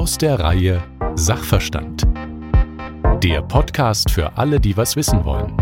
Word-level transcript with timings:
Aus 0.00 0.16
der 0.16 0.40
Reihe 0.40 0.82
Sachverstand. 1.14 2.08
Der 3.22 3.42
Podcast 3.42 4.10
für 4.10 4.34
alle, 4.38 4.58
die 4.58 4.74
was 4.74 4.96
wissen 4.96 5.26
wollen. 5.26 5.59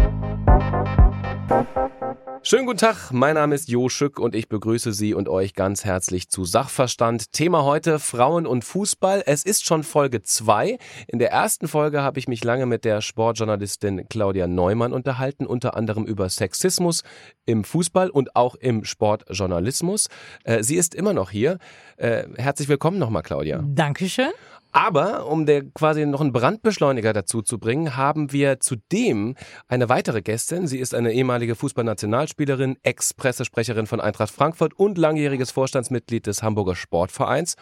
Schönen 2.50 2.64
guten 2.64 2.78
Tag, 2.78 3.12
mein 3.12 3.34
Name 3.34 3.54
ist 3.54 3.68
Jo 3.68 3.90
Schück 3.90 4.18
und 4.18 4.34
ich 4.34 4.48
begrüße 4.48 4.94
Sie 4.94 5.12
und 5.12 5.28
euch 5.28 5.52
ganz 5.52 5.84
herzlich 5.84 6.30
zu 6.30 6.46
Sachverstand. 6.46 7.30
Thema 7.32 7.62
heute 7.64 7.98
Frauen 7.98 8.46
und 8.46 8.64
Fußball. 8.64 9.22
Es 9.26 9.42
ist 9.42 9.66
schon 9.66 9.82
Folge 9.82 10.22
2. 10.22 10.78
In 11.08 11.18
der 11.18 11.30
ersten 11.30 11.68
Folge 11.68 12.00
habe 12.00 12.18
ich 12.18 12.26
mich 12.26 12.42
lange 12.42 12.64
mit 12.64 12.86
der 12.86 13.02
Sportjournalistin 13.02 14.08
Claudia 14.08 14.46
Neumann 14.46 14.94
unterhalten, 14.94 15.44
unter 15.44 15.76
anderem 15.76 16.06
über 16.06 16.30
Sexismus 16.30 17.02
im 17.44 17.64
Fußball 17.64 18.08
und 18.08 18.34
auch 18.34 18.54
im 18.54 18.86
Sportjournalismus. 18.86 20.08
Äh, 20.44 20.62
sie 20.62 20.76
ist 20.76 20.94
immer 20.94 21.12
noch 21.12 21.30
hier. 21.30 21.58
Äh, 21.98 22.28
herzlich 22.38 22.70
willkommen 22.70 22.98
nochmal, 22.98 23.24
Claudia. 23.24 23.62
Dankeschön. 23.62 24.30
Aber 24.78 25.26
um 25.26 25.44
der 25.44 25.68
quasi 25.70 26.06
noch 26.06 26.20
einen 26.20 26.32
Brandbeschleuniger 26.32 27.12
dazu 27.12 27.42
zu 27.42 27.58
bringen, 27.58 27.96
haben 27.96 28.30
wir 28.30 28.60
zudem 28.60 29.34
eine 29.66 29.88
weitere 29.88 30.22
Gästin. 30.22 30.68
Sie 30.68 30.78
ist 30.78 30.94
eine 30.94 31.12
ehemalige 31.12 31.56
Fußballnationalspielerin, 31.56 32.76
Ex-Pressesprecherin 32.84 33.88
von 33.88 34.00
Eintracht 34.00 34.30
Frankfurt 34.30 34.74
und 34.74 34.96
langjähriges 34.96 35.50
Vorstandsmitglied 35.50 36.28
des 36.28 36.44
Hamburger 36.44 36.76
Sportvereins. 36.76 37.56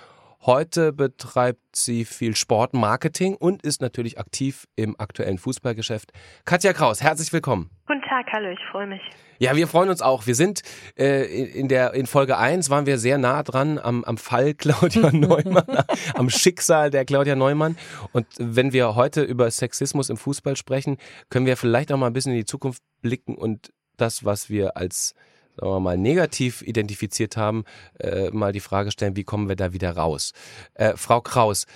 Heute 0.44 0.92
betreibt 0.92 1.74
sie 1.74 2.04
viel 2.04 2.36
Sportmarketing 2.36 3.34
und 3.34 3.62
ist 3.62 3.80
natürlich 3.80 4.18
aktiv 4.18 4.66
im 4.76 4.94
aktuellen 5.00 5.38
Fußballgeschäft. 5.38 6.12
Katja 6.44 6.74
Kraus, 6.74 7.02
herzlich 7.02 7.32
willkommen. 7.32 7.70
Tag, 8.16 8.32
hallo, 8.32 8.48
ich 8.48 8.64
freue 8.70 8.86
mich. 8.86 9.02
Ja, 9.38 9.56
wir 9.56 9.68
freuen 9.68 9.90
uns 9.90 10.00
auch. 10.00 10.26
Wir 10.26 10.34
sind 10.34 10.62
äh, 10.98 11.26
in 11.50 11.68
der 11.68 11.92
in 11.92 12.06
Folge 12.06 12.38
1 12.38 12.70
waren 12.70 12.86
wir 12.86 12.96
sehr 12.96 13.18
nah 13.18 13.42
dran 13.42 13.78
am, 13.78 14.04
am 14.04 14.16
Fall 14.16 14.54
Claudia 14.58 15.10
Neumann, 15.12 15.84
am 16.14 16.30
Schicksal 16.30 16.88
der 16.88 17.04
Claudia 17.04 17.36
Neumann. 17.36 17.76
Und 18.12 18.26
wenn 18.38 18.72
wir 18.72 18.94
heute 18.94 19.20
über 19.20 19.50
Sexismus 19.50 20.08
im 20.08 20.16
Fußball 20.16 20.56
sprechen, 20.56 20.96
können 21.28 21.44
wir 21.44 21.58
vielleicht 21.58 21.92
auch 21.92 21.98
mal 21.98 22.06
ein 22.06 22.14
bisschen 22.14 22.32
in 22.32 22.38
die 22.38 22.46
Zukunft 22.46 22.82
blicken 23.02 23.34
und 23.34 23.70
das, 23.98 24.24
was 24.24 24.48
wir 24.48 24.78
als 24.78 25.14
sagen 25.56 25.72
wir 25.72 25.80
mal, 25.80 25.98
negativ 25.98 26.62
identifiziert 26.62 27.36
haben, 27.36 27.64
äh, 28.00 28.30
mal 28.30 28.52
die 28.52 28.60
Frage 28.60 28.92
stellen, 28.92 29.14
wie 29.14 29.24
kommen 29.24 29.50
wir 29.50 29.56
da 29.56 29.74
wieder 29.74 29.94
raus? 29.94 30.32
Äh, 30.72 30.96
Frau 30.96 31.20
Kraus, 31.20 31.66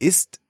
ist, 0.00 0.40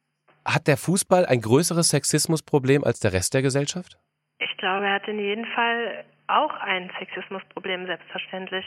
hat 0.47 0.69
der 0.69 0.79
Fußball 0.79 1.27
ein 1.27 1.43
größeres 1.43 1.91
Sexismusproblem 1.91 2.83
als 2.83 3.01
der 3.01 3.13
Rest 3.13 3.35
der 3.35 3.43
Gesellschaft? 3.43 3.99
Ich 4.45 4.57
glaube, 4.57 4.87
er 4.87 4.95
hat 4.95 5.09
in 5.09 5.19
jedem 5.19 5.45
Fall 5.47 6.05
auch 6.29 6.55
ein 6.61 6.91
Sexismusproblem, 6.99 7.87
selbstverständlich. 7.87 8.65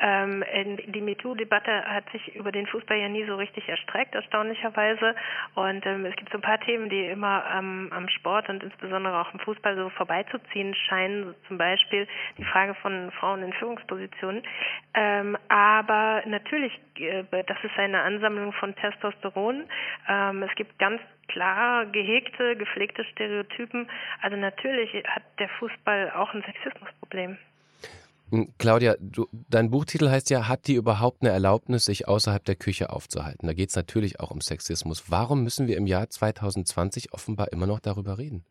Ähm, 0.00 0.44
die 0.88 1.00
MeToo-Debatte 1.00 1.84
hat 1.84 2.04
sich 2.10 2.34
über 2.34 2.52
den 2.52 2.66
Fußball 2.66 2.98
ja 2.98 3.08
nie 3.08 3.24
so 3.24 3.36
richtig 3.36 3.68
erstreckt, 3.68 4.14
erstaunlicherweise. 4.14 5.14
Und 5.54 5.86
ähm, 5.86 6.04
es 6.04 6.16
gibt 6.16 6.30
so 6.30 6.38
ein 6.38 6.42
paar 6.42 6.60
Themen, 6.60 6.88
die 6.90 7.06
immer 7.06 7.44
ähm, 7.56 7.90
am 7.92 8.08
Sport 8.08 8.48
und 8.48 8.62
insbesondere 8.62 9.20
auch 9.20 9.32
im 9.32 9.40
Fußball 9.40 9.76
so 9.76 9.88
vorbeizuziehen 9.90 10.74
scheinen. 10.74 11.34
Zum 11.48 11.58
Beispiel 11.58 12.06
die 12.38 12.44
Frage 12.44 12.74
von 12.74 13.10
Frauen 13.12 13.42
in 13.42 13.52
Führungspositionen. 13.54 14.42
Ähm, 14.94 15.38
aber 15.48 16.22
natürlich, 16.26 16.78
äh, 16.98 17.24
das 17.30 17.58
ist 17.62 17.78
eine 17.78 18.02
Ansammlung 18.02 18.52
von 18.52 18.74
Testosteron. 18.74 19.64
Ähm, 20.08 20.42
es 20.42 20.54
gibt 20.56 20.78
ganz 20.78 21.00
klar 21.28 21.86
gehegte, 21.86 22.56
gepflegte 22.56 23.04
Stereotypen. 23.12 23.88
Also 24.22 24.36
natürlich 24.36 24.90
hat 25.04 25.22
der 25.38 25.48
Fußball 25.58 26.10
auch 26.12 26.32
ein 26.34 26.42
Sexismusproblem. 26.42 27.38
Hm, 28.30 28.52
Claudia, 28.58 28.96
du, 28.98 29.28
dein 29.48 29.70
Buchtitel 29.70 30.08
heißt 30.08 30.30
ja, 30.30 30.48
hat 30.48 30.66
die 30.66 30.74
überhaupt 30.74 31.22
eine 31.22 31.30
Erlaubnis, 31.30 31.84
sich 31.84 32.08
außerhalb 32.08 32.44
der 32.44 32.56
Küche 32.56 32.90
aufzuhalten? 32.90 33.46
Da 33.46 33.52
geht 33.52 33.68
es 33.70 33.76
natürlich 33.76 34.18
auch 34.20 34.30
um 34.30 34.40
Sexismus. 34.40 35.04
Warum 35.10 35.44
müssen 35.44 35.68
wir 35.68 35.76
im 35.76 35.86
Jahr 35.86 36.10
2020 36.10 37.12
offenbar 37.12 37.52
immer 37.52 37.66
noch 37.66 37.78
darüber 37.78 38.18
reden? 38.18 38.44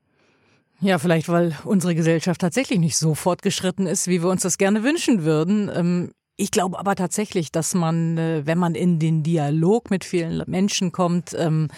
Ja, 0.79 0.97
vielleicht, 0.99 1.29
weil 1.29 1.57
unsere 1.63 1.95
Gesellschaft 1.95 2.41
tatsächlich 2.41 2.79
nicht 2.79 2.97
so 2.97 3.15
fortgeschritten 3.15 3.87
ist, 3.87 4.07
wie 4.07 4.21
wir 4.21 4.29
uns 4.29 4.43
das 4.43 4.57
gerne 4.57 4.83
wünschen 4.83 5.23
würden. 5.23 5.71
Ähm, 5.73 6.11
ich 6.37 6.51
glaube 6.51 6.77
aber 6.77 6.95
tatsächlich, 6.95 7.51
dass 7.51 7.73
man, 7.73 8.17
äh, 8.17 8.41
wenn 8.45 8.57
man 8.57 8.75
in 8.75 8.99
den 8.99 9.23
Dialog 9.23 9.89
mit 9.89 10.03
vielen 10.03 10.43
Menschen 10.47 10.91
kommt, 10.91 11.33
ähm, 11.37 11.69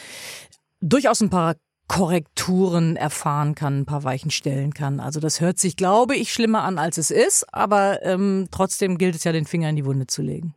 durchaus 0.82 1.22
ein 1.22 1.30
paar 1.30 1.56
Korrekturen 1.88 2.98
erfahren 2.98 3.56
kann, 3.56 3.80
ein 3.80 3.86
paar 3.86 4.04
Weichen 4.04 4.30
stellen 4.30 4.74
kann. 4.74 5.00
Also 5.00 5.20
das 5.20 5.40
hört 5.40 5.58
sich, 5.58 5.78
glaube 5.78 6.16
ich, 6.16 6.34
schlimmer 6.34 6.64
an, 6.64 6.78
als 6.78 6.98
es 6.98 7.12
ist, 7.12 7.46
aber 7.54 8.04
ähm, 8.04 8.48
trotzdem 8.52 8.98
gilt 8.98 9.16
es 9.16 9.24
ja, 9.24 9.32
den 9.32 9.46
Finger 9.46 9.70
in 9.70 9.78
die 9.78 9.86
Wunde 9.86 10.08
zu 10.08 10.22
legen. 10.22 10.54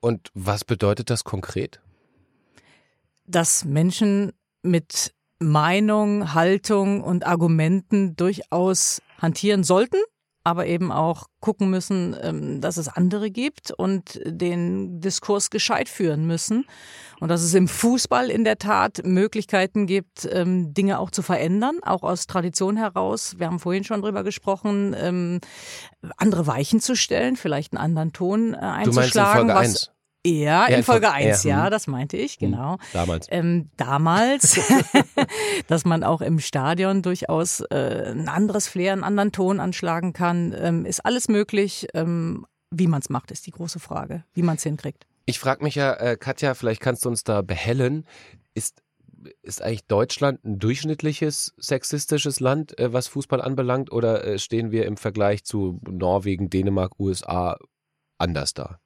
Und 0.00 0.30
was 0.32 0.64
bedeutet 0.64 1.10
das 1.10 1.24
konkret? 1.24 1.80
Dass 3.26 3.64
Menschen 3.64 4.32
mit 4.62 5.12
Meinung, 5.38 6.34
Haltung 6.34 7.02
und 7.02 7.26
Argumenten 7.26 8.16
durchaus 8.16 9.02
hantieren 9.18 9.64
sollten, 9.64 9.98
aber 10.42 10.66
eben 10.66 10.90
auch 10.90 11.26
gucken 11.40 11.70
müssen, 11.70 12.16
ähm, 12.22 12.60
dass 12.60 12.76
es 12.76 12.88
andere 12.88 13.30
gibt 13.30 13.70
und 13.72 14.20
den 14.24 15.00
Diskurs 15.00 15.50
gescheit 15.50 15.88
führen 15.88 16.26
müssen. 16.26 16.66
Und 17.20 17.28
dass 17.28 17.42
es 17.42 17.52
im 17.54 17.68
Fußball 17.68 18.30
in 18.30 18.44
der 18.44 18.58
Tat 18.58 19.02
Möglichkeiten 19.04 19.86
gibt, 19.86 20.26
ähm, 20.30 20.72
Dinge 20.72 20.98
auch 20.98 21.10
zu 21.10 21.22
verändern, 21.22 21.78
auch 21.82 22.02
aus 22.02 22.26
Tradition 22.26 22.76
heraus. 22.76 23.34
Wir 23.38 23.46
haben 23.46 23.58
vorhin 23.58 23.84
schon 23.84 24.00
drüber 24.00 24.24
gesprochen, 24.24 24.96
ähm, 24.98 25.40
andere 26.16 26.46
Weichen 26.46 26.80
zu 26.80 26.96
stellen, 26.96 27.36
vielleicht 27.36 27.72
einen 27.72 27.84
anderen 27.84 28.12
Ton 28.12 28.54
einzuschlagen. 28.54 28.82
Äh, 28.82 28.84
du 28.84 28.94
meinst 28.94 29.16
in 29.16 29.24
Folge 29.24 29.56
1? 29.56 29.90
Ja, 30.26 30.66
in 30.66 30.82
Folge 30.82 31.10
1, 31.10 31.44
ja, 31.44 31.64
ja, 31.64 31.70
das 31.70 31.86
meinte 31.86 32.18
ich, 32.18 32.34
hm, 32.34 32.50
genau. 32.50 32.76
Damals. 32.92 33.26
Ähm, 33.30 33.70
damals, 33.76 34.60
dass 35.66 35.84
man 35.86 36.04
auch 36.04 36.20
im 36.20 36.40
Stadion 36.40 37.00
durchaus 37.02 37.60
äh, 37.70 38.12
ein 38.12 38.28
anderes 38.28 38.68
Flair, 38.68 38.92
einen 38.92 39.04
anderen 39.04 39.32
Ton 39.32 39.60
anschlagen 39.60 40.12
kann, 40.12 40.54
ähm, 40.58 40.84
ist 40.84 41.04
alles 41.06 41.28
möglich. 41.28 41.88
Ähm, 41.94 42.46
wie 42.70 42.86
man 42.86 43.00
es 43.00 43.08
macht, 43.08 43.30
ist 43.30 43.46
die 43.46 43.50
große 43.50 43.80
Frage, 43.80 44.24
wie 44.34 44.42
man 44.42 44.56
es 44.56 44.62
hinkriegt. 44.62 45.06
Ich 45.26 45.38
frage 45.38 45.64
mich 45.64 45.74
ja, 45.74 45.94
äh, 45.94 46.16
Katja, 46.16 46.54
vielleicht 46.54 46.80
kannst 46.80 47.04
du 47.04 47.08
uns 47.08 47.24
da 47.24 47.40
behellen. 47.40 48.06
Ist, 48.54 48.82
ist 49.42 49.62
eigentlich 49.62 49.86
Deutschland 49.86 50.44
ein 50.44 50.58
durchschnittliches 50.58 51.54
sexistisches 51.56 52.40
Land, 52.40 52.78
äh, 52.78 52.92
was 52.92 53.08
Fußball 53.08 53.40
anbelangt, 53.40 53.90
oder 53.90 54.24
äh, 54.24 54.38
stehen 54.38 54.70
wir 54.70 54.86
im 54.86 54.98
Vergleich 54.98 55.44
zu 55.44 55.80
Norwegen, 55.88 56.50
Dänemark, 56.50 56.98
USA 57.00 57.58
anders 58.18 58.52
da? 58.54 58.80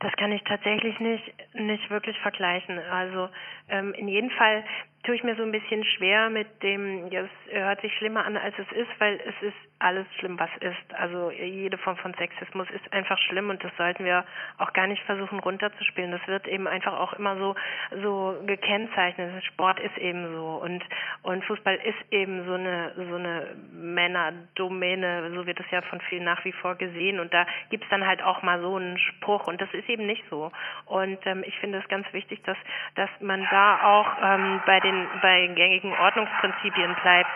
Das 0.00 0.12
kann 0.12 0.32
ich 0.32 0.42
tatsächlich 0.44 0.98
nicht, 1.00 1.34
nicht 1.54 1.90
wirklich 1.90 2.18
vergleichen. 2.20 2.78
Also 2.78 3.28
ähm, 3.68 3.94
in 3.94 4.08
jedem 4.08 4.30
Fall 4.30 4.64
tue 5.04 5.14
ich 5.14 5.24
mir 5.24 5.36
so 5.36 5.42
ein 5.42 5.52
bisschen 5.52 5.84
schwer 5.84 6.30
mit 6.30 6.62
dem, 6.62 7.08
ja, 7.08 7.22
es 7.22 7.52
hört 7.52 7.80
sich 7.80 7.96
schlimmer 7.96 8.24
an, 8.24 8.36
als 8.36 8.54
es 8.58 8.70
ist, 8.72 8.90
weil 8.98 9.20
es 9.26 9.42
ist 9.42 9.56
alles 9.80 10.06
schlimm, 10.18 10.38
was 10.38 10.50
ist. 10.60 10.94
Also 10.94 11.30
jede 11.30 11.78
Form 11.78 11.96
von 11.98 12.12
Sexismus 12.14 12.68
ist 12.70 12.92
einfach 12.92 13.18
schlimm 13.18 13.48
und 13.48 13.62
das 13.62 13.70
sollten 13.76 14.04
wir 14.04 14.24
auch 14.58 14.72
gar 14.72 14.86
nicht 14.88 15.02
versuchen 15.04 15.38
runterzuspielen. 15.38 16.10
Das 16.10 16.26
wird 16.26 16.48
eben 16.48 16.66
einfach 16.66 16.98
auch 16.98 17.12
immer 17.12 17.36
so 17.36 17.54
so 18.02 18.36
gekennzeichnet. 18.44 19.44
Sport 19.44 19.78
ist 19.80 19.96
eben 19.98 20.34
so 20.34 20.60
und 20.62 20.82
und 21.22 21.44
Fußball 21.44 21.76
ist 21.76 22.12
eben 22.12 22.44
so 22.46 22.54
eine 22.54 22.92
so 22.96 23.14
eine 23.14 23.54
Männerdomäne, 23.72 25.30
so 25.34 25.46
wird 25.46 25.60
es 25.60 25.70
ja 25.70 25.80
von 25.82 26.00
vielen 26.08 26.24
nach 26.24 26.44
wie 26.44 26.52
vor 26.52 26.74
gesehen 26.74 27.20
und 27.20 27.32
da 27.32 27.46
gibt's 27.70 27.88
dann 27.88 28.06
halt 28.06 28.22
auch 28.22 28.42
mal 28.42 28.60
so 28.60 28.74
einen 28.74 28.98
Spruch 28.98 29.46
und 29.46 29.60
das 29.60 29.72
ist 29.72 29.88
eben 29.88 30.06
nicht 30.06 30.24
so. 30.28 30.50
Und 30.86 31.24
ähm, 31.24 31.44
ich 31.46 31.56
finde 31.58 31.78
es 31.78 31.88
ganz 31.88 32.12
wichtig, 32.12 32.42
dass 32.42 32.58
dass 32.96 33.10
man 33.20 33.46
da 33.50 33.82
auch 33.84 34.08
ähm, 34.22 34.60
bei 34.66 34.80
den 34.80 34.87
bei 35.22 35.46
gängigen 35.54 35.92
Ordnungsprinzipien 35.92 36.96
bleibt 37.02 37.30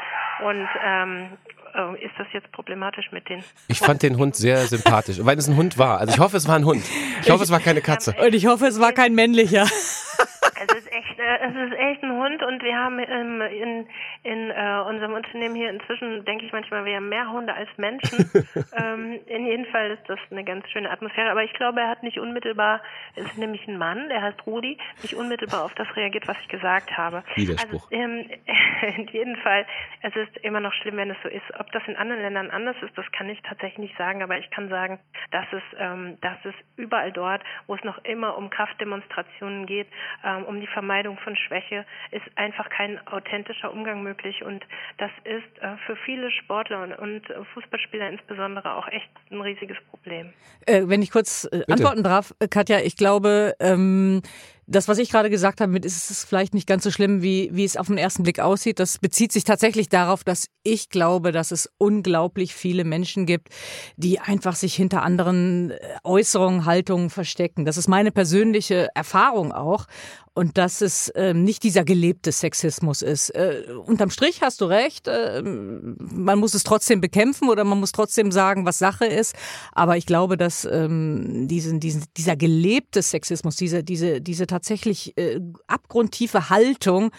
und 0.45 0.69
ähm, 0.85 1.29
äh, 1.75 2.05
ist 2.05 2.15
das 2.19 2.27
jetzt 2.33 2.51
problematisch 2.53 3.11
mit 3.13 3.29
den. 3.29 3.43
Ich 3.69 3.79
fand 3.79 4.03
den 4.03 4.19
Hund 4.19 4.37
sehr 4.37 4.59
sympathisch, 4.59 5.19
weil 5.21 5.39
es 5.39 5.49
ein 5.49 5.57
Hund 5.57 5.79
war. 5.79 5.99
Also 5.99 6.15
ich 6.15 6.21
hoffe, 6.21 6.37
es 6.37 6.47
war 6.49 6.57
ein 6.57 6.65
Hund. 6.65 6.85
Ich 7.23 7.31
hoffe, 7.31 7.45
es 7.45 7.51
war 7.51 7.61
keine 7.61 7.81
Katze. 7.81 8.15
Und 8.21 8.35
ich 8.35 8.47
hoffe, 8.47 8.67
es 8.67 8.81
war 8.81 8.93
kein 8.93 9.15
männlicher. 9.15 9.63
Es 9.63 10.77
ist 10.77 10.93
echt, 10.93 11.19
äh, 11.19 11.49
es 11.49 11.71
ist 11.71 11.79
echt 11.79 12.03
ein 12.03 12.12
Hund 12.23 12.43
und 12.43 12.63
wir 12.63 12.77
haben 12.77 12.99
ähm, 12.99 13.41
in, 13.43 13.87
in 14.23 14.51
äh, 14.51 14.83
unserem 14.89 15.15
Unternehmen 15.15 15.55
hier 15.55 15.71
inzwischen, 15.71 16.25
denke 16.25 16.47
ich 16.47 16.53
manchmal, 16.53 16.85
wir 16.85 16.97
haben 16.97 17.09
mehr 17.09 17.31
Hunde 17.31 17.55
als 17.55 17.69
Menschen. 17.77 18.31
ähm, 18.77 19.19
in 19.27 19.47
jedem 19.47 19.67
Fall 19.67 19.91
ist 19.91 20.09
das 20.09 20.19
eine 20.31 20.45
ganz 20.45 20.69
schöne 20.71 20.91
Atmosphäre. 20.91 21.31
Aber 21.31 21.43
ich 21.43 21.53
glaube, 21.55 21.81
er 21.81 21.89
hat 21.89 22.03
nicht 22.03 22.19
unmittelbar, 22.19 22.81
es 23.17 23.25
ist 23.25 23.39
nämlich 23.39 23.67
ein 23.67 23.79
Mann, 23.79 24.09
der 24.09 24.23
heißt 24.23 24.47
Rudi, 24.47 24.79
nicht 25.03 25.15
unmittelbar 25.15 25.65
auf 25.65 25.75
das 25.75 25.89
reagiert, 25.97 26.29
was 26.29 26.37
ich 26.41 26.49
gesagt 26.49 26.97
habe. 26.97 27.25
Widerspruch. 27.35 27.91
Also, 27.91 27.95
ähm, 27.95 28.31
in 28.97 29.07
jedem 29.09 29.37
Fall, 29.37 29.67
es 30.03 30.15
ist 30.17 30.37
immer 30.39 30.61
noch 30.61 30.73
schlimm, 30.75 30.97
wenn 30.97 31.11
es 31.11 31.17
so 31.23 31.29
ist. 31.29 31.45
Ob 31.59 31.71
das 31.73 31.83
in 31.87 31.97
anderen 31.97 32.23
Ländern 32.23 32.51
anders 32.51 32.77
ist, 32.83 32.97
das 32.97 33.11
kann 33.13 33.29
ich 33.29 33.41
tatsächlich 33.43 33.79
nicht 33.79 33.99
sagen, 33.99 34.23
aber 34.23 34.39
ich 34.39 34.51
kann 34.51 34.69
sagen, 34.69 35.01
dass 35.31 35.47
es, 35.53 35.63
ähm, 35.79 36.19
dass 36.21 36.39
es 36.45 36.55
überall 36.77 37.13
dort, 37.13 37.43
wo 37.67 37.75
es 37.75 37.85
noch 37.85 38.03
immer 38.05 38.37
um 38.37 38.51
Kraftdemonstrationen 38.51 39.67
geht, 39.67 39.89
ähm, 40.25 40.45
um 40.45 40.61
die 40.61 40.67
Vermeidung 40.67 41.19
von 41.19 41.37
Schwäche 41.37 41.85
ist 42.13 42.25
einfach 42.37 42.69
kein 42.71 43.05
authentischer 43.09 43.73
Umgang 43.73 44.03
möglich 44.03 44.45
und 44.45 44.63
das 44.99 45.11
ist 45.25 45.63
äh, 45.63 45.77
für 45.87 45.97
viele 46.05 46.31
Sportler 46.31 46.83
und, 46.83 46.93
und, 46.93 47.23
Fußballspieler 47.55 48.11
insbesondere 48.11 48.75
auch 48.75 48.87
echt 48.89 49.11
ein 49.31 49.41
riesiges 49.41 49.79
Problem. 49.91 50.33
Äh, 50.67 50.83
wenn 50.87 51.03
ich 51.03 51.11
kurz 51.11 51.49
äh, 51.51 51.63
antworten 51.71 52.03
darf, 52.03 52.35
äh, 52.39 52.49
Katja, 52.49 52.81
ich 52.81 52.97
glaube, 52.97 53.55
ähm, 53.61 54.23
das, 54.67 54.89
was 54.89 54.99
ich 54.99 55.11
gerade 55.11 55.31
gesagt 55.31 55.61
habe, 55.61 55.73
mit 55.73 55.85
ist 55.85 56.11
es 56.11 56.25
vielleicht 56.25 56.55
nicht 56.55 56.69
ganz 56.69 56.85
so 56.85 56.91
schlimm, 56.91 57.23
wie, 57.23 57.51
wie 57.53 57.65
es 57.65 57.77
auf 57.77 57.89
den 57.89 57.99
ersten 57.99 58.23
Blick 58.23 58.41
aussieht. 58.41 58.79
Das 58.79 58.99
bezieht 58.99 59.33
sich 59.33 59.45
tatsächlich 59.45 59.89
darauf, 59.89 60.25
dass 60.25 60.47
ich 60.63 60.89
glaube, 60.89 61.33
dass 61.33 61.51
es 61.51 61.69
unglaublich 61.79 62.55
viele 62.55 62.85
Menschen 62.85 63.27
gibt, 63.27 63.49
die 63.97 64.21
einfach 64.21 64.55
sich 64.55 64.75
hinter 64.75 65.03
anderen 65.03 65.73
äh, 65.73 65.79
Äußerungen, 66.05 66.65
Haltungen 66.65 67.11
verstecken. 67.11 67.65
Das 67.65 67.77
ist 67.77 67.89
meine 67.89 68.13
persönliche 68.13 68.89
Erfahrung 68.95 69.53
auch 69.53 69.87
und 70.35 70.57
dass 70.57 70.81
es 70.81 71.13
ähm, 71.15 71.45
nicht 71.45 71.63
dieser 71.63 71.85
gelebte 71.85 72.33
Sexismus 72.33 73.03
ist. 73.03 73.31
Äh, 73.31 73.65
unterm 73.85 74.11
Strich 74.11 74.41
hast 74.41 74.63
du 74.63 74.65
recht, 74.65 75.07
äh, 75.07 75.43
man 75.43 76.39
muss 76.39 76.55
es 76.55 76.65
trotzdem 76.65 77.01
bekämpfen 77.03 77.51
oder 77.51 77.65
man 77.65 77.79
muss 77.79 77.93
trotzdem 77.93 78.33
sagen, 78.33 78.65
was 78.65 78.79
Sache 78.79 79.05
ist. 79.05 79.35
Aber 79.73 79.99
ich 79.99 80.07
glaube, 80.07 80.39
dass 80.39 80.65
ähm, 80.65 81.49
diesen, 81.49 81.81
diesen, 81.81 82.05
dieser 82.17 82.37
gelebte 82.37 83.03
Sexismus, 83.03 83.57
diese, 83.57 83.85
diese, 83.85 84.23
diese 84.23 84.47
tatsächlich 84.63 85.19
äh, 85.19 85.41
abgrundtiefe 85.67 86.49
Haltung 86.49 87.11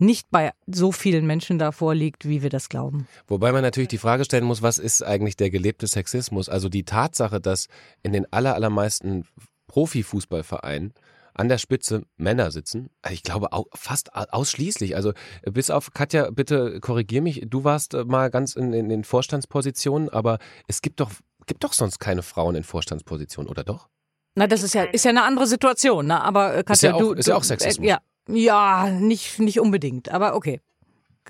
nicht 0.00 0.30
bei 0.30 0.52
so 0.68 0.92
vielen 0.92 1.26
Menschen 1.26 1.58
da 1.58 1.72
vorliegt, 1.72 2.28
wie 2.28 2.40
wir 2.40 2.50
das 2.50 2.68
glauben. 2.68 3.08
Wobei 3.26 3.50
man 3.50 3.62
natürlich 3.62 3.88
die 3.88 3.98
Frage 3.98 4.24
stellen 4.24 4.44
muss, 4.44 4.62
was 4.62 4.78
ist 4.78 5.02
eigentlich 5.02 5.36
der 5.36 5.50
gelebte 5.50 5.88
Sexismus? 5.88 6.48
Also 6.48 6.68
die 6.68 6.84
Tatsache, 6.84 7.40
dass 7.40 7.66
in 8.04 8.12
den 8.12 8.32
allermeisten 8.32 9.26
Profifußballvereinen 9.66 10.94
an 11.34 11.48
der 11.48 11.58
Spitze 11.58 12.02
Männer 12.16 12.52
sitzen. 12.52 12.90
Also 13.02 13.14
ich 13.14 13.24
glaube 13.24 13.52
auch 13.52 13.66
fast 13.74 14.14
ausschließlich. 14.14 14.94
Also 14.94 15.14
bis 15.42 15.70
auf 15.70 15.92
Katja, 15.92 16.30
bitte 16.30 16.78
korrigier 16.78 17.22
mich. 17.22 17.46
Du 17.48 17.64
warst 17.64 17.94
äh, 17.94 18.04
mal 18.04 18.30
ganz 18.30 18.54
in, 18.54 18.72
in 18.72 18.88
den 18.88 19.02
Vorstandspositionen, 19.02 20.08
aber 20.08 20.38
es 20.68 20.80
gibt 20.80 21.00
doch 21.00 21.10
gibt 21.46 21.64
doch 21.64 21.72
sonst 21.72 21.98
keine 21.98 22.22
Frauen 22.22 22.54
in 22.54 22.62
Vorstandspositionen, 22.62 23.50
oder 23.50 23.64
doch? 23.64 23.88
Na, 24.38 24.46
das 24.46 24.62
ist 24.62 24.74
ja 24.74 24.84
ist 24.84 25.04
ja 25.04 25.10
eine 25.10 25.24
andere 25.24 25.46
Situation. 25.46 26.06
Ne? 26.06 26.22
Aber 26.22 26.62
Katja, 26.62 26.72
ist 26.72 26.82
ja 26.82 26.94
auch, 26.94 26.98
du, 27.00 27.12
ist 27.12 27.28
ja 27.28 27.34
auch 27.36 27.42
Sexismus. 27.42 27.84
Äh, 27.84 27.88
ja, 27.88 27.98
ja, 28.28 28.88
nicht 28.90 29.38
nicht 29.40 29.58
unbedingt. 29.58 30.10
Aber 30.10 30.34
okay. 30.36 30.60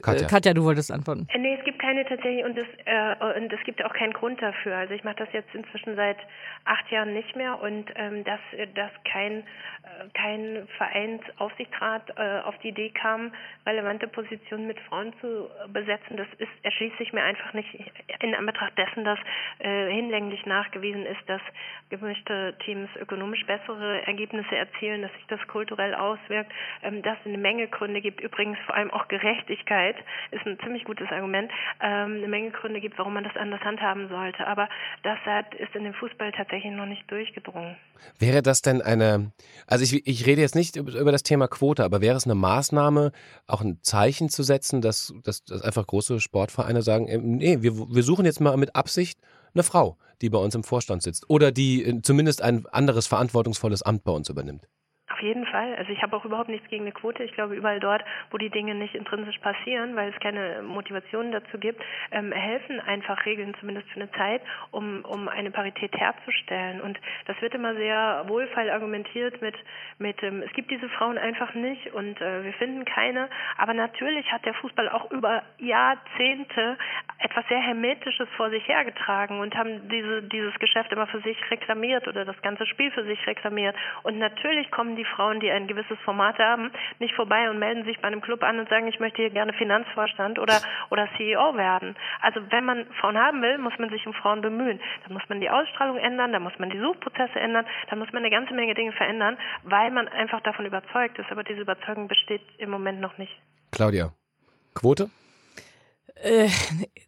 Katja. 0.03 0.27
Äh, 0.27 0.31
Katja, 0.31 0.55
du 0.55 0.65
wolltest 0.65 0.91
antworten. 0.91 1.27
Äh, 1.33 1.39
nee, 1.39 1.57
es 1.59 1.65
gibt 1.65 1.79
keine 1.79 2.05
tatsächlich 2.05 2.45
und 2.45 2.57
es, 2.57 2.67
äh, 2.85 3.41
und 3.41 3.53
es 3.53 3.61
gibt 3.65 3.85
auch 3.85 3.93
keinen 3.93 4.13
Grund 4.13 4.41
dafür. 4.43 4.77
Also 4.77 4.95
ich 4.95 5.05
mache 5.05 5.17
das 5.17 5.29
jetzt 5.33 5.55
inzwischen 5.55 5.97
seit 5.97 6.19
acht 6.65 6.91
Jahren 6.91 7.15
nicht 7.15 7.35
mehr 7.37 7.61
und 7.61 7.87
ähm, 7.97 8.25
dass, 8.25 8.41
dass 8.75 8.91
kein, 9.11 9.41
äh, 9.41 9.45
kein 10.15 10.69
Vereinsaufsichtsrat 10.77 12.11
äh, 12.17 12.41
auf 12.41 12.57
die 12.59 12.69
Idee 12.69 12.91
kam, 12.91 13.33
relevante 13.67 14.09
Positionen 14.09 14.67
mit 14.67 14.79
Frauen 14.81 15.13
zu 15.21 15.49
besetzen, 15.73 16.17
das 16.17 16.29
ist, 16.39 16.51
erschließt 16.63 16.99
sich 16.99 17.13
mir 17.13 17.23
einfach 17.23 17.53
nicht 17.53 17.69
in 18.21 18.35
Anbetracht 18.35 18.77
dessen, 18.77 19.05
dass 19.05 19.19
äh, 19.59 19.91
hinlänglich 19.91 20.45
nachgewiesen 20.47 21.07
ist, 21.07 21.21
dass 21.27 21.41
gemischte 21.91 22.55
Teams 22.65 22.91
ökonomisch 23.01 23.45
bessere 23.47 24.07
Ergebnisse 24.07 24.57
erzielen, 24.57 25.03
dass 25.03 25.13
sich 25.15 25.27
das 25.29 25.41
kulturell 25.49 25.95
auswirkt, 25.95 26.53
ähm, 26.83 27.03
dass 27.03 27.17
es 27.21 27.27
eine 27.27 27.39
Menge 27.39 27.69
Gründe 27.69 28.01
gibt, 28.01 28.21
übrigens 28.21 28.59
vor 28.67 28.75
allem 28.75 28.91
auch 28.91 29.09
Gerechtigkeit 29.09 29.88
Sicherheit 29.89 30.05
ist 30.31 30.47
ein 30.47 30.59
ziemlich 30.63 30.85
gutes 30.85 31.09
Argument, 31.11 31.51
ähm, 31.81 32.17
eine 32.19 32.29
Menge 32.29 32.51
Gründe 32.51 32.81
gibt, 32.81 32.99
warum 32.99 33.15
man 33.15 33.25
das 33.25 33.37
anders 33.37 33.61
handhaben 33.61 34.09
sollte. 34.09 34.47
Aber 34.47 34.69
das 35.03 35.19
hat, 35.25 35.55
ist 35.55 35.75
in 35.75 35.85
dem 35.85 35.95
Fußball 35.95 36.33
tatsächlich 36.33 36.73
noch 36.73 36.87
nicht 36.87 37.11
durchgedrungen. 37.11 37.77
Wäre 38.19 38.43
das 38.43 38.63
denn 38.63 38.83
eine, 38.83 39.33
also 39.67 39.85
ich, 39.85 40.07
ich 40.07 40.27
rede 40.27 40.41
jetzt 40.41 40.55
nicht 40.55 40.77
über 40.77 41.13
das 41.13 41.23
Thema 41.23 41.49
Quote, 41.49 41.85
aber 41.85 42.01
wäre 42.01 42.17
es 42.17 42.27
eine 42.27 42.35
Maßnahme, 42.35 43.13
auch 43.47 43.61
ein 43.61 43.79
Zeichen 43.83 44.29
zu 44.29 44.43
setzen, 44.43 44.81
dass, 44.81 45.15
dass, 45.25 45.45
dass 45.45 45.63
einfach 45.63 45.87
große 45.87 46.21
Sportvereine 46.21 46.83
sagen, 46.83 47.07
nee, 47.37 47.59
wir, 47.61 47.73
wir 47.73 48.03
suchen 48.03 48.25
jetzt 48.25 48.41
mal 48.41 48.57
mit 48.57 48.77
Absicht 48.77 49.19
eine 49.55 49.63
Frau, 49.63 49.97
die 50.21 50.31
bei 50.31 50.39
uns 50.39 50.55
im 50.55 50.63
Vorstand 50.63 51.03
sitzt 51.03 51.29
oder 51.29 51.51
die 51.51 51.85
äh, 51.85 52.03
zumindest 52.03 52.43
ein 52.43 52.67
anderes 52.67 53.07
verantwortungsvolles 53.07 53.83
Amt 53.83 54.05
bei 54.05 54.13
uns 54.13 54.29
übernimmt? 54.29 54.69
Auf 55.19 55.25
jeden 55.25 55.47
Fall. 55.47 55.75
Also 55.75 55.91
ich 55.91 56.01
habe 56.01 56.17
auch 56.17 56.25
überhaupt 56.25 56.49
nichts 56.49 56.69
gegen 56.69 56.85
eine 56.85 56.93
Quote. 56.93 57.25
Ich 57.25 57.33
glaube, 57.33 57.57
überall 57.57 57.81
dort, 57.81 58.05
wo 58.31 58.39
die 58.39 58.51
Dinge 58.51 58.77
nicht 58.77 58.95
intrinsisch 58.95 59.39
passieren, 59.39 59.97
weil 59.97 60.11
es 60.11 60.21
keine 60.21 60.63
Motivation 60.63 61.33
dazu 61.33 61.59
gibt, 61.59 61.83
ähm, 62.13 62.31
helfen 62.31 62.79
einfach 62.79 63.27
Regeln 63.27 63.53
zumindest 63.59 63.89
für 63.89 63.97
eine 64.01 64.13
Zeit, 64.13 64.43
um, 64.71 65.05
um 65.05 65.27
eine 65.27 65.51
Parität 65.51 65.93
herzustellen. 65.99 66.81
Und 66.81 67.01
das 67.27 67.41
wird 67.43 67.53
immer 67.53 67.75
sehr 67.75 68.27
wohlfeil 68.29 68.71
argumentiert 68.71 69.43
mit, 69.43 69.57
mit 69.99 70.23
ähm, 70.23 70.41
es 70.47 70.53
gibt 70.53 70.71
diese 70.71 70.89
Frauen 70.91 71.19
einfach 71.19 71.53
nicht 71.55 71.93
und 71.95 72.21
äh, 72.21 72.45
wir 72.45 72.53
finden 72.53 72.85
keine. 72.85 73.29
Aber 73.57 73.75
natürlich 73.75 74.31
hat 74.31 74.47
der 74.47 74.55
Fußball 74.55 74.89
auch 74.89 75.11
über 75.11 75.43
Jahrzehnte 75.59 76.79
etwas 77.19 77.45
sehr 77.49 77.61
Hermetisches 77.61 78.29
vor 78.37 78.51
sich 78.51 78.69
hergetragen 78.69 79.41
und 79.41 79.57
haben 79.57 79.89
diese, 79.89 80.23
dieses 80.23 80.57
Geschäft 80.61 80.93
immer 80.93 81.09
für 81.09 81.21
sich 81.23 81.37
reklamiert 81.51 82.07
oder 82.07 82.25
das 82.25 82.41
ganze 82.43 82.67
Spiel 82.67 82.93
für 82.93 83.03
sich 83.03 83.27
reklamiert. 83.27 83.75
Und 84.05 84.19
natürlich 84.19 84.71
kommen 84.71 84.95
die 84.95 85.08
Frauen, 85.09 85.41
die 85.41 85.51
ein 85.51 85.67
gewisses 85.67 85.99
Format 86.05 86.39
haben, 86.39 86.71
nicht 86.99 87.15
vorbei 87.15 87.51
und 87.51 87.59
melden 87.59 87.85
sich 87.85 88.01
bei 88.01 88.09
einem 88.09 88.21
Club 88.21 88.43
an 88.43 88.59
und 88.59 88.69
sagen, 88.69 88.87
ich 88.89 89.01
möchte 89.01 89.23
hier 89.23 89.31
gerne 89.31 89.53
Finanzvorstand 89.53 90.39
oder, 90.39 90.61
oder 90.91 91.09
CEO 91.17 91.57
werden. 91.57 91.97
Also 92.21 92.41
wenn 92.51 92.65
man 92.65 92.87
Frauen 93.01 93.19
haben 93.19 93.43
will, 93.43 93.59
muss 93.59 93.79
man 93.79 93.91
sich 93.91 94.07
um 94.07 94.15
Frauen 94.15 94.41
bemühen. 94.41 94.81
Da 95.07 95.13
muss 95.13 95.23
man 95.29 95.41
die 95.41 95.51
Ausstrahlung 95.51 95.97
ändern, 95.99 96.33
da 96.33 96.39
muss 96.39 96.59
man 96.59 96.71
die 96.71 96.79
Suchprozesse 96.79 97.39
ändern, 97.39 97.67
da 97.91 97.97
muss 97.97 98.13
man 98.13 98.23
eine 98.23 98.31
ganze 98.31 98.55
Menge 98.55 98.75
Dinge 98.75 98.93
verändern, 98.93 99.37
weil 99.65 99.91
man 99.91 100.09
einfach 100.09 100.41
davon 100.43 100.67
überzeugt 100.67 101.19
ist. 101.19 101.31
Aber 101.31 101.45
diese 101.45 101.61
Überzeugung 101.61 102.09
besteht 102.09 102.43
im 102.59 102.71
Moment 102.71 103.01
noch 103.01 103.19
nicht. 103.19 103.35
Claudia, 103.73 104.13
Quote? 104.75 105.11
Äh, 106.23 106.49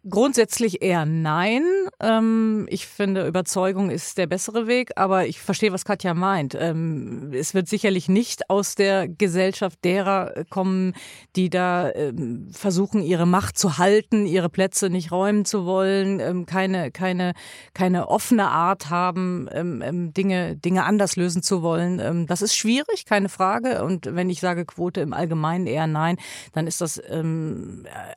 grundsätzlich 0.09 0.81
eher 0.81 1.05
nein. 1.05 1.63
Ähm, 1.99 2.65
ich 2.69 2.87
finde, 2.87 3.27
Überzeugung 3.27 3.89
ist 3.89 4.17
der 4.17 4.25
bessere 4.25 4.67
Weg, 4.67 4.91
aber 4.95 5.27
ich 5.27 5.41
verstehe, 5.41 5.73
was 5.73 5.83
Katja 5.83 6.13
meint. 6.13 6.55
Ähm, 6.57 7.31
es 7.33 7.53
wird 7.53 7.67
sicherlich 7.67 8.07
nicht 8.07 8.49
aus 8.49 8.75
der 8.75 9.09
Gesellschaft 9.09 9.83
derer 9.83 10.45
kommen, 10.49 10.93
die 11.35 11.49
da 11.49 11.91
ähm, 11.91 12.47
versuchen, 12.53 13.03
ihre 13.03 13.25
Macht 13.25 13.57
zu 13.57 13.77
halten, 13.77 14.25
ihre 14.25 14.49
Plätze 14.49 14.89
nicht 14.89 15.11
räumen 15.11 15.43
zu 15.43 15.65
wollen, 15.65 16.21
ähm, 16.21 16.45
keine, 16.45 16.89
keine, 16.91 17.33
keine 17.73 18.07
offene 18.07 18.47
Art 18.47 18.89
haben, 18.89 19.49
ähm, 19.51 19.81
ähm, 19.81 20.13
Dinge, 20.13 20.55
Dinge 20.55 20.85
anders 20.85 21.17
lösen 21.17 21.43
zu 21.43 21.61
wollen. 21.61 22.27
das 22.27 22.41
ist 22.41 22.55
schwierig, 22.55 23.05
keine 23.05 23.29
Frage. 23.29 23.83
Und 23.83 24.07
wenn 24.09 24.29
ich 24.29 24.39
sage 24.39 24.65
Quote 24.65 25.01
im 25.01 25.13
Allgemeinen 25.13 25.67
eher 25.67 25.87
nein, 25.87 26.17
dann 26.53 26.67
ist 26.67 26.81
das 26.81 27.01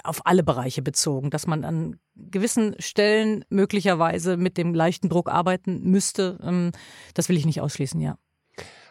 auf 0.03 0.27
alle 0.27 0.43
Bereiche 0.43 0.83
bezogen, 0.85 1.31
dass 1.31 1.47
man 1.47 1.65
an 1.65 1.99
gewissen 2.15 2.77
Stellen 2.79 3.45
möglicherweise 3.49 4.37
mit 4.37 4.57
dem 4.57 4.75
leichten 4.75 5.09
Druck 5.09 5.31
arbeiten 5.31 5.83
müsste. 5.91 6.39
Ähm, 6.43 6.73
das 7.15 7.29
will 7.29 7.37
ich 7.37 7.47
nicht 7.47 7.61
ausschließen, 7.61 8.01
ja. 8.01 8.17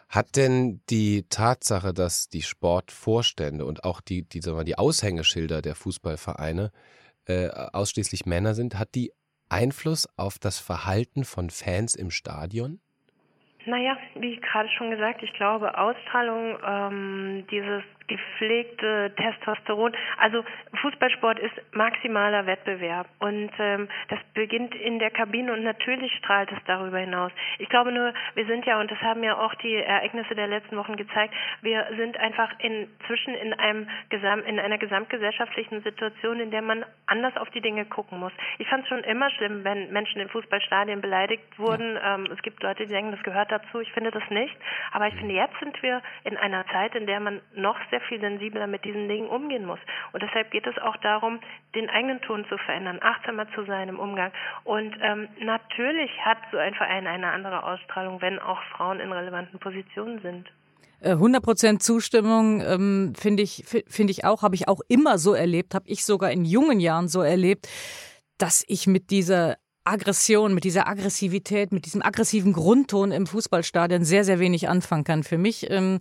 Hat 0.10 0.36
denn 0.36 0.82
die 0.90 1.26
Tatsache, 1.30 1.94
dass 1.94 2.30
die 2.30 2.44
Sportvorstände 2.44 3.66
und 3.66 3.84
auch 3.84 4.02
die, 4.02 4.28
die, 4.28 4.42
sagen 4.42 4.58
wir, 4.58 4.64
die 4.64 4.78
Aushängeschilder 4.78 5.62
der 5.62 5.76
Fußballvereine 5.76 6.72
äh, 7.26 7.48
ausschließlich 7.50 8.26
Männer 8.26 8.54
sind, 8.54 8.78
hat 8.78 8.94
die 8.96 9.12
Einfluss 9.50 10.08
auf 10.18 10.40
das 10.40 10.60
Verhalten 10.60 11.24
von 11.24 11.50
Fans 11.50 11.96
im 11.96 12.12
Stadion? 12.12 12.80
Naja, 13.66 13.98
wie 14.16 14.36
gerade 14.38 14.70
schon 14.78 14.92
gesagt, 14.92 15.24
ich 15.24 15.32
glaube, 15.34 15.78
Ausstrahlung, 15.78 16.58
ähm, 16.66 17.48
dieses 17.50 17.84
gepflegte 18.08 19.14
Testosteron. 19.16 19.94
Also 20.18 20.44
Fußballsport 20.82 21.40
ist 21.40 21.54
maximaler 21.74 22.46
Wettbewerb 22.46 23.08
und 23.20 23.52
ähm, 23.60 23.88
das 24.10 24.20
beginnt 24.34 24.76
in 24.76 25.00
der 25.00 25.12
Kabine 25.12 25.54
und 25.54 25.64
natürlich 25.64 26.12
strahlt 26.18 26.52
es 26.52 26.60
darüber 26.66 27.00
hinaus. 27.00 27.32
Ich 27.60 27.70
glaube 27.70 27.92
nur, 27.92 28.14
wir 28.36 28.46
sind 28.46 28.66
ja 28.66 28.80
und 28.80 28.92
das 28.92 29.00
haben 29.02 29.24
ja 29.24 29.38
auch 29.38 29.54
die 29.56 29.76
Ereignisse 29.76 30.36
der 30.36 30.48
letzten 30.48 30.78
Wochen 30.78 30.96
gezeigt. 30.96 31.34
Wir 31.62 31.88
sind 31.98 32.18
einfach 32.18 32.52
inzwischen 32.60 33.34
in 33.36 33.54
einem 33.54 33.88
Gesam 34.10 34.44
in 34.44 34.60
einer 34.60 34.78
gesamtgesellschaftlichen 34.78 35.82
Situation, 35.84 36.40
in 36.40 36.52
der 36.52 36.62
man 36.62 36.86
anders 37.06 37.36
auf 37.38 37.50
die 37.52 37.62
Dinge 37.62 37.86
gucken 37.86 38.20
muss. 38.20 38.34
Ich 38.58 38.68
fand 38.68 38.84
es 38.84 38.90
schon 38.90 39.04
immer 39.04 39.30
schlimm, 39.32 39.64
wenn 39.64 39.92
Menschen 39.92 40.22
in 40.22 40.30
Fußballstadien 40.30 41.02
beleidigt 41.02 41.44
wurden. 41.58 41.96
Ja. 41.96 42.16
Ähm, 42.16 42.28
es 42.32 42.42
gibt 42.42 42.62
Leute, 42.64 42.86
die 42.86 42.94
denken, 42.94 43.12
das 43.12 43.24
gehört 43.24 43.52
dazu. 43.52 43.80
Ich 43.80 43.92
finde 43.92 44.12
das 44.12 44.24
nicht. 44.30 44.56
Aber 44.92 45.08
ich 45.08 45.16
finde, 45.16 45.34
jetzt 45.34 45.58
sind 45.60 45.82
wir 45.82 46.02
in 46.24 46.38
einer 46.38 46.66
Zeit, 46.68 46.96
in 46.96 47.06
der 47.06 47.20
man 47.20 47.42
noch 47.56 47.78
sehr 47.94 48.02
viel 48.10 48.20
sensibler 48.20 48.66
mit 48.66 48.84
diesen 48.84 49.08
Dingen 49.08 49.28
umgehen 49.28 49.66
muss. 49.66 49.78
Und 50.14 50.24
deshalb 50.24 50.50
geht 50.50 50.66
es 50.66 50.76
auch 50.80 50.98
darum, 50.98 51.40
den 51.76 51.90
eigenen 51.90 52.22
Ton 52.22 52.44
zu 52.50 52.58
verändern, 52.58 52.98
achtsamer 53.02 53.46
zu 53.54 53.66
sein 53.66 53.88
im 53.88 54.00
Umgang. 54.00 54.32
Und 54.64 54.98
ähm, 55.00 55.28
natürlich 55.40 56.10
hat 56.26 56.40
so 56.52 56.58
ein 56.58 56.74
Verein 56.74 57.06
eine 57.06 57.28
andere 57.32 57.64
Ausstrahlung, 57.64 58.20
wenn 58.22 58.40
auch 58.40 58.62
Frauen 58.76 59.00
in 59.00 59.12
relevanten 59.12 59.60
Positionen 59.60 60.20
sind. 60.22 60.50
100% 61.04 61.76
äh, 61.76 61.78
Zustimmung 61.78 62.62
ähm, 62.62 63.14
finde 63.16 63.44
ich 63.44 63.66
finde 63.68 64.12
ich 64.12 64.26
auch, 64.26 64.42
habe 64.42 64.56
ich 64.56 64.68
auch 64.68 64.80
immer 64.88 65.18
so 65.18 65.34
erlebt, 65.34 65.76
habe 65.76 65.86
ich 65.88 66.06
sogar 66.06 66.32
in 66.32 66.46
jungen 66.46 66.80
Jahren 66.80 67.10
so 67.10 67.22
erlebt, 67.22 67.68
dass 68.38 68.64
ich 68.68 68.88
mit 68.88 69.12
dieser 69.12 69.58
Aggression, 69.84 70.54
mit 70.54 70.64
dieser 70.64 70.88
Aggressivität, 70.88 71.74
mit 71.74 71.86
diesem 71.86 72.02
aggressiven 72.02 72.54
Grundton 72.54 73.12
im 73.12 73.28
Fußballstadion 73.28 74.06
sehr, 74.06 74.24
sehr 74.24 74.40
wenig 74.40 74.70
anfangen 74.70 75.04
kann. 75.04 75.24
Für 75.24 75.38
mich 75.38 75.70
ähm, 75.70 76.00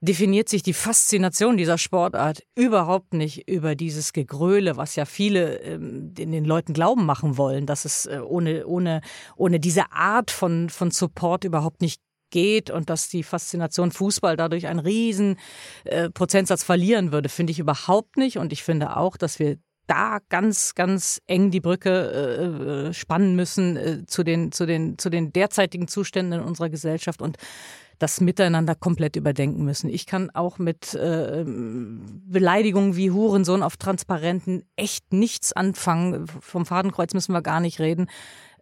definiert 0.00 0.48
sich 0.48 0.62
die 0.62 0.72
Faszination 0.72 1.56
dieser 1.56 1.78
Sportart 1.78 2.42
überhaupt 2.54 3.14
nicht 3.14 3.48
über 3.48 3.74
dieses 3.74 4.12
Gegröle, 4.12 4.76
was 4.76 4.96
ja 4.96 5.04
viele 5.04 5.58
ähm, 5.60 6.14
den 6.14 6.44
Leuten 6.44 6.72
glauben 6.72 7.06
machen 7.06 7.36
wollen, 7.36 7.66
dass 7.66 7.84
es 7.84 8.06
äh, 8.06 8.20
ohne, 8.20 8.66
ohne, 8.66 9.00
ohne 9.36 9.60
diese 9.60 9.92
Art 9.92 10.30
von, 10.30 10.70
von 10.70 10.90
Support 10.90 11.44
überhaupt 11.44 11.80
nicht 11.80 12.00
geht 12.30 12.70
und 12.70 12.90
dass 12.90 13.08
die 13.08 13.22
Faszination 13.22 13.92
Fußball 13.92 14.36
dadurch 14.36 14.66
einen 14.66 14.80
riesen 14.80 15.38
äh, 15.84 16.10
Prozentsatz 16.10 16.64
verlieren 16.64 17.12
würde, 17.12 17.28
finde 17.28 17.52
ich 17.52 17.58
überhaupt 17.58 18.16
nicht. 18.16 18.38
Und 18.38 18.52
ich 18.52 18.62
finde 18.62 18.96
auch, 18.96 19.16
dass 19.16 19.38
wir 19.38 19.58
da 19.86 20.18
ganz, 20.28 20.74
ganz 20.74 21.20
eng 21.26 21.50
die 21.50 21.60
Brücke 21.60 22.88
äh, 22.88 22.92
spannen 22.92 23.36
müssen 23.36 23.76
äh, 23.76 24.06
zu, 24.06 24.24
den, 24.24 24.50
zu, 24.52 24.66
den, 24.66 24.98
zu 24.98 25.10
den 25.10 25.32
derzeitigen 25.32 25.88
Zuständen 25.88 26.40
in 26.40 26.44
unserer 26.44 26.70
Gesellschaft 26.70 27.22
und 27.22 27.36
das 27.98 28.20
Miteinander 28.20 28.74
komplett 28.74 29.16
überdenken 29.16 29.64
müssen. 29.64 29.88
Ich 29.88 30.06
kann 30.06 30.30
auch 30.30 30.58
mit 30.58 30.94
äh, 30.94 31.44
Beleidigungen 31.46 32.96
wie 32.96 33.10
Hurensohn 33.10 33.62
auf 33.62 33.76
Transparenten 33.76 34.64
echt 34.76 35.12
nichts 35.12 35.52
anfangen. 35.52 36.26
Vom 36.26 36.66
Fadenkreuz 36.66 37.14
müssen 37.14 37.32
wir 37.32 37.42
gar 37.42 37.60
nicht 37.60 37.80
reden. 37.80 38.08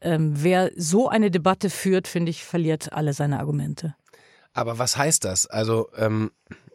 Ähm, 0.01 0.33
wer 0.37 0.71
so 0.77 1.09
eine 1.09 1.31
Debatte 1.31 1.71
führt, 1.71 2.09
finde 2.09 2.31
ich, 2.31 2.45
verliert 2.45 2.93
alle 2.93 3.13
seine 3.13 3.41
Argumente. 3.41 3.95
Aber 4.53 4.79
was 4.79 4.97
heißt 4.97 5.25
das? 5.25 5.47
Also 5.47 5.89
ähm, 5.97 6.31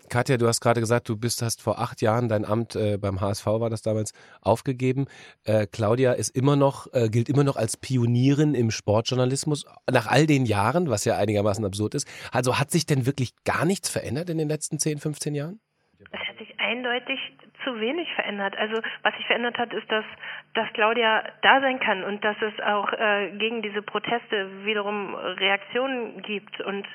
Katja, 0.10 0.38
du 0.38 0.48
hast 0.48 0.60
gerade 0.62 0.82
gesagt, 0.82 1.08
du 1.08 1.16
bist, 1.16 1.42
hast 1.42 1.62
vor 1.62 1.80
acht 1.80 2.02
Jahren 2.02 2.28
dein 2.28 2.46
Amt 2.46 2.76
äh, 2.76 2.98
beim 2.98 3.22
HSV 3.22 3.46
war 3.46 3.70
das 3.70 3.82
damals 3.82 4.14
aufgegeben. 4.42 5.06
Äh, 5.46 5.68
Claudia 5.68 6.14
ist 6.14 6.36
immer 6.36 6.56
noch, 6.56 6.94
äh, 6.94 7.10
gilt 7.10 7.30
immer 7.30 7.44
noch 7.44 7.56
als 7.56 7.78
Pionierin 7.78 8.56
im 8.56 8.72
Sportjournalismus 8.72 9.66
nach 9.90 10.08
all 10.08 10.26
den 10.26 10.46
Jahren, 10.46 10.90
was 10.90 11.06
ja 11.06 11.16
einigermaßen 11.18 11.64
absurd 11.64 11.96
ist. 11.96 12.08
Also 12.32 12.60
hat 12.60 12.72
sich 12.72 12.86
denn 12.86 13.06
wirklich 13.06 13.32
gar 13.46 13.66
nichts 13.66 13.90
verändert 13.90 14.30
in 14.30 14.38
den 14.38 14.50
letzten 14.50 14.80
10, 14.80 15.00
15 15.00 15.36
Jahren? 15.36 15.60
Es 16.00 16.20
hat 16.28 16.38
sich 16.38 16.60
eindeutig 16.60 17.20
zu 17.64 17.80
wenig 17.80 18.14
verändert. 18.14 18.58
Also 18.58 18.82
was 19.04 19.16
sich 19.16 19.26
verändert 19.26 19.58
hat, 19.58 19.74
ist, 19.74 19.90
dass, 19.92 20.06
dass 20.54 20.72
Claudia 20.74 21.24
da 21.42 21.62
sein 21.62 21.80
kann 21.80 22.04
und 22.04 22.24
dass 22.24 22.36
es 22.42 22.60
auch 22.62 22.92
äh, 22.94 23.32
gegen 23.38 23.62
diese 23.62 23.82
Proteste 23.82 24.66
wiederum 24.66 25.16
Reaktionen 25.16 26.22
gibt 26.22 26.60
und 26.62 26.86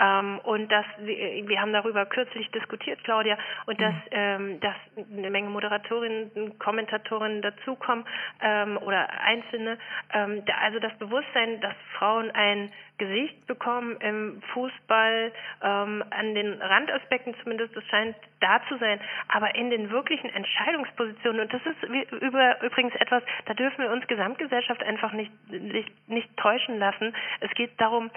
ähm, 0.00 0.40
und 0.44 0.70
dass 0.70 0.86
wir 0.98 1.60
haben 1.60 1.72
darüber 1.72 2.06
kürzlich 2.06 2.50
diskutiert, 2.50 3.02
Claudia, 3.04 3.36
und 3.66 3.80
dass 3.80 3.94
mhm. 3.94 4.10
ähm, 4.12 4.60
dass 4.60 4.76
eine 5.16 5.30
Menge 5.30 5.50
Moderatorinnen, 5.50 6.58
Kommentatorinnen 6.58 7.42
dazukommen 7.42 8.04
ähm, 8.40 8.78
oder 8.78 9.08
Einzelne. 9.20 9.78
Ähm, 10.12 10.42
also 10.62 10.78
das 10.78 10.92
Bewusstsein, 10.98 11.60
dass 11.60 11.74
Frauen 11.98 12.30
ein 12.30 12.72
Gesicht 12.98 13.46
bekommen 13.48 13.96
im 14.00 14.40
Fußball, 14.52 15.32
ähm, 15.62 16.04
an 16.10 16.34
den 16.34 16.62
Randaspekten 16.62 17.34
zumindest, 17.42 17.74
das 17.76 17.84
scheint 17.86 18.14
da 18.40 18.60
zu 18.68 18.78
sein, 18.78 19.00
aber 19.28 19.54
in 19.56 19.70
den 19.70 19.90
wirklichen 20.14 20.34
Entscheidungspositionen, 20.34 21.40
und 21.40 21.52
das 21.52 21.62
ist 21.64 21.82
über, 22.22 22.62
übrigens 22.62 22.94
etwas, 22.96 23.22
da 23.46 23.54
dürfen 23.54 23.82
wir 23.82 23.90
uns 23.90 24.06
Gesamtgesellschaft 24.06 24.82
einfach 24.82 25.12
nicht, 25.12 25.32
nicht, 25.50 26.08
nicht 26.08 26.36
täuschen 26.36 26.78
lassen. 26.78 27.14
Es 27.40 27.50
geht 27.54 27.80
darum, 27.80 28.10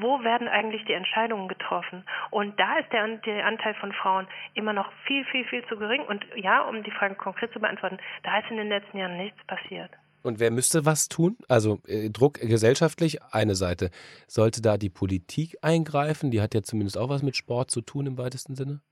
wo 0.00 0.22
werden 0.22 0.48
eigentlich 0.48 0.84
die 0.84 0.92
Entscheidungen 0.92 1.48
getroffen? 1.48 2.04
Und 2.30 2.58
da 2.58 2.78
ist 2.78 2.92
der, 2.92 3.06
der 3.18 3.46
Anteil 3.46 3.74
von 3.74 3.92
Frauen 3.92 4.26
immer 4.54 4.72
noch 4.72 4.90
viel, 5.06 5.24
viel, 5.26 5.44
viel 5.44 5.64
zu 5.66 5.76
gering. 5.76 6.02
Und 6.02 6.24
ja, 6.36 6.62
um 6.62 6.82
die 6.82 6.90
Frage 6.90 7.14
konkret 7.14 7.52
zu 7.52 7.60
beantworten, 7.60 7.98
da 8.22 8.38
ist 8.38 8.50
in 8.50 8.56
den 8.56 8.68
letzten 8.68 8.98
Jahren 8.98 9.16
nichts 9.16 9.42
passiert. 9.46 9.90
Und 10.22 10.38
wer 10.38 10.52
müsste 10.52 10.86
was 10.86 11.08
tun? 11.08 11.36
Also 11.48 11.80
äh, 11.88 12.08
Druck 12.10 12.34
gesellschaftlich, 12.34 13.20
eine 13.32 13.56
Seite. 13.56 13.90
Sollte 14.28 14.62
da 14.62 14.76
die 14.76 14.90
Politik 14.90 15.56
eingreifen? 15.62 16.30
Die 16.30 16.40
hat 16.40 16.54
ja 16.54 16.62
zumindest 16.62 16.96
auch 16.96 17.08
was 17.08 17.24
mit 17.24 17.36
Sport 17.36 17.72
zu 17.72 17.80
tun 17.80 18.06
im 18.06 18.18
weitesten 18.18 18.54
Sinne. 18.54 18.82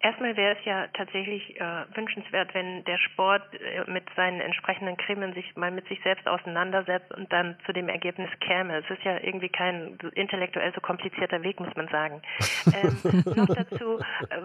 Erstmal 0.00 0.36
wäre 0.36 0.56
es 0.56 0.64
ja 0.64 0.86
tatsächlich 0.94 1.60
äh, 1.60 1.84
wünschenswert, 1.96 2.54
wenn 2.54 2.84
der 2.84 2.98
Sport 2.98 3.42
äh, 3.54 3.90
mit 3.90 4.04
seinen 4.14 4.40
entsprechenden 4.40 4.96
Gremien 4.96 5.34
sich 5.34 5.56
mal 5.56 5.72
mit 5.72 5.88
sich 5.88 6.00
selbst 6.04 6.28
auseinandersetzt 6.28 7.12
und 7.14 7.32
dann 7.32 7.56
zu 7.66 7.72
dem 7.72 7.88
Ergebnis 7.88 8.30
käme. 8.38 8.76
Es 8.76 8.88
ist 8.90 9.02
ja 9.02 9.18
irgendwie 9.20 9.48
kein 9.48 9.98
intellektuell 10.14 10.72
so 10.72 10.80
komplizierter 10.80 11.42
Weg, 11.42 11.58
muss 11.58 11.74
man 11.74 11.88
sagen. 11.88 12.22
Ähm, 12.68 13.24
noch 13.34 13.46
dazu, 13.46 13.98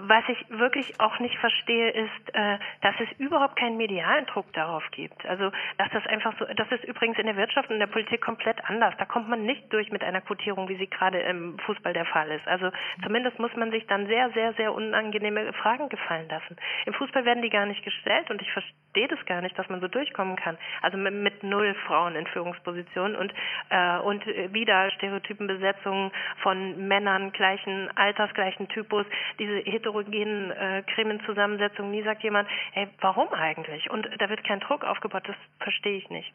was 0.08 0.24
ich 0.30 0.50
wirklich 0.50 1.00
auch 1.00 1.20
nicht 1.20 1.38
verstehe, 1.40 1.90
ist, 1.90 2.34
äh, 2.34 2.58
dass 2.82 2.96
es 3.00 3.20
überhaupt 3.20 3.58
keinen 3.58 3.76
medialen 3.76 4.26
Druck 4.28 4.52
darauf 4.54 4.84
gibt. 4.92 5.26
Also, 5.26 5.52
dass 5.78 5.90
das 5.92 6.06
einfach 6.08 6.34
so, 6.40 6.46
das 6.46 6.72
ist 6.72 6.86
übrigens 6.86 7.20
in 7.20 7.26
der 7.26 7.36
Wirtschaft 7.36 7.70
und 7.70 7.76
in 7.76 7.80
der 7.80 7.88
Politik 7.88 8.22
komplett 8.22 8.64
anders. 8.70 8.94
Da 8.98 9.06
kommt 9.06 9.28
man 9.28 9.46
nicht 9.46 9.72
durch 9.74 9.92
mit 9.92 10.04
einer 10.04 10.22
Quotierung, 10.22 10.70
wie 10.70 10.78
sie 10.78 10.88
gerade 10.88 11.20
im 11.20 11.60
Fußball 11.60 11.94
der 11.94 12.06
Fall 12.06 12.32
ist. 12.32 12.48
Also, 12.48 12.72
zumindest 13.04 13.40
muss 13.40 13.54
man 13.58 13.72
sich 13.72 13.86
dann 13.88 14.08
sehr, 14.08 14.32
sehr, 14.32 14.54
sehr 14.54 14.74
unangenehme 14.74 15.43
Fragen 15.54 15.90
gefallen 15.90 16.28
lassen. 16.30 16.56
Im 16.86 16.94
Fußball 16.94 17.26
werden 17.26 17.42
die 17.42 17.50
gar 17.50 17.66
nicht 17.66 17.84
gestellt 17.84 18.30
und 18.30 18.42
ich 18.42 18.52
verstehe 18.52 19.08
das 19.08 19.24
gar 19.26 19.42
nicht, 19.42 19.58
dass 19.58 19.68
man 19.70 19.82
so 19.82 19.88
durchkommen 19.88 20.36
kann. 20.36 20.58
Also 20.82 20.98
mit, 20.98 21.14
mit 21.14 21.44
null 21.44 21.76
Frauen 21.86 22.16
in 22.16 22.26
Führungspositionen 22.28 23.18
und, 23.18 23.34
äh, 23.70 23.98
und 23.98 24.26
wieder 24.26 24.92
Stereotypenbesetzungen 24.92 26.12
von 26.42 26.88
Männern 26.88 27.32
gleichen 27.32 27.90
Alters, 27.98 28.34
gleichen 28.34 28.68
Typus, 28.70 29.06
diese 29.40 29.58
heterogenen 29.58 30.52
äh, 30.52 30.84
Gremienzusammensetzungen. 30.94 31.92
Nie 31.92 32.04
sagt 32.04 32.24
jemand, 32.24 32.48
hey, 32.72 32.88
warum 33.02 33.28
eigentlich? 33.34 33.90
Und 33.90 34.08
da 34.20 34.30
wird 34.30 34.44
kein 34.44 34.60
Druck 34.60 34.84
aufgebaut, 34.84 35.24
das 35.28 35.36
verstehe 35.60 35.98
ich 35.98 36.10
nicht. 36.10 36.34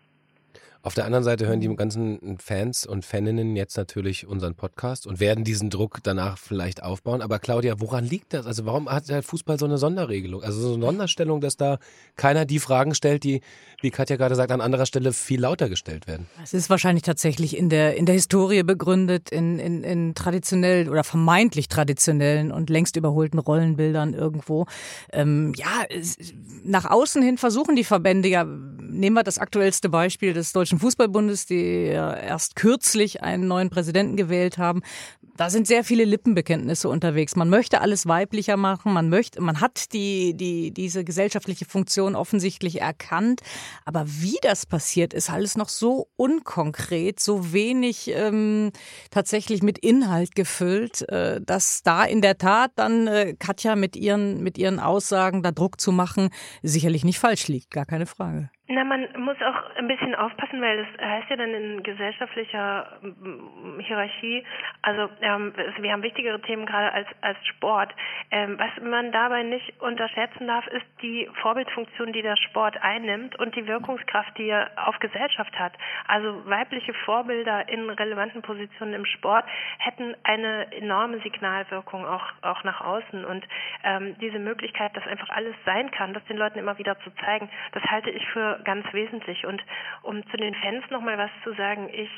Auf 0.82 0.94
der 0.94 1.06
anderen 1.06 1.24
Seite 1.24 1.46
hören 1.46 1.60
die 1.60 1.74
ganzen 1.74 2.38
Fans 2.38 2.86
und 2.86 3.04
Faninnen 3.04 3.56
jetzt 3.56 3.76
natürlich 3.76 4.28
unseren 4.28 4.54
Podcast 4.54 5.08
und 5.08 5.18
werden 5.18 5.42
diesen 5.42 5.70
Druck 5.70 5.98
danach 6.04 6.38
vielleicht 6.38 6.84
aufbauen. 6.84 7.20
Aber 7.20 7.40
Claudia, 7.40 7.74
woran 7.78 8.04
liegt 8.04 8.32
das? 8.32 8.46
Also 8.46 8.64
warum 8.64 8.88
hat 8.88 9.08
der 9.08 9.24
Fußball 9.24 9.58
so 9.58 9.66
eine 9.66 9.76
Sonderregelung? 9.76 10.42
Also 10.42 10.60
so 10.60 10.74
eine 10.74 10.86
Sonderstellung, 10.86 11.40
dass 11.40 11.56
da 11.56 11.78
keiner 12.16 12.44
die 12.44 12.60
Fragen 12.60 12.94
stellt, 12.94 13.24
die, 13.24 13.40
wie 13.82 13.90
Katja 13.90 14.16
gerade 14.16 14.36
sagt, 14.36 14.52
an 14.52 14.60
anderer 14.60 14.86
Stelle 14.86 15.12
viel 15.12 15.40
lauter 15.40 15.68
gestellt 15.68 16.06
werden? 16.06 16.26
Es 16.44 16.54
ist 16.54 16.70
wahrscheinlich 16.70 17.02
tatsächlich 17.02 17.56
in 17.56 17.70
der, 17.70 17.96
in 17.96 18.06
der 18.06 18.14
Historie 18.14 18.62
begründet, 18.62 19.30
in, 19.30 19.58
in, 19.58 19.82
in 19.82 20.14
traditionell 20.14 20.88
oder 20.88 21.02
vermeintlich 21.02 21.68
traditionellen 21.68 22.52
und 22.52 22.70
längst 22.70 22.94
überholten 22.94 23.40
Rollenbildern 23.40 24.14
irgendwo. 24.14 24.66
Ähm, 25.12 25.54
ja, 25.56 25.86
nach 26.62 26.84
außen 26.84 27.20
hin 27.20 27.36
versuchen 27.36 27.74
die 27.74 27.84
Verbände 27.84 28.28
ja, 28.28 28.44
nehmen 28.44 29.16
wir 29.16 29.24
das 29.24 29.38
aktuellste 29.38 29.88
Beispiel 29.88 30.32
des 30.32 30.52
Deutschen 30.52 30.67
Deutschen 30.68 30.80
Fußballbundes, 30.80 31.46
die 31.46 31.86
erst 31.86 32.54
kürzlich 32.54 33.22
einen 33.22 33.48
neuen 33.48 33.70
Präsidenten 33.70 34.18
gewählt 34.18 34.58
haben. 34.58 34.82
Da 35.38 35.48
sind 35.48 35.66
sehr 35.66 35.82
viele 35.82 36.04
Lippenbekenntnisse 36.04 36.90
unterwegs. 36.90 37.36
Man 37.36 37.48
möchte 37.48 37.80
alles 37.80 38.06
weiblicher 38.06 38.58
machen, 38.58 38.92
man 38.92 39.08
möchte, 39.08 39.40
man 39.40 39.62
hat 39.62 39.94
die, 39.94 40.36
die, 40.36 40.70
diese 40.70 41.04
gesellschaftliche 41.04 41.64
Funktion 41.64 42.14
offensichtlich 42.14 42.82
erkannt. 42.82 43.40
Aber 43.86 44.04
wie 44.06 44.36
das 44.42 44.66
passiert, 44.66 45.14
ist 45.14 45.30
alles 45.30 45.56
noch 45.56 45.70
so 45.70 46.08
unkonkret, 46.16 47.18
so 47.18 47.54
wenig 47.54 48.10
ähm, 48.14 48.70
tatsächlich 49.10 49.62
mit 49.62 49.78
Inhalt 49.78 50.34
gefüllt, 50.34 51.08
äh, 51.08 51.40
dass 51.40 51.82
da 51.82 52.04
in 52.04 52.20
der 52.20 52.36
Tat 52.36 52.72
dann 52.74 53.06
äh, 53.06 53.34
Katja 53.38 53.74
mit 53.74 53.96
ihren, 53.96 54.42
mit 54.42 54.58
ihren 54.58 54.80
Aussagen 54.80 55.42
da 55.42 55.50
Druck 55.50 55.80
zu 55.80 55.92
machen, 55.92 56.28
sicherlich 56.62 57.06
nicht 57.06 57.20
falsch 57.20 57.48
liegt, 57.48 57.70
gar 57.70 57.86
keine 57.86 58.04
Frage. 58.04 58.50
Na, 58.70 58.84
man 58.84 59.08
muss 59.16 59.40
auch 59.40 59.76
ein 59.76 59.88
bisschen 59.88 60.14
aufpassen, 60.14 60.60
weil 60.60 60.84
das 60.84 61.06
heißt 61.06 61.30
ja 61.30 61.36
dann 61.36 61.54
in 61.54 61.82
gesellschaftlicher 61.82 62.98
mm, 63.00 63.80
Hierarchie, 63.80 64.44
also 64.82 65.08
ähm, 65.22 65.54
wir 65.80 65.90
haben 65.90 66.02
wichtigere 66.02 66.38
Themen 66.42 66.66
gerade 66.66 66.92
als, 66.92 67.08
als 67.22 67.38
Sport. 67.46 67.94
Ähm, 68.30 68.58
was 68.58 68.70
man 68.84 69.10
dabei 69.10 69.42
nicht 69.42 69.80
unterschätzen 69.80 70.46
darf, 70.48 70.66
ist 70.66 70.84
die 71.00 71.30
Vorbildfunktion, 71.40 72.12
die 72.12 72.20
der 72.20 72.36
Sport 72.36 72.76
einnimmt 72.82 73.38
und 73.38 73.56
die 73.56 73.66
Wirkungskraft, 73.66 74.36
die 74.36 74.50
er 74.50 74.70
auf 74.86 74.98
Gesellschaft 74.98 75.58
hat. 75.58 75.72
Also 76.06 76.44
weibliche 76.44 76.92
Vorbilder 76.92 77.70
in 77.70 77.88
relevanten 77.88 78.42
Positionen 78.42 78.92
im 78.92 79.06
Sport 79.06 79.46
hätten 79.78 80.14
eine 80.24 80.70
enorme 80.72 81.20
Signalwirkung 81.20 82.04
auch, 82.04 82.26
auch 82.42 82.64
nach 82.64 82.82
außen 82.82 83.24
und 83.24 83.48
ähm, 83.82 84.14
diese 84.20 84.38
Möglichkeit, 84.38 84.94
dass 84.94 85.06
einfach 85.06 85.30
alles 85.30 85.54
sein 85.64 85.90
kann, 85.90 86.12
das 86.12 86.24
den 86.26 86.36
Leuten 86.36 86.58
immer 86.58 86.76
wieder 86.76 86.98
zu 87.00 87.10
zeigen, 87.24 87.48
das 87.72 87.82
halte 87.84 88.10
ich 88.10 88.26
für 88.28 88.57
ganz 88.64 88.90
wesentlich. 88.92 89.46
Und 89.46 89.62
um 90.02 90.26
zu 90.30 90.36
den 90.36 90.54
Fans 90.54 90.84
nochmal 90.90 91.18
was 91.18 91.30
zu 91.44 91.52
sagen, 91.54 91.88
ich 91.92 92.10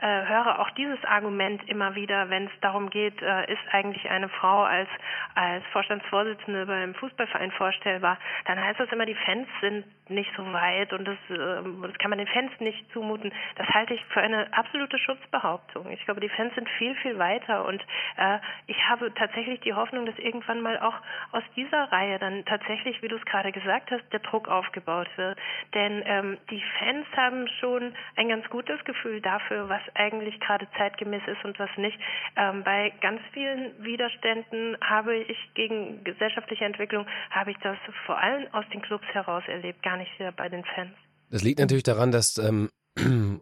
äh, 0.00 0.26
höre 0.26 0.58
auch 0.58 0.70
dieses 0.72 1.02
Argument 1.04 1.66
immer 1.68 1.94
wieder, 1.94 2.28
wenn 2.28 2.46
es 2.46 2.60
darum 2.60 2.90
geht, 2.90 3.20
äh, 3.22 3.50
ist 3.50 3.62
eigentlich 3.72 4.08
eine 4.10 4.28
Frau 4.28 4.62
als, 4.64 4.88
als 5.34 5.64
Vorstandsvorsitzende 5.72 6.66
beim 6.66 6.94
Fußballverein 6.94 7.50
vorstellbar, 7.52 8.18
dann 8.44 8.62
heißt 8.62 8.78
das 8.78 8.92
immer, 8.92 9.06
die 9.06 9.14
Fans 9.14 9.48
sind 9.60 9.84
nicht 10.10 10.30
so 10.36 10.52
weit 10.52 10.92
und 10.92 11.06
das, 11.06 11.16
äh, 11.30 11.62
das 11.82 11.98
kann 11.98 12.10
man 12.10 12.18
den 12.18 12.28
Fans 12.28 12.52
nicht 12.60 12.92
zumuten. 12.92 13.32
Das 13.56 13.66
halte 13.68 13.94
ich 13.94 14.04
für 14.06 14.20
eine 14.20 14.52
absolute 14.52 14.98
Schutzbehauptung. 14.98 15.90
Ich 15.90 16.04
glaube, 16.04 16.20
die 16.20 16.28
Fans 16.28 16.54
sind 16.54 16.68
viel, 16.78 16.94
viel 16.96 17.18
weiter 17.18 17.64
und 17.64 17.82
äh, 18.16 18.38
ich 18.66 18.88
habe 18.88 19.12
tatsächlich 19.14 19.60
die 19.60 19.72
Hoffnung, 19.72 20.04
dass 20.04 20.18
irgendwann 20.18 20.60
mal 20.60 20.78
auch 20.78 20.94
aus 21.32 21.42
dieser 21.56 21.90
Reihe 21.90 22.18
dann 22.18 22.44
tatsächlich, 22.44 23.00
wie 23.02 23.08
du 23.08 23.16
es 23.16 23.24
gerade 23.24 23.50
gesagt 23.50 23.90
hast, 23.90 24.04
der 24.12 24.20
Druck 24.20 24.48
aufgebaut 24.48 25.08
wird. 25.16 25.38
Denn 25.86 26.02
ähm, 26.04 26.38
die 26.50 26.60
Fans 26.78 27.06
haben 27.16 27.46
schon 27.60 27.92
ein 28.16 28.28
ganz 28.28 28.44
gutes 28.50 28.82
Gefühl 28.84 29.20
dafür, 29.20 29.68
was 29.68 29.80
eigentlich 29.94 30.40
gerade 30.40 30.66
zeitgemäß 30.76 31.22
ist 31.28 31.44
und 31.44 31.56
was 31.60 31.70
nicht. 31.76 31.96
Ähm, 32.36 32.64
bei 32.64 32.92
ganz 33.00 33.20
vielen 33.32 33.72
Widerständen 33.84 34.76
habe 34.80 35.16
ich 35.16 35.38
gegen 35.54 36.02
gesellschaftliche 36.02 36.64
Entwicklung, 36.64 37.06
habe 37.30 37.52
ich 37.52 37.56
das 37.58 37.76
vor 38.04 38.18
allem 38.18 38.52
aus 38.52 38.64
den 38.72 38.82
Clubs 38.82 39.06
heraus 39.12 39.44
erlebt, 39.46 39.80
gar 39.84 39.96
nicht 39.96 40.10
bei 40.36 40.48
den 40.48 40.64
Fans. 40.64 40.90
Das 41.30 41.44
liegt 41.44 41.60
natürlich 41.60 41.84
daran, 41.84 42.10
dass 42.10 42.36
ähm, 42.38 42.68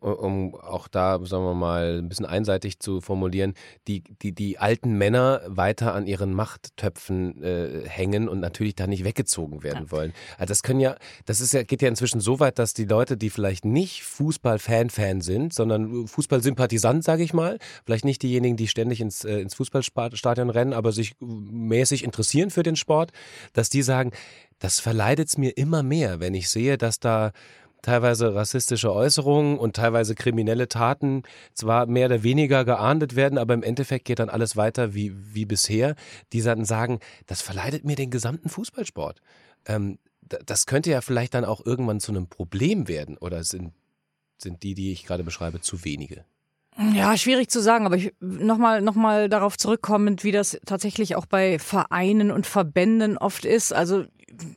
um 0.01 0.55
auch 0.57 0.89
da, 0.89 1.25
sagen 1.25 1.45
wir 1.45 1.55
mal, 1.55 1.99
ein 1.99 2.09
bisschen 2.09 2.27
einseitig 2.27 2.81
zu 2.81 3.01
formulieren, 3.01 3.55
die, 3.87 4.03
die, 4.23 4.33
die 4.33 4.59
alten 4.59 4.99
Männer 4.99 5.43
weiter 5.47 5.95
an 5.95 6.07
ihren 6.07 6.35
Machttöpfen 6.35 7.43
äh, 7.43 7.89
hängen 7.89 8.29
und 8.29 8.41
natürlich 8.41 8.75
da 8.75 8.87
nicht 8.87 9.05
weggezogen 9.05 9.63
werden 9.63 9.85
ja. 9.87 9.91
wollen. 9.93 10.13
Also 10.39 10.51
das 10.51 10.63
können 10.63 10.81
ja, 10.81 10.97
das 11.27 11.41
ist 11.41 11.53
ja, 11.53 11.63
geht 11.63 11.83
ja 11.83 11.89
inzwischen 11.89 12.21
so 12.21 12.41
weit, 12.41 12.59
dass 12.59 12.75
die 12.75 12.85
Leute, 12.85 13.17
die 13.17 13.31
vielleicht 13.31 13.65
nicht 13.65 14.03
Fußball-Fan-Fan 14.03 15.21
sind, 15.21 15.55
sondern 15.55 16.09
Fußball-Sympathisant, 16.09 17.05
sage 17.05 17.23
ich 17.23 17.33
mal, 17.33 17.59
vielleicht 17.85 18.05
nicht 18.05 18.23
diejenigen, 18.23 18.57
die 18.57 18.69
ständig 18.69 19.01
ins, 19.01 19.25
äh, 19.25 19.39
ins 19.39 19.55
Fußballstadion 19.55 20.51
rennen, 20.51 20.73
aber 20.73 20.91
sich 20.91 21.15
mäßig 21.21 22.03
interessieren 22.03 22.51
für 22.51 22.65
den 22.65 22.77
Sport, 22.77 23.13
dass 23.53 23.71
die 23.71 23.83
sagen, 23.83 24.11
das 24.59 24.81
verleidet 24.81 25.29
es 25.29 25.39
mir 25.39 25.57
immer 25.57 25.83
mehr, 25.83 26.21
wenn 26.21 26.35
ich 26.35 26.49
sehe, 26.49 26.79
dass 26.79 26.99
da 26.99 27.33
teilweise 27.85 28.35
rassistische 28.35 28.93
Äußerungen 28.93 29.59
und 29.59 29.77
teilweise 29.77 30.15
kriminelle 30.15 30.69
Taten 30.69 31.23
zwar 31.53 31.87
mehr 31.87 32.07
oder 32.07 32.23
weniger 32.23 32.65
geahndet 32.65 33.15
werden, 33.15 33.39
aber 33.39 33.55
im 33.55 33.63
Endeffekt 33.63 34.05
geht 34.07 34.19
dann 34.19 34.31
alles 34.31 34.57
weiter 34.57 34.95
wie, 34.95 35.13
wie 35.35 35.45
bisher. 35.45 35.95
Die 36.33 36.43
dann 36.43 36.65
sagen, 36.65 37.01
das 37.27 37.43
verleidet 37.43 37.85
mir 37.85 37.97
den 37.97 38.11
gesamten 38.11 38.49
Fußballsport. 38.49 39.21
Ähm, 39.67 39.99
das 40.23 40.67
könnte 40.67 40.91
ja 40.91 41.01
vielleicht 41.01 41.35
dann 41.35 41.45
auch 41.45 41.65
irgendwann 41.65 42.01
zu 42.01 42.13
einem 42.13 42.29
Problem 42.29 42.89
werden 42.89 43.19
oder 43.19 43.45
sind, 43.45 43.73
sind 44.39 44.63
die, 44.63 44.75
die 44.75 44.93
ich 44.93 45.05
gerade 45.05 45.23
beschreibe, 45.23 45.61
zu 45.61 45.85
wenige? 45.85 46.25
Ja, 46.93 47.17
schwierig 47.17 47.51
zu 47.51 47.63
sagen, 47.63 47.87
aber 47.87 47.97
ich 47.97 48.13
nochmal 48.19 48.83
noch 48.83 48.97
mal 48.97 49.29
darauf 49.29 49.57
zurückkommend, 49.57 50.25
wie 50.25 50.33
das 50.33 50.59
tatsächlich 50.67 51.15
auch 51.15 51.27
bei 51.27 51.61
Vereinen 51.61 52.33
und 52.33 52.47
Verbänden 52.47 53.17
oft 53.17 53.45
ist. 53.45 53.73
Also 53.73 54.07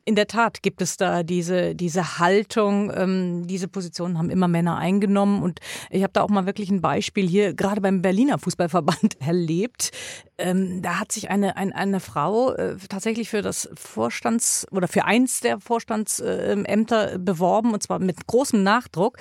in 0.06 0.16
der 0.16 0.28
Tat 0.28 0.62
gibt 0.62 0.82
es 0.82 0.98
da 0.98 1.24
diese, 1.24 1.76
diese 1.76 2.20
Haltung, 2.20 2.92
ähm, 2.96 3.48
diese 3.48 3.68
Positionen 3.68 4.18
haben 4.18 4.30
immer 4.30 4.48
Männer 4.48 4.78
eingenommen 4.78 5.44
und 5.44 5.60
ich 5.90 6.04
habe 6.04 6.14
da 6.14 6.22
auch 6.22 6.30
mal 6.30 6.46
wirklich 6.46 6.70
ein 6.70 6.82
Beispiel 6.82 7.28
hier 7.28 7.54
gerade 7.54 7.82
beim 7.82 8.02
Berliner 8.02 8.38
Fußballverband 8.40 9.20
erlebt. 9.22 9.92
Ähm, 10.38 10.82
da 10.82 11.00
hat 11.00 11.12
sich 11.12 11.30
eine, 11.30 11.58
ein, 11.58 11.74
eine 11.74 12.00
Frau 12.00 12.54
äh, 12.54 12.76
tatsächlich 12.90 13.30
für 13.30 13.42
das 13.42 13.70
Vorstands- 13.76 14.68
oder 14.72 14.88
für 14.88 15.06
eins 15.06 15.40
der 15.40 15.60
Vorstandsämter 15.60 17.14
äh, 17.14 17.18
beworben 17.18 17.74
und 17.74 17.84
zwar 17.84 18.00
mit 18.00 18.28
großem 18.28 18.62
Nachdruck 18.62 19.18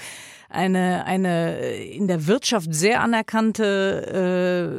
eine, 0.57 1.05
eine 1.05 1.77
in 1.77 2.09
der 2.09 2.27
Wirtschaft 2.27 2.75
sehr 2.75 3.03
anerkannte 3.03 4.73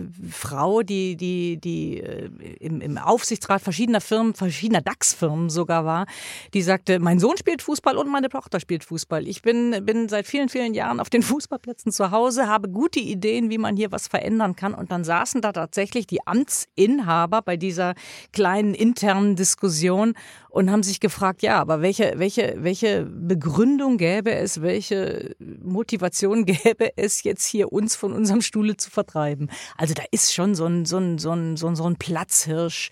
äh, 0.00 0.30
Frau, 0.30 0.82
die, 0.82 1.16
die, 1.16 1.58
die 1.58 2.00
äh, 2.00 2.30
im, 2.60 2.80
im 2.80 2.96
Aufsichtsrat 2.96 3.60
verschiedener 3.60 4.00
Firmen, 4.00 4.34
verschiedener 4.34 4.80
DAX-Firmen 4.80 5.50
sogar 5.50 5.84
war, 5.84 6.06
die 6.54 6.62
sagte, 6.62 7.00
mein 7.00 7.18
Sohn 7.18 7.36
spielt 7.36 7.62
Fußball 7.62 7.96
und 7.96 8.10
meine 8.10 8.28
Tochter 8.28 8.60
spielt 8.60 8.84
Fußball. 8.84 9.26
Ich 9.26 9.42
bin, 9.42 9.84
bin 9.84 10.08
seit 10.08 10.26
vielen, 10.26 10.48
vielen 10.48 10.72
Jahren 10.72 11.00
auf 11.00 11.10
den 11.10 11.22
Fußballplätzen 11.22 11.90
zu 11.90 12.10
Hause, 12.12 12.46
habe 12.46 12.68
gute 12.68 13.00
Ideen, 13.00 13.50
wie 13.50 13.58
man 13.58 13.76
hier 13.76 13.90
was 13.90 14.06
verändern 14.06 14.54
kann. 14.54 14.72
Und 14.72 14.92
dann 14.92 15.04
saßen 15.04 15.40
da 15.40 15.52
tatsächlich 15.52 16.06
die 16.06 16.26
Amtsinhaber 16.26 17.42
bei 17.42 17.56
dieser 17.56 17.94
kleinen 18.32 18.74
internen 18.74 19.34
Diskussion 19.34 20.14
und 20.48 20.70
haben 20.70 20.84
sich 20.84 21.00
gefragt, 21.00 21.42
ja, 21.42 21.60
aber 21.60 21.82
welche, 21.82 22.14
welche, 22.16 22.54
welche 22.58 23.04
Begründung 23.04 23.96
gäbe 23.98 24.32
es, 24.32 24.62
welche 24.62 25.23
Motivation 25.38 26.44
gäbe 26.46 26.96
es 26.96 27.22
jetzt 27.22 27.46
hier 27.46 27.72
uns 27.72 27.96
von 27.96 28.12
unserem 28.12 28.40
Stuhle 28.40 28.76
zu 28.76 28.90
vertreiben? 28.90 29.50
Also 29.76 29.94
da 29.94 30.02
ist 30.10 30.34
schon 30.34 30.54
so 30.54 30.66
ein, 30.66 30.84
so 30.84 30.98
ein, 30.98 31.18
so 31.18 31.32
ein, 31.32 31.56
so 31.56 31.68
ein, 31.68 31.76
so 31.76 31.84
ein 31.84 31.96
Platzhirsch. 31.96 32.90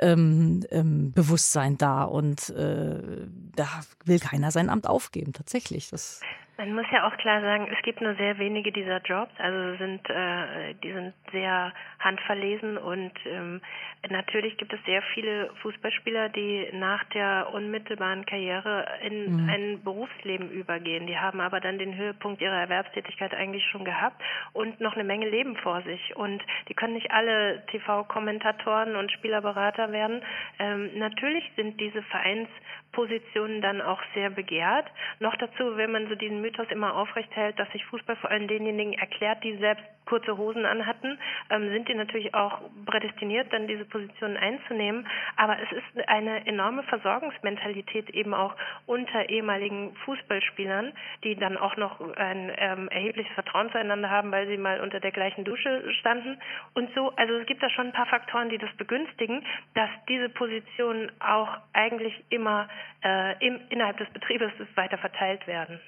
Ähm, 0.00 0.64
ähm, 0.70 1.12
Bewusstsein 1.12 1.76
da 1.76 2.04
und 2.04 2.50
äh, 2.50 3.26
da 3.56 3.66
will 4.04 4.20
keiner 4.20 4.52
sein 4.52 4.70
Amt 4.70 4.86
aufgeben, 4.86 5.32
tatsächlich. 5.32 5.90
Das 5.90 6.20
man 6.58 6.74
muss 6.74 6.86
ja 6.90 7.06
auch 7.06 7.16
klar 7.18 7.40
sagen, 7.40 7.68
es 7.72 7.80
gibt 7.84 8.00
nur 8.00 8.16
sehr 8.16 8.36
wenige 8.38 8.72
dieser 8.72 9.00
Jobs, 9.02 9.30
also 9.38 9.76
sind 9.78 10.00
äh, 10.10 10.74
die 10.82 10.92
sind 10.92 11.14
sehr 11.30 11.72
handverlesen 12.00 12.78
und 12.78 13.12
ähm, 13.26 13.60
natürlich 14.08 14.56
gibt 14.56 14.72
es 14.72 14.78
sehr 14.84 15.02
viele 15.14 15.50
Fußballspieler, 15.62 16.28
die 16.28 16.68
nach 16.72 17.02
der 17.10 17.48
unmittelbaren 17.52 18.24
Karriere 18.24 18.86
in 19.02 19.44
mhm. 19.44 19.50
ein 19.50 19.82
Berufsleben 19.82 20.50
übergehen. 20.50 21.06
Die 21.06 21.18
haben 21.18 21.40
aber 21.40 21.60
dann 21.60 21.78
den 21.78 21.96
Höhepunkt 21.96 22.40
ihrer 22.40 22.60
Erwerbstätigkeit 22.60 23.34
eigentlich 23.34 23.64
schon 23.66 23.84
gehabt 23.84 24.22
und 24.52 24.80
noch 24.80 24.94
eine 24.94 25.04
Menge 25.04 25.28
Leben 25.28 25.56
vor 25.56 25.82
sich 25.82 26.14
und 26.16 26.42
die 26.68 26.74
können 26.74 26.94
nicht 26.94 27.10
alle 27.10 27.64
TV-Kommentatoren 27.66 28.94
und 28.94 29.10
Spielerberater 29.12 29.90
werden. 29.90 30.22
Ähm, 30.58 30.90
natürlich 30.98 31.44
sind 31.56 31.80
diese 31.80 32.02
Vereinspositionen 32.02 33.60
dann 33.60 33.80
auch 33.80 34.00
sehr 34.14 34.30
begehrt. 34.30 34.86
Noch 35.18 35.36
dazu, 35.36 35.76
wenn 35.76 35.90
man 35.90 36.08
so 36.08 36.14
diesen 36.14 36.40
Mythos 36.40 36.68
immer 36.70 36.94
aufrecht 36.94 37.34
hält, 37.34 37.58
dass 37.58 37.70
sich 37.72 37.84
Fußball 37.86 38.16
vor 38.16 38.30
allem 38.30 38.46
denjenigen 38.46 38.92
erklärt, 38.92 39.42
die 39.42 39.56
selbst 39.56 39.84
kurze 40.08 40.36
Hosen 40.38 40.64
anhatten, 40.64 41.18
ähm, 41.50 41.70
die 41.88 41.94
natürlich 41.94 42.34
auch 42.34 42.60
prädestiniert, 42.86 43.52
dann 43.52 43.66
diese 43.66 43.84
Positionen 43.84 44.36
einzunehmen. 44.36 45.06
Aber 45.36 45.56
es 45.60 45.72
ist 45.72 46.08
eine 46.08 46.46
enorme 46.46 46.82
Versorgungsmentalität 46.84 48.10
eben 48.10 48.34
auch 48.34 48.54
unter 48.86 49.28
ehemaligen 49.28 49.94
Fußballspielern, 50.04 50.92
die 51.24 51.36
dann 51.36 51.56
auch 51.56 51.76
noch 51.76 52.00
ein 52.16 52.52
ähm, 52.56 52.88
erhebliches 52.88 53.32
Vertrauen 53.34 53.70
zueinander 53.70 54.10
haben, 54.10 54.30
weil 54.30 54.46
sie 54.46 54.56
mal 54.56 54.80
unter 54.80 55.00
der 55.00 55.12
gleichen 55.12 55.44
Dusche 55.44 55.82
standen. 56.00 56.38
Und 56.74 56.94
so, 56.94 57.12
also 57.16 57.34
es 57.34 57.46
gibt 57.46 57.62
da 57.62 57.70
schon 57.70 57.86
ein 57.86 57.92
paar 57.92 58.06
Faktoren, 58.06 58.48
die 58.48 58.58
das 58.58 58.72
begünstigen, 58.76 59.44
dass 59.74 59.90
diese 60.08 60.28
Positionen 60.28 61.10
auch 61.20 61.56
eigentlich 61.72 62.14
immer 62.30 62.68
äh, 63.04 63.46
im, 63.46 63.60
innerhalb 63.70 63.96
des 63.98 64.08
Betriebes 64.10 64.52
weiter 64.74 64.98
verteilt 64.98 65.46
werden. 65.46 65.80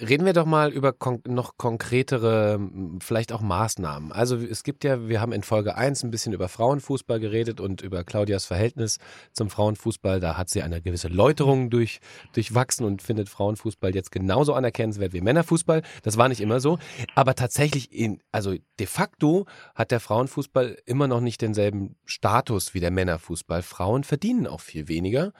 Reden 0.00 0.24
wir 0.24 0.32
doch 0.32 0.46
mal 0.46 0.72
über 0.72 0.92
kon 0.92 1.20
noch 1.26 1.56
konkretere, 1.56 2.58
vielleicht 3.00 3.32
auch 3.32 3.40
Maßnahmen. 3.40 4.12
Also 4.12 4.36
es 4.36 4.62
gibt 4.62 4.84
ja, 4.84 5.08
wir 5.08 5.20
haben 5.20 5.32
in 5.32 5.42
Folge 5.42 5.74
1 5.74 6.04
ein 6.04 6.10
bisschen 6.10 6.32
über 6.32 6.48
Frauenfußball 6.48 7.20
geredet 7.20 7.60
und 7.60 7.82
über 7.82 8.04
Claudias 8.04 8.46
Verhältnis 8.46 8.98
zum 9.32 9.50
Frauenfußball. 9.50 10.20
Da 10.20 10.36
hat 10.36 10.48
sie 10.48 10.62
eine 10.62 10.80
gewisse 10.80 11.08
Läuterung 11.08 11.70
durch, 11.70 12.00
durchwachsen 12.32 12.86
und 12.86 13.02
findet 13.02 13.28
Frauenfußball 13.28 13.94
jetzt 13.94 14.10
genauso 14.10 14.54
anerkennenswert 14.54 15.12
wie 15.12 15.20
Männerfußball. 15.20 15.82
Das 16.02 16.16
war 16.16 16.28
nicht 16.28 16.40
immer 16.40 16.60
so. 16.60 16.78
Aber 17.14 17.34
tatsächlich, 17.34 17.92
in, 17.92 18.22
also 18.32 18.54
de 18.78 18.86
facto 18.86 19.46
hat 19.74 19.90
der 19.90 20.00
Frauenfußball 20.00 20.78
immer 20.86 21.08
noch 21.08 21.20
nicht 21.20 21.42
denselben 21.42 21.96
Status 22.04 22.74
wie 22.74 22.80
der 22.80 22.90
Männerfußball. 22.90 23.62
Frauen 23.62 24.04
verdienen 24.04 24.46
auch 24.46 24.60
viel 24.60 24.88
weniger. 24.88 25.32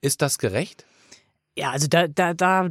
Ist 0.00 0.22
das 0.22 0.38
gerecht? 0.38 0.86
Ja, 1.56 1.70
also 1.70 1.86
da, 1.86 2.08
da, 2.08 2.34
da, 2.34 2.68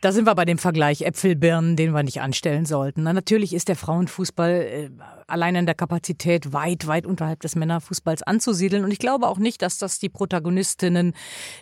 da 0.00 0.12
sind 0.12 0.24
wir 0.24 0.34
bei 0.34 0.46
dem 0.46 0.56
Vergleich 0.56 1.02
Äpfelbirnen, 1.02 1.76
den 1.76 1.92
wir 1.92 2.02
nicht 2.02 2.22
anstellen 2.22 2.64
sollten. 2.64 3.02
Na, 3.02 3.12
natürlich 3.12 3.52
ist 3.52 3.68
der 3.68 3.76
Frauenfußball 3.76 4.50
äh, 4.50 4.90
allein 5.26 5.56
in 5.56 5.66
der 5.66 5.74
Kapazität 5.74 6.54
weit, 6.54 6.86
weit 6.86 7.04
unterhalb 7.04 7.40
des 7.40 7.54
Männerfußballs 7.54 8.22
anzusiedeln. 8.22 8.82
Und 8.82 8.92
ich 8.92 8.98
glaube 8.98 9.28
auch 9.28 9.36
nicht, 9.36 9.60
dass 9.60 9.76
das 9.76 9.98
die 9.98 10.08
Protagonistinnen 10.08 11.12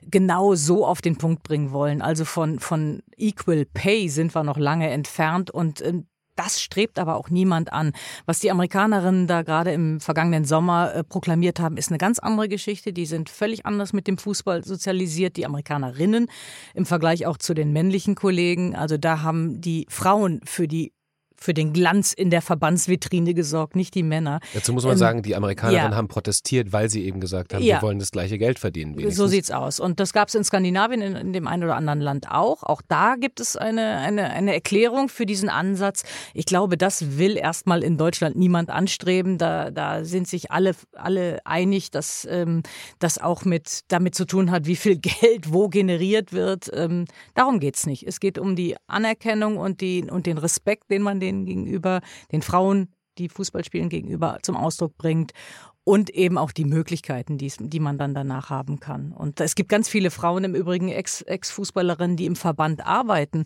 genau 0.09 0.55
so 0.55 0.87
auf 0.87 1.03
den 1.03 1.19
Punkt 1.19 1.43
bringen 1.43 1.73
wollen. 1.73 2.01
Also 2.01 2.25
von, 2.25 2.61
von 2.61 3.03
Equal 3.17 3.65
Pay 3.65 4.09
sind 4.09 4.33
wir 4.33 4.45
noch 4.45 4.59
lange 4.59 4.89
entfernt. 4.89 5.51
Und 5.51 5.81
äh, 5.81 5.95
das 6.37 6.63
strebt 6.63 6.99
aber 6.99 7.17
auch 7.17 7.31
niemand 7.31 7.73
an. 7.73 7.93
Was 8.27 8.39
die 8.39 8.51
Amerikanerinnen 8.51 9.27
da 9.27 9.43
gerade 9.43 9.73
im 9.73 10.01
vergangenen 10.01 10.45
Sommer 10.45 10.95
äh, 10.95 11.05
proklamiert 11.05 11.61
haben, 11.61 11.77
ist 11.77 11.91
eine 11.91 11.99
ganz 11.99 12.19
andere 12.19 12.49
Geschichte. 12.49 12.93
Die 12.93 13.07
sind 13.07 13.29
völlig 13.29 13.67
anders 13.67 13.93
mit 13.93 14.07
dem 14.07 14.19
Fußball 14.19 14.65
sozialisiert, 14.65 15.37
die 15.37 15.47
Amerikanerinnen 15.47 16.29
im 16.75 16.87
Vergleich 16.87 17.27
auch 17.27 17.37
zu 17.37 17.55
den 17.55 17.73
männlichen 17.73 18.15
Kollegen. 18.15 18.75
Also 18.75 18.97
da 18.97 19.23
haben 19.23 19.61
die 19.61 19.87
Frauen 19.89 20.41
für 20.45 20.69
die 20.69 20.93
für 21.43 21.55
den 21.55 21.73
Glanz 21.73 22.13
in 22.13 22.31
der 22.31 22.43
Verbandsvitrine 22.43 23.35
gesorgt, 23.35 23.77
nicht 23.77 23.95
die 23.95 24.03
Männer. 24.03 24.41
Dazu 24.55 24.73
muss 24.73 24.85
man 24.85 24.93
ähm, 24.93 24.99
sagen, 24.99 25.23
die 25.23 25.37
Amerikanerinnen 25.37 25.93
ja. 25.93 25.97
haben 25.97 26.09
protestiert, 26.09 26.73
weil 26.73 26.89
sie 26.89 27.05
eben 27.05 27.21
gesagt 27.21 27.55
haben, 27.55 27.63
ja. 27.63 27.77
wir 27.77 27.83
wollen 27.83 27.99
das 27.99 28.11
gleiche 28.11 28.39
Geld 28.39 28.59
verdienen. 28.59 28.93
Wenigstens. 28.93 29.17
So 29.17 29.27
sieht's 29.27 29.51
aus. 29.51 29.81
Und 29.81 30.01
das 30.01 30.13
gab 30.13 30.29
es 30.29 30.35
in 30.35 30.45
Skandinavien, 30.45 31.03
in, 31.03 31.17
in, 31.17 31.33
dem 31.33 31.47
einen 31.47 31.65
oder 31.65 31.77
anderen 31.77 32.01
Land 32.01 32.31
auch. 32.31 32.63
Auch 32.63 32.83
da 32.87 33.17
gibt 33.17 33.41
es 33.41 33.57
eine, 33.57 33.99
eine, 33.99 34.31
eine 34.31 34.55
Erklärung 34.55 35.09
für 35.09 35.27
diesen 35.27 35.49
Ansatz. 35.49 36.05
Ich 36.35 36.47
glaube, 36.47 36.77
das 36.77 37.19
will 37.19 37.37
erstmal 37.37 37.83
in 37.83 37.97
Deutschland 37.97 38.37
niemand 38.37 38.71
anstreben. 38.71 39.39
Da, 39.39 39.71
da 39.71 40.05
sind 40.05 40.29
sich 40.29 40.51
alle, 40.51 40.75
alle 40.95 41.41
einig, 41.45 41.91
dass 41.91 42.27
ähm, 42.31 42.63
das 42.99 43.19
auch 43.19 43.45
mit 43.45 43.81
damit 43.89 44.15
zu 44.15 44.27
tun 44.27 44.51
hat, 44.51 44.67
wie 44.67 44.77
viel 44.77 44.97
Geld 45.23 45.53
wo 45.53 45.69
generiert 45.69 46.33
wird. 46.33 46.71
Ähm, 46.73 47.07
darum 47.35 47.61
geht's 47.61 47.87
nicht. 47.87 48.07
Es 48.07 48.21
geht 48.21 48.39
um 48.39 48.57
die 48.57 48.77
Anerkennung 48.87 49.57
und, 49.57 49.81
die, 49.81 50.05
und 50.09 50.27
den 50.27 50.39
Respekt, 50.39 50.91
den 50.91 51.03
man 51.03 51.21
den 51.21 51.32
denen 51.33 51.47
gegenüber, 51.47 52.01
den 52.31 52.43
Frauen, 52.43 52.89
die 53.19 53.29
Fußball 53.29 53.65
spielen, 53.65 53.89
gegenüber 53.89 54.39
zum 54.43 54.57
Ausdruck 54.57 54.97
bringt 54.97 55.33
und 55.85 56.11
eben 56.11 56.39
auch 56.39 56.53
die 56.53 56.65
Möglichkeiten, 56.65 57.39
die, 57.39 57.53
die 57.59 57.81
man 57.81 57.99
dann 57.99 58.15
danach 58.15 58.51
haben 58.51 58.79
kann. 58.79 59.13
Und 59.13 59.41
es 59.41 59.55
gibt 59.55 59.69
ganz 59.69 59.89
viele 59.89 60.11
Frauen 60.11 60.45
im 60.45 60.55
Übrigen, 60.55 60.89
Ex-Fußballerinnen, 60.89 62.17
die 62.17 62.27
im 62.27 62.37
Verband 62.37 62.87
arbeiten. 62.87 63.45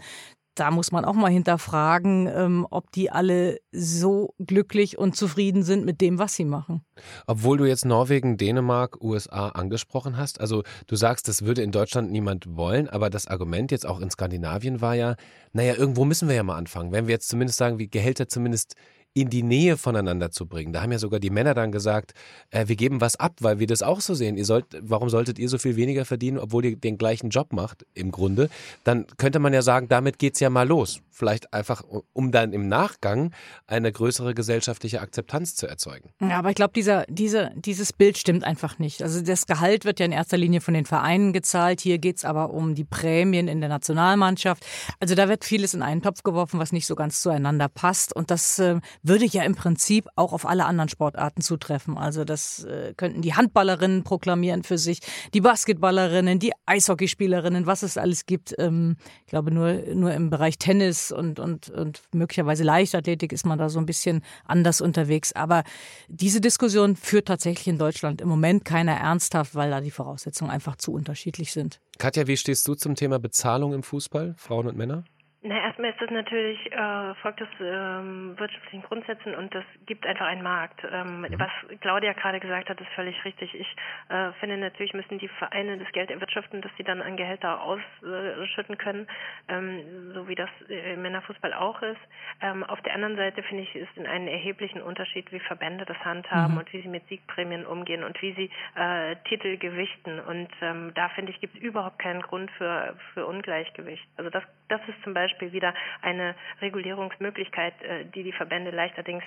Da 0.56 0.70
muss 0.70 0.90
man 0.90 1.04
auch 1.04 1.14
mal 1.14 1.30
hinterfragen, 1.30 2.28
ähm, 2.34 2.66
ob 2.70 2.90
die 2.90 3.10
alle 3.10 3.58
so 3.72 4.34
glücklich 4.38 4.98
und 4.98 5.14
zufrieden 5.14 5.62
sind 5.62 5.84
mit 5.84 6.00
dem, 6.00 6.18
was 6.18 6.34
sie 6.34 6.44
machen. 6.44 6.82
Obwohl 7.26 7.58
du 7.58 7.64
jetzt 7.64 7.84
Norwegen, 7.84 8.36
Dänemark, 8.38 9.00
USA 9.02 9.50
angesprochen 9.50 10.16
hast, 10.16 10.40
also 10.40 10.62
du 10.86 10.96
sagst, 10.96 11.28
das 11.28 11.42
würde 11.42 11.62
in 11.62 11.72
Deutschland 11.72 12.10
niemand 12.10 12.56
wollen, 12.56 12.88
aber 12.88 13.10
das 13.10 13.26
Argument 13.26 13.70
jetzt 13.70 13.86
auch 13.86 14.00
in 14.00 14.10
Skandinavien 14.10 14.80
war 14.80 14.94
ja, 14.94 15.16
naja, 15.52 15.74
irgendwo 15.74 16.04
müssen 16.04 16.28
wir 16.28 16.34
ja 16.34 16.42
mal 16.42 16.56
anfangen. 16.56 16.92
Wenn 16.92 17.06
wir 17.06 17.14
jetzt 17.14 17.28
zumindest 17.28 17.58
sagen, 17.58 17.78
wie 17.78 17.88
Gehälter 17.88 18.28
zumindest 18.28 18.74
in 19.16 19.30
die 19.30 19.42
Nähe 19.42 19.78
voneinander 19.78 20.30
zu 20.30 20.44
bringen. 20.44 20.74
Da 20.74 20.82
haben 20.82 20.92
ja 20.92 20.98
sogar 20.98 21.18
die 21.20 21.30
Männer 21.30 21.54
dann 21.54 21.72
gesagt, 21.72 22.12
äh, 22.50 22.68
wir 22.68 22.76
geben 22.76 23.00
was 23.00 23.16
ab, 23.16 23.36
weil 23.40 23.58
wir 23.58 23.66
das 23.66 23.82
auch 23.82 24.02
so 24.02 24.12
sehen. 24.12 24.36
Ihr 24.36 24.44
sollt, 24.44 24.66
warum 24.82 25.08
solltet 25.08 25.38
ihr 25.38 25.48
so 25.48 25.56
viel 25.56 25.76
weniger 25.76 26.04
verdienen, 26.04 26.38
obwohl 26.38 26.66
ihr 26.66 26.76
den 26.76 26.98
gleichen 26.98 27.30
Job 27.30 27.54
macht, 27.54 27.86
im 27.94 28.10
Grunde? 28.10 28.50
Dann 28.84 29.06
könnte 29.16 29.38
man 29.38 29.54
ja 29.54 29.62
sagen, 29.62 29.88
damit 29.88 30.18
geht's 30.18 30.40
ja 30.40 30.50
mal 30.50 30.68
los. 30.68 31.00
Vielleicht 31.16 31.54
einfach, 31.54 31.82
um 32.12 32.30
dann 32.30 32.52
im 32.52 32.68
Nachgang 32.68 33.32
eine 33.66 33.90
größere 33.90 34.34
gesellschaftliche 34.34 35.00
Akzeptanz 35.00 35.54
zu 35.54 35.66
erzeugen. 35.66 36.10
Ja, 36.20 36.36
aber 36.36 36.50
ich 36.50 36.56
glaube, 36.56 36.74
dieser, 36.74 37.06
diese, 37.08 37.52
dieses 37.54 37.94
Bild 37.94 38.18
stimmt 38.18 38.44
einfach 38.44 38.78
nicht. 38.78 39.02
Also 39.02 39.22
das 39.22 39.46
Gehalt 39.46 39.86
wird 39.86 39.98
ja 39.98 40.04
in 40.04 40.12
erster 40.12 40.36
Linie 40.36 40.60
von 40.60 40.74
den 40.74 40.84
Vereinen 40.84 41.32
gezahlt. 41.32 41.80
Hier 41.80 41.96
geht's 41.96 42.26
aber 42.26 42.50
um 42.50 42.74
die 42.74 42.84
Prämien 42.84 43.48
in 43.48 43.60
der 43.60 43.70
Nationalmannschaft. 43.70 44.66
Also 45.00 45.14
da 45.14 45.30
wird 45.30 45.46
vieles 45.46 45.72
in 45.72 45.80
einen 45.80 46.02
Topf 46.02 46.22
geworfen, 46.22 46.60
was 46.60 46.70
nicht 46.70 46.86
so 46.86 46.94
ganz 46.94 47.22
zueinander 47.22 47.70
passt. 47.70 48.14
Und 48.14 48.30
das 48.30 48.58
äh, 48.58 48.78
würde 49.02 49.24
ja 49.24 49.42
im 49.44 49.54
Prinzip 49.54 50.08
auch 50.16 50.34
auf 50.34 50.44
alle 50.44 50.66
anderen 50.66 50.90
Sportarten 50.90 51.40
zutreffen. 51.40 51.96
Also 51.96 52.26
das 52.26 52.64
äh, 52.64 52.92
könnten 52.94 53.22
die 53.22 53.32
Handballerinnen 53.32 54.04
proklamieren 54.04 54.64
für 54.64 54.76
sich, 54.76 55.00
die 55.32 55.40
Basketballerinnen, 55.40 56.38
die 56.38 56.52
Eishockeyspielerinnen, 56.66 57.64
was 57.64 57.82
es 57.82 57.96
alles 57.96 58.26
gibt. 58.26 58.54
Ähm, 58.58 58.96
ich 59.24 59.30
glaube, 59.30 59.50
nur, 59.50 59.72
nur 59.94 60.12
im 60.12 60.28
Bereich 60.28 60.58
Tennis 60.58 61.05
und, 61.12 61.40
und, 61.40 61.68
und 61.70 62.02
möglicherweise 62.12 62.64
Leichtathletik 62.64 63.32
ist 63.32 63.46
man 63.46 63.58
da 63.58 63.68
so 63.68 63.78
ein 63.78 63.86
bisschen 63.86 64.22
anders 64.44 64.80
unterwegs. 64.80 65.32
Aber 65.32 65.64
diese 66.08 66.40
Diskussion 66.40 66.96
führt 66.96 67.28
tatsächlich 67.28 67.68
in 67.68 67.78
Deutschland 67.78 68.20
im 68.20 68.28
Moment 68.28 68.64
keiner 68.64 68.96
ernsthaft, 68.96 69.54
weil 69.54 69.70
da 69.70 69.80
die 69.80 69.90
Voraussetzungen 69.90 70.50
einfach 70.50 70.76
zu 70.76 70.92
unterschiedlich 70.92 71.52
sind. 71.52 71.80
Katja, 71.98 72.26
wie 72.26 72.36
stehst 72.36 72.66
du 72.68 72.74
zum 72.74 72.94
Thema 72.94 73.18
Bezahlung 73.18 73.72
im 73.72 73.82
Fußball, 73.82 74.34
Frauen 74.36 74.66
und 74.66 74.76
Männer? 74.76 75.04
Na, 75.48 75.60
erstmal 75.60 75.90
ist 75.90 76.00
das 76.00 76.10
natürlich, 76.10 76.58
äh, 76.72 77.14
folgt 77.22 77.40
das 77.40 77.48
ähm, 77.60 78.36
wirtschaftlichen 78.36 78.82
Grundsätzen 78.82 79.32
und 79.36 79.54
das 79.54 79.62
gibt 79.86 80.04
einfach 80.04 80.26
einen 80.26 80.42
Markt. 80.42 80.82
Ähm, 80.90 81.20
mhm. 81.20 81.38
Was 81.38 81.50
Claudia 81.80 82.14
gerade 82.14 82.40
gesagt 82.40 82.68
hat, 82.68 82.80
ist 82.80 82.90
völlig 82.96 83.24
richtig. 83.24 83.54
Ich 83.54 83.76
äh, 84.08 84.32
finde 84.40 84.56
natürlich 84.56 84.92
müssen 84.92 85.18
die 85.18 85.28
Vereine 85.28 85.78
das 85.78 85.90
Geld 85.92 86.10
erwirtschaften, 86.10 86.62
dass 86.62 86.72
sie 86.76 86.82
dann 86.82 87.00
an 87.00 87.16
Gehälter 87.16 87.62
ausschütten 87.62 88.76
können, 88.76 89.06
ähm, 89.46 90.12
so 90.14 90.26
wie 90.26 90.34
das 90.34 90.50
im 90.68 91.02
Männerfußball 91.02 91.54
auch 91.54 91.80
ist. 91.80 92.00
Ähm, 92.42 92.64
auf 92.64 92.80
der 92.82 92.94
anderen 92.94 93.14
Seite 93.14 93.44
finde 93.44 93.62
ich, 93.62 93.76
ist 93.76 93.96
in 93.96 94.06
einen 94.08 94.26
erheblichen 94.26 94.82
Unterschied, 94.82 95.30
wie 95.30 95.38
Verbände 95.38 95.84
das 95.84 95.98
handhaben 96.04 96.54
mhm. 96.54 96.58
und 96.58 96.72
wie 96.72 96.82
sie 96.82 96.88
mit 96.88 97.06
Siegprämien 97.06 97.66
umgehen 97.66 98.02
und 98.02 98.20
wie 98.20 98.32
sie 98.32 98.50
äh, 98.74 99.14
Titel 99.28 99.58
gewichten. 99.58 100.18
Und 100.18 100.48
ähm, 100.60 100.90
da 100.96 101.08
finde 101.10 101.30
ich, 101.30 101.40
gibt 101.40 101.54
es 101.54 101.62
überhaupt 101.62 102.00
keinen 102.00 102.22
Grund 102.22 102.50
für, 102.58 102.96
für 103.14 103.26
Ungleichgewicht. 103.26 104.04
Also 104.16 104.28
das, 104.28 104.42
das 104.68 104.80
ist 104.88 105.00
zum 105.04 105.14
Beispiel 105.14 105.35
Beispiel 105.36 105.52
wieder 105.52 105.74
eine 106.02 106.34
Regulierungsmöglichkeit, 106.60 107.74
äh, 107.82 108.04
die 108.14 108.22
die 108.22 108.32
Verbände 108.32 108.70
leichterdings 108.70 109.22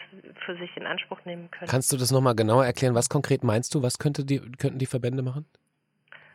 für 0.46 0.56
sich 0.58 0.76
in 0.76 0.86
Anspruch 0.86 1.20
nehmen 1.26 1.50
können. 1.52 1.70
Kannst 1.70 1.92
du 1.92 1.98
das 1.98 2.12
nochmal 2.12 2.36
genauer 2.36 2.66
erklären? 2.66 2.96
Was 2.96 3.10
konkret 3.10 3.44
meinst 3.44 3.74
du? 3.76 3.84
Was 3.84 4.00
könnte 4.00 4.26
die, 4.26 4.40
könnten 4.58 4.80
die 4.80 4.86
Verbände 4.86 5.22
machen? 5.22 5.46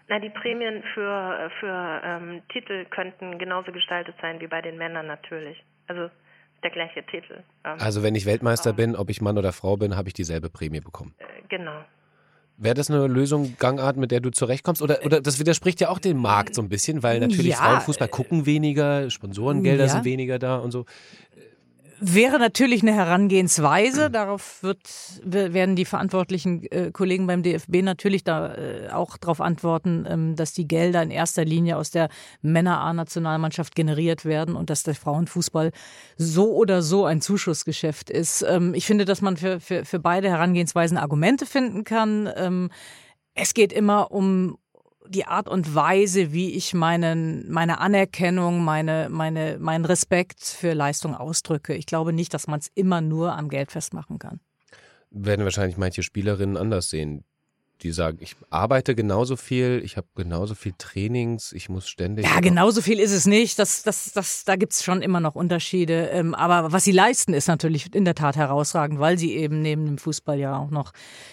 Na, 0.09 0.19
die 0.19 0.31
Prämien 0.31 0.83
für, 0.93 1.51
für 1.61 2.03
ähm, 2.05 2.43
Titel 2.53 2.85
könnten 2.87 3.39
genauso 3.39 3.73
gestaltet 3.73 4.15
sein 4.21 4.41
wie 4.41 4.47
bei 4.47 4.61
den 4.61 4.77
Männern 4.77 5.07
natürlich. 5.07 5.63
Also 5.87 6.11
der 6.63 6.71
gleiche 6.71 7.05
Titel. 7.07 7.43
Ähm, 7.65 7.79
also 7.81 8.03
wenn 8.03 8.15
ich 8.15 8.27
Weltmeister 8.27 8.71
ähm, 8.71 8.77
bin, 8.77 8.97
ob 8.97 9.11
ich 9.11 9.21
Mann 9.21 9.39
oder 9.39 9.53
Frau 9.53 9.77
bin, 9.77 9.97
habe 9.97 10.09
ich 10.09 10.15
dieselbe 10.15 10.51
Prämie 10.51 10.81
bekommen. 10.81 11.15
Äh, 11.19 11.25
genau. 11.49 11.85
Wäre 12.57 12.75
das 12.75 12.89
eine 12.89 13.07
Lösung, 13.09 13.57
Gangart, 13.59 13.97
mit 13.97 14.13
der 14.13 14.21
du 14.21 14.31
zurechtkommst? 14.31 14.81
Oder, 14.81 15.05
oder 15.05 15.21
das 15.21 15.41
widerspricht 15.41 15.81
ja 15.81 15.89
auch 15.89 15.99
dem 15.99 16.19
Markt 16.19 16.55
so 16.55 16.63
ein 16.63 16.69
bisschen, 16.69 17.03
weil 17.03 17.19
natürlich 17.19 17.49
ja, 17.49 17.57
Frauenfußball 17.57 18.09
gucken 18.09 18.47
weniger, 18.47 19.11
Sponsorengelder 19.11 19.87
ja. 19.87 19.91
sind 19.91 20.05
weniger 20.05 20.39
da 20.39 20.59
und 20.59 20.71
so 20.71 20.85
wäre 22.01 22.39
natürlich 22.39 22.83
eine 22.83 22.95
Herangehensweise. 22.95 24.11
Darauf 24.11 24.63
wird, 24.63 24.81
werden 25.25 25.77
die 25.77 25.85
verantwortlichen 25.85 26.63
äh, 26.71 26.91
Kollegen 26.93 27.27
beim 27.27 27.43
DFB 27.43 27.83
natürlich 27.83 28.25
da 28.25 28.55
äh, 28.55 28.89
auch 28.91 29.17
darauf 29.17 29.41
antworten, 29.41 30.07
ähm, 30.09 30.37
dass 30.37 30.53
die 30.53 30.69
Gelder 30.69 31.03
in 31.03 31.11
erster 31.11 31.45
Linie 31.45 31.77
aus 31.77 31.91
der 31.91 32.09
Männer-A-Nationalmannschaft 32.43 33.75
generiert 33.75 34.25
werden 34.25 34.57
und 34.57 34.71
dass 34.71 34.83
der 34.83 34.95
Frauenfußball 34.95 35.71
so 36.17 36.55
oder 36.55 36.83
so 36.83 37.05
ein 37.05 37.21
Zuschussgeschäft 37.21 38.11
ist. 38.11 38.43
Ähm, 38.49 38.75
ich 38.75 38.87
finde, 38.87 39.05
dass 39.05 39.23
man 39.23 39.37
für, 39.37 39.61
für, 39.61 39.85
für 39.85 39.99
beide 39.99 40.29
Herangehensweisen 40.29 40.99
Argumente 40.99 41.47
finden 41.47 41.85
kann. 41.85 42.29
Ähm, 42.37 42.71
es 43.35 43.55
geht 43.55 43.73
immer 43.73 44.13
um, 44.13 44.59
die 45.07 45.27
Art 45.27 45.49
und 45.49 45.75
Weise, 45.75 46.33
wie 46.33 46.53
ich 46.53 46.75
meinen, 46.75 47.51
meine 47.51 47.81
Anerkennung, 47.81 48.65
meine, 48.65 49.09
meine, 49.11 49.59
meinen 49.59 49.85
Respekt 49.85 50.43
für 50.43 50.73
Leistung 50.73 51.15
ausdrücke. 51.15 51.75
Ich 51.75 51.87
glaube 51.87 52.13
nicht, 52.13 52.33
dass 52.35 52.47
man 52.47 52.61
es 52.61 52.71
immer 52.75 53.01
nur 53.01 53.37
am 53.37 53.49
Geld 53.49 53.71
festmachen 53.71 54.19
kann. 54.19 54.41
Werden 55.11 55.45
wahrscheinlich 55.45 55.77
manche 55.77 56.03
Spielerinnen 56.03 56.57
anders 56.57 56.91
sehen 56.91 57.25
die 57.85 57.93
sagen, 57.93 58.19
ich 58.21 58.35
arbeite 58.51 58.95
genauso 58.95 59.37
viel, 59.37 59.83
ich 59.85 59.97
habe 59.97 60.07
genauso 60.17 60.55
viel 60.55 60.73
Trainings, 60.77 61.53
ich 61.53 61.69
muss 61.69 61.87
ständig. 61.89 62.25
Ja, 62.25 62.41
genauso 62.41 62.81
viel 62.81 62.99
ist 62.99 63.13
es 63.13 63.27
nicht. 63.27 63.59
Das, 63.59 63.83
das, 63.83 64.13
das, 64.13 64.45
da 64.45 64.57
gibt's 64.57 64.83
schon 64.83 65.03
immer 65.03 65.21
noch 65.21 65.35
Unterschiede. 65.35 66.09
Ähm, 66.09 66.35
aber 66.35 66.73
was 66.73 66.85
sie 66.85 66.93
leisten, 66.93 67.35
ist 67.35 67.47
natürlich 67.47 67.95
in 67.95 68.05
der 68.05 68.15
Tat 68.15 68.37
herausragend, 68.37 68.99
weil 68.99 69.19
sie 69.19 69.35
eben 69.35 69.61
neben 69.61 69.85
dem 69.85 69.99
Fußball 69.99 70.39
ja 70.39 70.57
auch 70.57 70.71
noch 70.71 70.93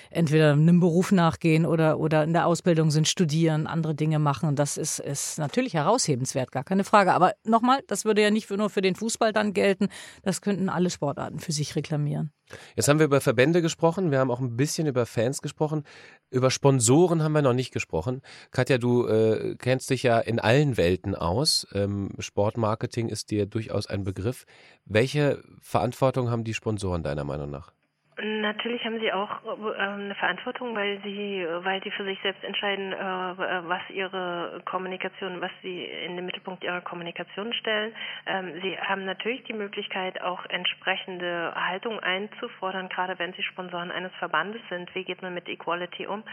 entweder 0.10 0.52
einem 0.52 0.82
Beruf 0.82 1.12
nachgehen 1.12 1.66
oder, 1.66 2.00
oder 2.00 2.26
in 2.26 2.34
der 2.34 2.46
Ausbildung 2.46 2.92
sind, 2.92 3.08
studieren, 3.08 3.66
andere 3.66 3.96
Dinge 3.96 4.20
machen. 4.20 4.56
Das 4.56 4.76
ist, 4.78 5.00
ist 5.00 5.40
natürlich 5.40 5.74
heraushebenswert, 5.74 6.52
gar 6.52 6.66
keine 6.66 6.84
Frage. 6.84 7.14
Aber 7.14 7.34
nochmal, 7.46 7.80
das 7.88 8.04
würde 8.04 8.22
ja 8.22 8.30
nicht 8.30 8.50
nur 8.52 8.70
für 8.70 8.82
den 8.82 8.96
Fußball 8.96 9.32
dann 9.32 9.54
gelten, 9.54 9.88
das 10.22 10.42
könnten 10.42 10.68
alle 10.68 10.90
Sportarten 10.90 11.40
für 11.40 11.54
sich 11.54 11.76
reklamieren. 11.78 12.32
Jetzt 12.76 12.88
haben 12.88 13.00
wir 13.00 13.06
über 13.06 13.22
Verbände 13.22 13.62
gesprochen, 13.62 14.12
wir 14.12 14.20
haben 14.20 14.32
auch 14.32 14.40
ein 14.40 14.56
bisschen 14.58 14.88
über 14.88 15.06
Fans 15.06 15.42
gesprochen. 15.42 15.84
Über 16.30 16.50
Sponsoren 16.50 17.24
haben 17.24 17.34
wir 17.34 17.42
noch 17.42 17.54
nicht 17.54 17.72
gesprochen. 17.72 18.22
Katja, 18.52 18.78
du 18.78 19.08
äh, 19.08 19.56
kennst 19.58 19.90
dich 19.90 20.04
ja 20.04 20.20
in 20.20 20.40
allen 20.40 20.78
Welten 20.78 21.16
aus. 21.16 21.68
Ähm, 21.74 22.10
Sportmarketing 22.20 23.10
ist 23.10 23.32
dir 23.32 23.46
durchaus 23.46 23.88
ein 23.88 24.04
Begriff. 24.04 24.46
Welche 24.86 25.44
Verantwortung 25.60 26.30
haben 26.30 26.44
die 26.44 26.54
Sponsoren 26.54 27.04
deiner 27.04 27.24
Meinung 27.24 27.50
nach? 27.50 27.74
Natürlich 28.24 28.86
haben 28.86 29.00
sie 29.00 29.12
auch 29.12 29.30
äh, 29.44 29.82
eine 29.82 30.14
Verantwortung, 30.16 30.76
weil 30.76 31.02
sie, 31.04 31.44
weil 31.64 31.82
sie 31.82 31.90
für 31.90 32.04
sich 32.04 32.20
selbst 32.22 32.44
entscheiden, 32.44 32.94
äh, 32.94 32.98
was 32.98 33.82
ihre 33.90 34.62
Kommunikation, 34.66 35.42
was 35.42 35.50
sie 35.64 35.86
in 35.86 36.16
den 36.18 36.26
Mittelpunkt 36.26 36.64
ihrer 36.64 36.82
Kommunikation 36.82 37.52
stellen. 37.54 37.94
Ähm, 38.28 38.62
sie 38.62 38.78
haben 38.78 39.06
natürlich 39.06 39.44
die 39.46 39.54
Möglichkeit, 39.54 40.22
auch 40.22 40.46
entsprechende 40.46 41.54
Haltung 41.56 42.00
einzufordern, 42.00 42.90
gerade 42.90 43.18
wenn 43.18 43.34
sie 43.34 43.42
Sponsoren 43.42 43.90
eines 43.90 44.14
Verbandes 44.20 44.62
sind. 44.70 44.94
Wie 44.94 45.04
geht 45.04 45.24
man 45.24 45.34
mit 45.34 45.50
Equality 45.50 46.06
um? 46.06 46.24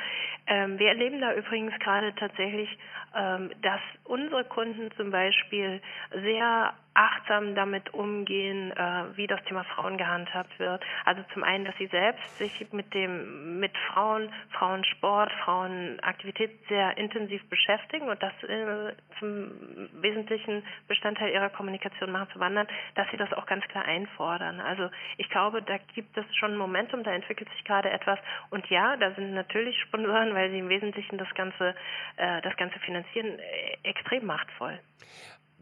Ähm, 0.47 0.79
wir 0.79 0.89
erleben 0.89 1.23
da 1.23 1.33
übrigens 1.33 1.73
gerade 1.79 2.15
tatsächlich, 2.17 2.69
ähm, 3.17 3.51
dass 3.63 3.81
unsere 4.05 4.45
Kunden 4.45 4.91
zum 4.97 5.11
Beispiel 5.11 5.81
sehr 6.13 6.75
achtsam 6.99 7.55
damit 7.55 7.95
umgehen, 7.95 8.73
äh, 8.73 9.17
wie 9.17 9.29
das 9.29 9.43
Thema 9.45 9.63
Frauen 9.63 9.97
gehandhabt 9.97 10.59
wird. 10.59 10.83
Also 11.05 11.23
zum 11.33 11.45
einen, 11.45 11.65
dass 11.65 11.77
sie 11.77 11.87
selbst 11.87 12.39
sich 12.39 12.73
mit 12.73 12.93
dem 12.93 13.61
mit 13.61 13.77
Frauen, 13.93 14.33
Frauensport, 14.51 15.31
Frauenaktivität 15.45 16.51
sehr 16.69 16.99
intensiv 16.99 17.49
beschäftigen 17.49 18.09
und 18.09 18.21
das 18.21 18.33
äh, 18.43 18.95
zum 19.21 19.89
wesentlichen 19.93 20.65
Bestandteil 20.89 21.33
ihrer 21.33 21.51
Kommunikation 21.51 22.11
machen 22.11 22.29
zu 22.33 22.41
wandern, 22.41 22.67
dass 22.97 23.09
sie 23.13 23.17
das 23.17 23.33
auch 23.33 23.47
ganz 23.47 23.65
klar 23.69 23.85
einfordern. 23.85 24.61
Also 24.61 24.91
ich 25.19 25.31
glaube, 25.31 25.63
da 25.63 25.79
gibt 25.95 26.17
es 26.19 26.25
schon 26.37 26.57
Momentum, 26.57 27.05
da 27.05 27.13
entwickelt 27.13 27.49
sich 27.51 27.65
gerade 27.65 27.91
etwas 27.91 28.19
und 28.51 28.67
ja, 28.71 28.97
da 28.97 29.13
sind 29.13 29.35
natürlich 29.35 29.81
Sponsoren, 29.83 30.35
weil 30.35 30.51
sie 30.51 30.59
im 30.59 30.69
Wesentlichen 30.69 31.17
das 31.17 31.33
ganze 31.35 31.77
äh, 32.17 32.43
das 32.43 32.57
ganze 32.57 32.81
finanzieren 32.81 33.39
äh, 33.39 33.89
extrem 33.89 34.27
machtvoll. 34.27 34.81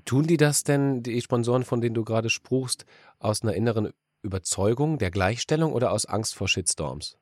Tun 0.07 0.27
die 0.27 0.37
das 0.37 0.63
denn, 0.63 1.03
die 1.03 1.21
Sponsoren, 1.21 1.65
von 1.65 1.81
denen 1.81 1.95
du 1.95 2.05
gerade 2.05 2.31
spruchst, 2.31 2.87
aus 3.19 3.43
einer 3.43 3.55
inneren 3.55 3.93
Überzeugung 4.23 4.99
der 4.99 5.11
Gleichstellung 5.11 5.73
oder 5.73 5.93
aus 5.93 6.07
Angst 6.07 6.37
vor 6.37 6.49
Shitstorms? 6.49 7.19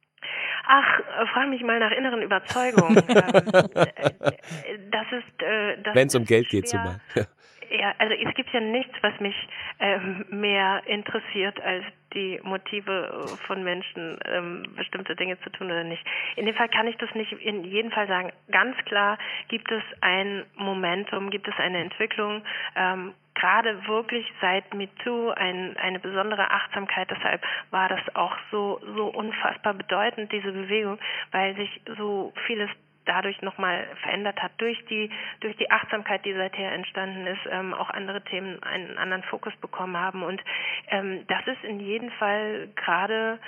Ach, 0.66 1.00
äh, 1.00 1.26
frag 1.32 1.48
mich 1.48 1.62
mal 1.62 1.78
nach 1.80 1.90
inneren 1.90 2.22
Überzeugungen. 2.22 3.02
Ähm, 3.16 4.16
äh, 4.24 4.78
das 4.90 5.06
ist. 5.12 5.42
Äh, 5.42 5.94
Wenn 5.94 6.08
es 6.08 6.14
um 6.14 6.24
Geld 6.24 6.46
schwer. 6.48 6.60
geht, 6.60 6.68
zumal. 6.68 7.00
Ja. 7.14 7.24
Ja, 7.70 7.94
also 7.98 8.14
es 8.14 8.34
gibt 8.34 8.50
ja 8.52 8.60
nichts, 8.60 8.94
was 9.02 9.18
mich 9.20 9.34
ähm, 9.80 10.24
mehr 10.30 10.82
interessiert 10.86 11.60
als 11.60 11.84
die 12.14 12.40
Motive 12.42 13.26
von 13.46 13.62
Menschen, 13.62 14.18
ähm, 14.26 14.64
bestimmte 14.76 15.16
Dinge 15.16 15.38
zu 15.40 15.50
tun 15.50 15.66
oder 15.66 15.84
nicht. 15.84 16.04
In 16.36 16.46
dem 16.46 16.54
Fall 16.54 16.68
kann 16.68 16.86
ich 16.86 16.96
das 16.96 17.14
nicht 17.14 17.32
in 17.32 17.64
jedem 17.64 17.90
Fall 17.90 18.06
sagen. 18.08 18.32
Ganz 18.50 18.76
klar 18.84 19.18
gibt 19.48 19.70
es 19.70 19.82
ein 20.00 20.44
Momentum, 20.56 21.30
gibt 21.30 21.48
es 21.48 21.54
eine 21.58 21.78
Entwicklung. 21.78 22.42
Ähm, 22.76 23.14
gerade 23.34 23.86
wirklich 23.86 24.26
seit 24.40 24.72
MeToo 24.74 25.30
ein, 25.30 25.76
eine 25.76 25.98
besondere 25.98 26.50
Achtsamkeit. 26.50 27.10
Deshalb 27.10 27.42
war 27.70 27.88
das 27.88 28.00
auch 28.14 28.36
so, 28.50 28.80
so 28.94 29.06
unfassbar 29.06 29.74
bedeutend, 29.74 30.32
diese 30.32 30.52
Bewegung, 30.52 30.98
weil 31.32 31.54
sich 31.56 31.80
so 31.98 32.32
vieles 32.46 32.70
dadurch 33.06 33.40
nochmal 33.42 33.86
verändert 34.02 34.42
hat 34.42 34.52
durch 34.58 34.82
die 34.86 35.10
durch 35.40 35.56
die 35.56 35.70
Achtsamkeit, 35.70 36.24
die 36.24 36.34
seither 36.34 36.72
entstanden 36.72 37.26
ist, 37.26 37.40
ähm, 37.50 37.74
auch 37.74 37.90
andere 37.90 38.22
Themen 38.22 38.62
einen 38.62 38.98
anderen 38.98 39.22
Fokus 39.24 39.54
bekommen 39.56 39.96
haben. 39.96 40.22
Und 40.22 40.42
ähm, 40.88 41.26
das 41.28 41.46
ist 41.46 41.64
in 41.64 41.80
jedem 41.80 42.10
Fall 42.12 42.68
gerade 42.76 43.38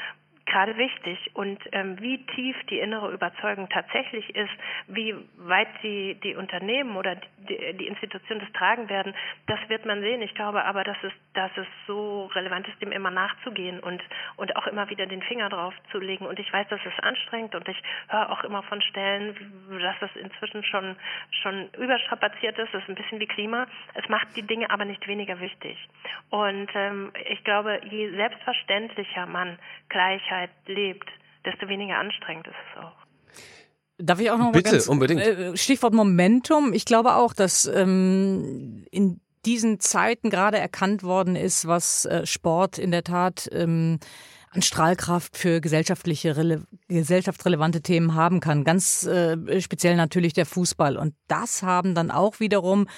gerade 0.47 0.77
wichtig. 0.77 1.19
Und 1.35 1.59
ähm, 1.73 2.01
wie 2.01 2.25
tief 2.27 2.57
die 2.71 2.79
innere 2.79 3.13
Überzeugung 3.13 3.69
tatsächlich 3.69 4.35
ist, 4.35 4.53
wie 4.87 5.15
weit 5.37 5.69
sie 5.83 6.19
die 6.23 6.37
Unternehmen 6.37 6.97
oder 6.97 7.17
die, 7.17 7.77
die 7.77 7.87
Institutionen 7.87 8.41
das 8.41 8.53
tragen 8.53 8.89
werden, 8.89 9.15
das 9.47 9.59
wird 9.69 9.85
man 9.85 10.01
sehen. 10.01 10.23
Ich 10.23 10.35
glaube 10.35 10.65
aber, 10.65 10.85
dass 10.85 10.97
es, 11.03 11.13
dass 11.35 11.51
es 11.57 11.67
so 11.87 12.27
relevant 12.35 12.67
ist, 12.69 12.81
dem 12.81 12.93
immer 12.93 13.11
nachzugehen 13.11 13.81
und, 13.81 14.03
und 14.37 14.57
auch 14.57 14.67
immer 14.69 14.89
wieder 14.89 15.07
den 15.07 15.23
Finger 15.23 15.49
drauf 15.49 15.75
zu 15.91 15.99
legen. 15.99 16.27
Und 16.27 16.39
ich 16.39 16.53
weiß, 16.53 16.67
das 16.71 16.81
ist 16.85 17.03
anstrengend 17.03 17.55
und 17.55 17.69
ich 17.69 17.83
höre 18.09 18.31
auch 18.31 18.45
immer 18.45 18.63
von 18.63 18.81
Stellen, 18.81 19.35
dass 19.81 19.99
das 20.01 20.15
inzwischen 20.17 20.63
schon, 20.65 20.97
schon 21.43 21.69
überstrapaziert 21.79 22.57
ist. 22.59 22.73
Das 22.73 22.83
ist 22.83 22.89
ein 22.89 22.95
bisschen 22.95 23.21
wie 23.21 23.27
Klima. 23.27 23.67
Es 23.95 24.09
macht 24.09 24.29
die 24.37 24.47
Dinge 24.47 24.71
aber 24.71 24.85
nicht 24.85 25.07
weniger 25.09 25.41
wichtig. 25.41 25.77
Und 26.31 26.69
ähm, 26.75 27.13
ich 27.29 27.43
glaube, 27.43 27.81
je 27.91 28.11
selbstverständlicher 28.11 29.27
man 29.27 29.59
Gleichheit 29.89 30.36
Zeit 30.37 30.51
lebt, 30.67 31.09
desto 31.45 31.69
weniger 31.69 31.99
anstrengend 31.99 32.47
ist 32.47 32.55
es 32.73 32.83
auch. 32.83 32.93
Darf 33.99 34.21
ich 34.21 34.31
auch 34.31 34.39
noch 34.39 34.53
Bitte, 34.53 34.71
mal 34.71 34.73
ganz, 34.73 34.89
unbedingt. 34.89 35.23
Äh, 35.23 35.57
Stichwort 35.57 35.95
Momentum. 35.95 36.73
Ich 36.75 36.85
glaube 36.85 37.15
auch, 37.15 37.33
dass 37.33 37.65
ähm, 37.65 38.85
in 38.91 39.21
diesen 39.47 39.81
Zeiten 39.81 40.29
gerade 40.29 40.59
erkannt 40.59 41.03
worden 41.03 41.37
ist, 41.37 41.67
was 41.67 42.05
äh, 42.05 42.27
Sport 42.27 42.79
in 42.79 42.91
der 42.91 43.05
Tat 43.05 43.49
ähm, 43.53 43.99
an 44.51 44.61
Strahlkraft 44.61 45.37
für 45.37 45.61
gesellschaftliche, 45.61 46.37
rele 46.37 46.65
gesellschaftsrelevante 46.89 47.81
Themen 47.81 48.15
haben 48.15 48.41
kann. 48.41 48.65
Ganz 48.65 49.07
äh, 49.07 49.61
speziell 49.61 49.97
natürlich 49.97 50.35
der 50.35 50.47
Fußball. 50.47 50.97
Und 50.97 51.15
das 51.29 51.63
haben 51.63 51.95
dann 51.95 52.11
auch 52.11 52.41
wiederum 52.41 52.89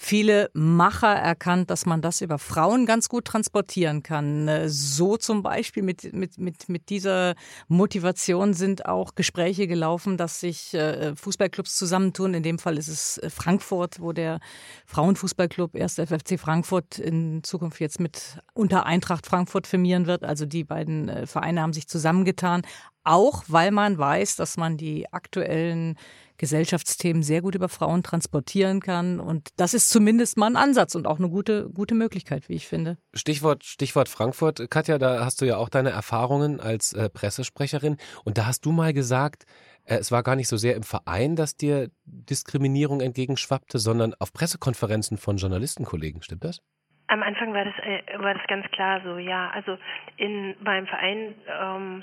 viele 0.00 0.50
Macher 0.54 1.14
erkannt, 1.14 1.68
dass 1.70 1.84
man 1.84 2.00
das 2.00 2.22
über 2.22 2.38
Frauen 2.38 2.86
ganz 2.86 3.10
gut 3.10 3.26
transportieren 3.26 4.02
kann. 4.02 4.48
Äh, 4.48 4.68
so 4.70 5.18
zum 5.18 5.42
Beispiel 5.42 5.82
mit, 5.82 6.14
mit, 6.14 6.38
mit, 6.38 6.70
mit 6.70 6.88
dieser 6.88 7.34
Motivation 7.68 8.54
sind 8.54 8.86
auch 8.86 9.14
Gespräche 9.14 9.66
gelaufen, 9.66 10.16
dass 10.16 10.40
sich 10.40 10.72
äh, 10.72 11.14
Fußballclubs 11.14 11.76
zusammentun. 11.76 12.32
In 12.32 12.42
dem 12.42 12.58
Fall 12.58 12.78
ist 12.78 12.88
es 12.88 13.18
äh, 13.18 13.28
Frankfurt, 13.28 14.00
wo 14.00 14.12
der 14.12 14.40
Frauenfußballclub 14.86 15.74
1. 15.74 15.96
FFC 15.96 16.40
Frankfurt 16.40 16.98
in 16.98 17.44
Zukunft 17.44 17.78
jetzt 17.78 18.00
mit 18.00 18.38
unter 18.54 18.86
Eintracht 18.86 19.26
Frankfurt 19.26 19.66
firmieren 19.66 20.06
wird. 20.06 20.24
Also 20.24 20.46
die 20.46 20.64
beiden 20.64 21.26
Vereine 21.26 21.60
haben 21.60 21.74
sich 21.74 21.88
zusammengetan, 21.88 22.62
auch 23.04 23.44
weil 23.48 23.70
man 23.70 23.98
weiß, 23.98 24.36
dass 24.36 24.56
man 24.56 24.78
die 24.78 25.12
aktuellen 25.12 25.96
Gesellschaftsthemen 26.40 27.22
sehr 27.22 27.42
gut 27.42 27.54
über 27.54 27.68
Frauen 27.68 28.02
transportieren 28.02 28.80
kann. 28.80 29.20
Und 29.20 29.50
das 29.58 29.74
ist 29.74 29.90
zumindest 29.90 30.38
mal 30.38 30.46
ein 30.46 30.56
Ansatz 30.56 30.94
und 30.94 31.06
auch 31.06 31.18
eine 31.18 31.28
gute, 31.28 31.68
gute 31.68 31.94
Möglichkeit, 31.94 32.48
wie 32.48 32.54
ich 32.54 32.66
finde. 32.66 32.96
Stichwort, 33.12 33.62
Stichwort 33.62 34.08
Frankfurt. 34.08 34.70
Katja, 34.70 34.96
da 34.96 35.22
hast 35.22 35.42
du 35.42 35.44
ja 35.44 35.58
auch 35.58 35.68
deine 35.68 35.90
Erfahrungen 35.90 36.58
als 36.58 36.94
äh, 36.94 37.10
Pressesprecherin. 37.10 37.98
Und 38.24 38.38
da 38.38 38.46
hast 38.46 38.64
du 38.64 38.72
mal 38.72 38.94
gesagt, 38.94 39.44
äh, 39.84 39.96
es 39.96 40.10
war 40.10 40.22
gar 40.22 40.34
nicht 40.34 40.48
so 40.48 40.56
sehr 40.56 40.76
im 40.76 40.82
Verein, 40.82 41.36
dass 41.36 41.56
dir 41.56 41.90
Diskriminierung 42.06 43.02
entgegenschwappte, 43.02 43.78
sondern 43.78 44.14
auf 44.18 44.32
Pressekonferenzen 44.32 45.18
von 45.18 45.36
Journalistenkollegen. 45.36 46.22
Stimmt 46.22 46.44
das? 46.44 46.62
Am 47.08 47.22
Anfang 47.22 47.52
war 47.52 47.66
das, 47.66 47.74
äh, 47.82 48.18
war 48.18 48.32
das 48.32 48.46
ganz 48.48 48.64
klar 48.70 49.02
so, 49.04 49.18
ja. 49.18 49.50
Also 49.50 49.76
in 50.16 50.56
beim 50.64 50.86
Verein 50.86 51.34
ähm, 51.60 52.02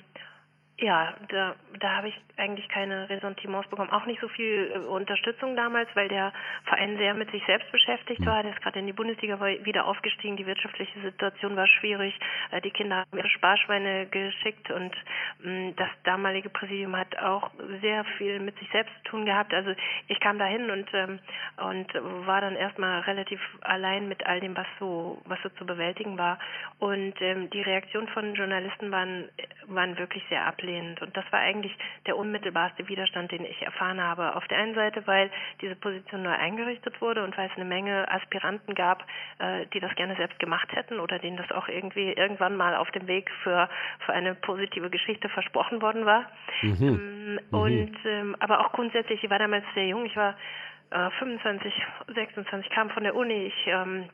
ja, 0.80 1.15
da, 1.30 1.56
da 1.80 1.97
habe 1.97 2.10
ich 2.10 2.15
eigentlich 2.38 2.67
keine 2.69 3.10
Ressentiments 3.10 3.69
bekommen. 3.69 3.89
Auch 3.91 4.06
nicht 4.06 4.21
so 4.21 4.28
viel 4.28 4.71
äh, 4.73 4.80
Unterstützung 4.80 5.56
damals, 5.56 5.89
weil 5.95 6.08
der 6.08 6.34
Verein 6.65 6.97
sehr 6.97 7.13
mit 7.13 7.32
sich 7.32 7.43
selbst 7.45 7.71
beschäftigt 7.71 8.26
war. 8.26 8.43
Der 8.43 8.54
ist 8.54 8.62
gerade 8.62 8.80
in 8.80 8.88
die 8.88 8.93
Bundesliga 8.93 9.39
wieder 9.63 9.86
aufgestiegen. 9.86 10.38
Die 10.38 10.45
wirtschaftliche 10.45 11.00
Situation 11.02 11.56
war 11.56 11.67
schwierig. 11.67 12.17
Äh, 12.52 12.62
die 12.62 12.71
Kinder 12.71 12.97
haben 12.97 13.17
ihre 13.17 13.30
Sparschweine 13.30 14.08
geschickt 14.08 14.69
und 14.71 14.95
mh, 15.43 15.73
das 15.78 15.89
damalige 16.04 16.50
Präsidium 16.50 16.95
hat 16.95 17.17
auch 17.19 17.52
sehr 17.82 18.04
viel 18.17 18.39
mit 18.39 18.58
sich 18.60 18.69
selbst 18.71 18.93
zu 19.04 19.12
tun 19.12 19.26
gehabt. 19.26 19.54
Also 19.54 19.73
ich 20.08 20.19
kam 20.19 20.39
dahin 20.39 20.69
und 20.69 20.88
ähm, 20.93 21.19
und 21.58 21.88
war 22.26 22.41
dann 22.41 22.56
erstmal 22.56 23.02
relativ 23.02 23.39
allein 23.62 24.08
mit 24.08 24.26
all 24.26 24.39
dem, 24.39 24.56
was 24.56 24.67
so 24.80 25.21
was 25.26 25.39
so 25.43 25.50
zu 25.50 25.65
bewältigen 25.65 26.17
war. 26.17 26.39
Und 26.80 27.13
ähm, 27.21 27.50
die 27.50 27.62
Reaktion 27.62 28.08
von 28.10 28.36
Journalisten 28.36 28.91
waren 28.91 29.30
waren 29.67 29.97
wirklich 29.97 30.23
sehr 30.30 30.45
ablehnend 30.45 30.67
ablehnend. 30.67 31.02
Und 31.02 31.15
das 31.15 31.26
war 31.32 31.39
eigentlich 31.39 31.76
der 32.06 32.17
unmittelbarste 32.28 32.88
Widerstand, 32.88 33.32
den 33.32 33.46
ich 33.46 33.62
erfahren 33.62 34.02
habe. 34.02 34.36
Auf 34.36 34.48
der 34.48 34.58
einen 34.58 34.76
Seite, 34.76 35.06
weil 35.08 35.32
diese 35.62 35.76
Position 35.76 36.24
neu 36.24 36.34
eingerichtet 36.34 37.00
wurde 37.02 37.24
und 37.24 37.38
weil 37.38 37.50
es 37.50 37.56
eine 37.56 37.66
Menge 37.66 38.10
Aspiranten 38.12 38.76
gab, 38.76 39.06
äh, 39.40 39.66
die 39.74 39.80
das 39.80 39.96
gerne 39.96 40.16
selbst 40.16 40.40
gemacht 40.40 40.68
hätten 40.74 41.00
oder 41.00 41.20
denen 41.20 41.38
das 41.38 41.52
auch 41.52 41.68
irgendwie 41.68 42.12
irgendwann 42.12 42.56
mal 42.56 42.76
auf 42.76 42.92
dem 42.92 43.08
Weg 43.08 43.32
für, 43.44 43.70
für 44.06 44.13
eine 44.13 44.36
positive 44.36 44.90
Geschichte 44.90 45.30
versprochen 45.30 45.82
worden 45.82 46.06
war. 46.06 46.30
Mhm. 46.62 46.78
Ähm, 46.82 47.34
mhm. 47.34 47.58
Und 47.58 47.98
ähm, 48.06 48.36
aber 48.40 48.60
auch 48.60 48.72
grundsätzlich, 48.74 49.24
ich 49.24 49.30
war 49.30 49.40
damals 49.40 49.66
sehr 49.74 49.88
jung, 49.88 50.06
ich 50.06 50.16
war 50.16 50.36
äh, 50.92 51.10
25, 51.20 51.74
26, 52.13 52.72
kam 52.72 52.90
von 52.90 53.04
der 53.04 53.16
Uni, 53.16 53.48
ich 53.48 53.68
ähm, 53.68 54.10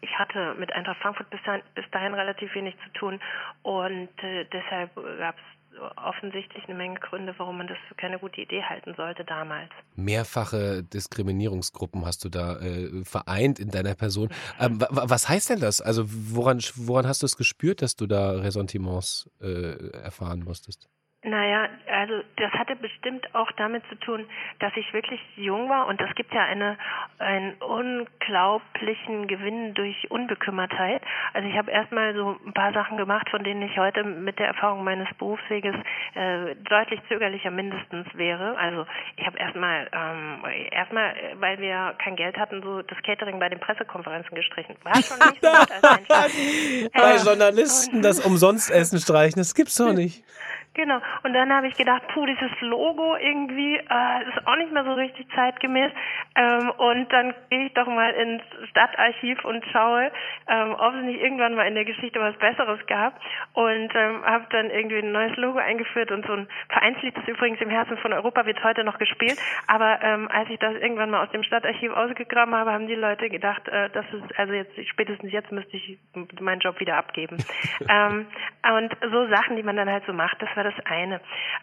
ich 0.00 0.18
hatte 0.18 0.54
mit 0.58 0.72
Eintracht 0.72 0.98
Frankfurt 1.00 1.30
bis 1.30 1.42
dahin, 1.44 1.62
bis 1.74 1.88
dahin 1.90 2.14
relativ 2.14 2.54
wenig 2.54 2.74
zu 2.84 2.92
tun 2.98 3.20
und 3.62 4.08
äh, 4.22 4.44
deshalb 4.52 4.94
gab 4.94 5.36
es 5.36 5.55
offensichtlich 5.96 6.64
eine 6.64 6.74
Menge 6.74 6.98
Gründe, 7.00 7.34
warum 7.38 7.58
man 7.58 7.66
das 7.66 7.78
für 7.88 7.94
keine 7.94 8.18
gute 8.18 8.40
Idee 8.40 8.62
halten 8.62 8.94
sollte 8.96 9.24
damals. 9.24 9.70
Mehrfache 9.94 10.82
Diskriminierungsgruppen 10.82 12.04
hast 12.04 12.24
du 12.24 12.28
da 12.28 12.58
äh, 12.60 13.04
vereint 13.04 13.58
in 13.58 13.70
deiner 13.70 13.94
Person. 13.94 14.30
Ähm, 14.60 14.82
was 14.90 15.28
heißt 15.28 15.50
denn 15.50 15.60
das? 15.60 15.80
Also 15.80 16.04
woran, 16.06 16.60
woran 16.76 17.06
hast 17.06 17.22
du 17.22 17.26
es 17.26 17.36
gespürt, 17.36 17.82
dass 17.82 17.96
du 17.96 18.06
da 18.06 18.32
Ressentiments 18.32 19.30
äh, 19.40 19.90
erfahren 19.92 20.40
musstest? 20.44 20.88
Naja, 21.26 21.68
also 21.90 22.22
das 22.36 22.52
hatte 22.52 22.76
bestimmt 22.76 23.34
auch 23.34 23.50
damit 23.56 23.82
zu 23.88 23.96
tun, 23.96 24.24
dass 24.60 24.72
ich 24.76 24.92
wirklich 24.92 25.20
jung 25.34 25.68
war 25.68 25.88
und 25.88 26.00
das 26.00 26.14
gibt 26.14 26.32
ja 26.32 26.44
eine, 26.44 26.78
einen 27.18 27.54
unglaublichen 27.54 29.26
Gewinn 29.26 29.74
durch 29.74 30.08
Unbekümmertheit. 30.08 31.02
Also 31.32 31.48
ich 31.48 31.56
habe 31.56 31.72
erstmal 31.72 32.14
so 32.14 32.36
ein 32.46 32.52
paar 32.52 32.72
Sachen 32.72 32.96
gemacht, 32.96 33.28
von 33.28 33.42
denen 33.42 33.62
ich 33.62 33.76
heute 33.76 34.04
mit 34.04 34.38
der 34.38 34.46
Erfahrung 34.46 34.84
meines 34.84 35.08
Berufsweges 35.18 35.74
äh, 36.14 36.54
deutlich 36.62 37.00
zögerlicher 37.08 37.50
mindestens 37.50 38.06
wäre. 38.14 38.56
Also 38.56 38.86
ich 39.16 39.26
habe 39.26 39.36
erstmal 39.36 39.88
ähm, 39.92 40.44
erstmal, 40.70 41.12
weil 41.40 41.58
wir 41.58 41.96
kein 41.98 42.14
Geld 42.14 42.38
hatten, 42.38 42.62
so 42.62 42.82
das 42.82 42.98
Catering 43.02 43.40
bei 43.40 43.48
den 43.48 43.58
Pressekonferenzen 43.58 44.32
gestrichen. 44.32 44.76
War 44.84 44.94
schon 44.94 45.18
nicht 45.28 45.42
so 45.42 45.50
gut 45.50 45.72
als 45.72 46.06
Bei 46.92 47.14
äh, 47.14 47.16
Journalisten 47.16 48.00
das 48.00 48.20
umsonst 48.20 48.70
Essen 48.70 49.00
streichen, 49.00 49.40
das 49.40 49.56
gibt's 49.56 49.74
doch 49.74 49.92
nicht. 49.92 50.22
Genau. 50.76 51.00
Und 51.22 51.32
dann 51.32 51.52
habe 51.52 51.68
ich 51.68 51.76
gedacht, 51.76 52.02
puh, 52.08 52.26
dieses 52.26 52.50
Logo 52.60 53.16
irgendwie 53.16 53.76
äh, 53.76 54.28
ist 54.28 54.46
auch 54.46 54.56
nicht 54.56 54.72
mehr 54.72 54.84
so 54.84 54.94
richtig 54.94 55.26
zeitgemäß. 55.34 55.92
Ähm, 56.34 56.70
und 56.70 57.12
dann 57.12 57.34
gehe 57.50 57.66
ich 57.66 57.74
doch 57.74 57.86
mal 57.86 58.10
ins 58.10 58.42
Stadtarchiv 58.70 59.44
und 59.44 59.64
schaue, 59.72 60.10
ähm, 60.48 60.74
ob 60.78 60.94
es 60.94 61.02
nicht 61.02 61.20
irgendwann 61.20 61.54
mal 61.54 61.66
in 61.66 61.74
der 61.74 61.84
Geschichte 61.84 62.20
was 62.20 62.36
Besseres 62.36 62.84
gab. 62.86 63.18
Und 63.52 63.94
ähm, 63.94 64.24
habe 64.24 64.46
dann 64.50 64.70
irgendwie 64.70 64.98
ein 64.98 65.12
neues 65.12 65.36
Logo 65.36 65.58
eingeführt 65.58 66.10
und 66.10 66.26
so 66.26 66.32
ein 66.32 66.48
Vereinslied, 66.68 67.16
das 67.16 67.26
übrigens 67.28 67.60
im 67.60 67.70
Herzen 67.70 67.96
von 67.98 68.12
Europa 68.12 68.46
wird 68.46 68.62
heute 68.62 68.84
noch 68.84 68.98
gespielt. 68.98 69.38
Aber 69.66 70.00
ähm, 70.02 70.28
als 70.30 70.48
ich 70.50 70.58
das 70.58 70.74
irgendwann 70.74 71.10
mal 71.10 71.24
aus 71.24 71.30
dem 71.30 71.42
Stadtarchiv 71.42 71.92
ausgegraben 71.92 72.54
habe, 72.54 72.72
haben 72.72 72.86
die 72.86 72.94
Leute 72.94 73.28
gedacht, 73.30 73.66
äh, 73.68 73.90
das 73.90 74.04
ist 74.12 74.38
also 74.38 74.52
jetzt 74.52 74.74
spätestens 74.88 75.32
jetzt 75.32 75.52
müsste 75.52 75.76
ich 75.76 75.98
meinen 76.40 76.60
Job 76.60 76.80
wieder 76.80 76.96
abgeben. 76.96 77.36
ähm, 77.88 78.26
und 78.76 78.96
so 79.00 79.28
Sachen, 79.28 79.56
die 79.56 79.62
man 79.62 79.76
dann 79.76 79.90
halt 79.90 80.04
so 80.06 80.12
macht, 80.12 80.40
das 80.42 80.48
war 80.56 80.64
das 80.64 80.74
eine. 80.84 81.05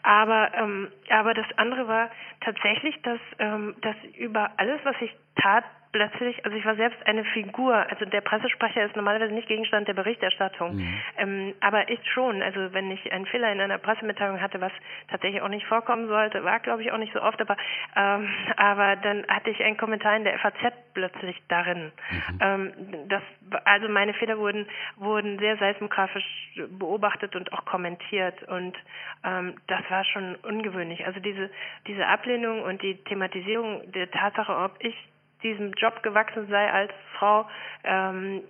Aber, 0.04 0.52
ähm, 0.56 0.92
aber 1.10 1.34
das 1.34 1.46
andere 1.58 1.88
war 1.88 2.10
tatsächlich, 2.42 3.02
dass, 3.04 3.20
ähm, 3.40 3.76
dass 3.82 3.96
über 4.18 4.52
alles, 4.58 4.80
was 4.84 4.96
ich 5.02 5.16
tat, 5.36 5.64
plötzlich, 5.94 6.44
also 6.44 6.58
ich 6.58 6.66
war 6.66 6.76
selbst 6.76 6.98
eine 7.06 7.24
Figur, 7.24 7.76
also 7.76 8.04
der 8.06 8.22
Pressesprecher 8.22 8.84
ist 8.84 8.96
normalerweise 8.96 9.34
nicht 9.34 9.48
Gegenstand 9.48 9.88
der 9.88 9.94
Berichterstattung, 9.94 10.76
mhm. 10.76 11.02
ähm, 11.18 11.54
aber 11.62 11.90
ich 11.90 12.00
schon, 12.12 12.42
also 12.42 12.74
wenn 12.74 12.92
ich 12.92 13.14
einen 13.14 13.28
Fehler 13.28 13.52
in 13.52 13.62
einer 13.62 13.78
Pressemitteilung 13.78 14.42
hatte, 14.42 14.60
was 14.60 14.72
tatsächlich 15.10 15.42
auch 15.42 15.50
nicht 15.50 15.66
vorkommen 15.68 16.08
sollte, 16.08 16.44
war 16.44 16.60
glaube 16.60 16.82
ich 16.82 16.92
auch 16.92 16.98
nicht 16.98 17.14
so 17.14 17.22
oft, 17.22 17.40
aber 17.40 17.56
ähm, 17.96 18.28
aber 18.58 18.96
dann 18.98 19.26
hatte 19.28 19.52
ich 19.52 19.64
einen 19.64 19.78
Kommentar 19.78 20.18
in 20.18 20.24
der 20.24 20.38
FAZ 20.40 20.74
plötzlich 20.94 21.42
darin. 21.48 21.92
Mhm. 22.10 22.40
Ähm, 22.42 22.74
das, 23.08 23.22
also 23.64 23.88
meine 23.88 24.14
Fehler 24.16 24.40
wurden 24.40 24.68
wurden 24.98 25.38
sehr 25.38 25.58
seismografisch 25.58 26.26
beobachtet 26.70 27.36
und 27.36 27.54
auch 27.54 27.66
kommentiert 27.66 28.42
und 28.44 28.76
ähm, 29.24 29.56
das 29.68 29.82
war 29.90 30.04
schon 30.06 30.36
ungewöhnlich. 30.38 31.06
Also 31.06 31.20
diese 31.20 31.52
diese 31.86 32.08
Ablehnung 32.08 32.64
und 32.64 32.82
die 32.82 32.96
Thematisierung 33.04 33.92
der 33.92 34.10
Tatsache, 34.10 34.58
ob 34.58 34.84
ich 34.84 34.96
diesem 35.44 35.72
Job 35.74 36.02
gewachsen 36.04 36.48
sei 36.48 36.72
als 36.72 36.92
Frau, 37.18 37.46
ähm, 37.84 38.42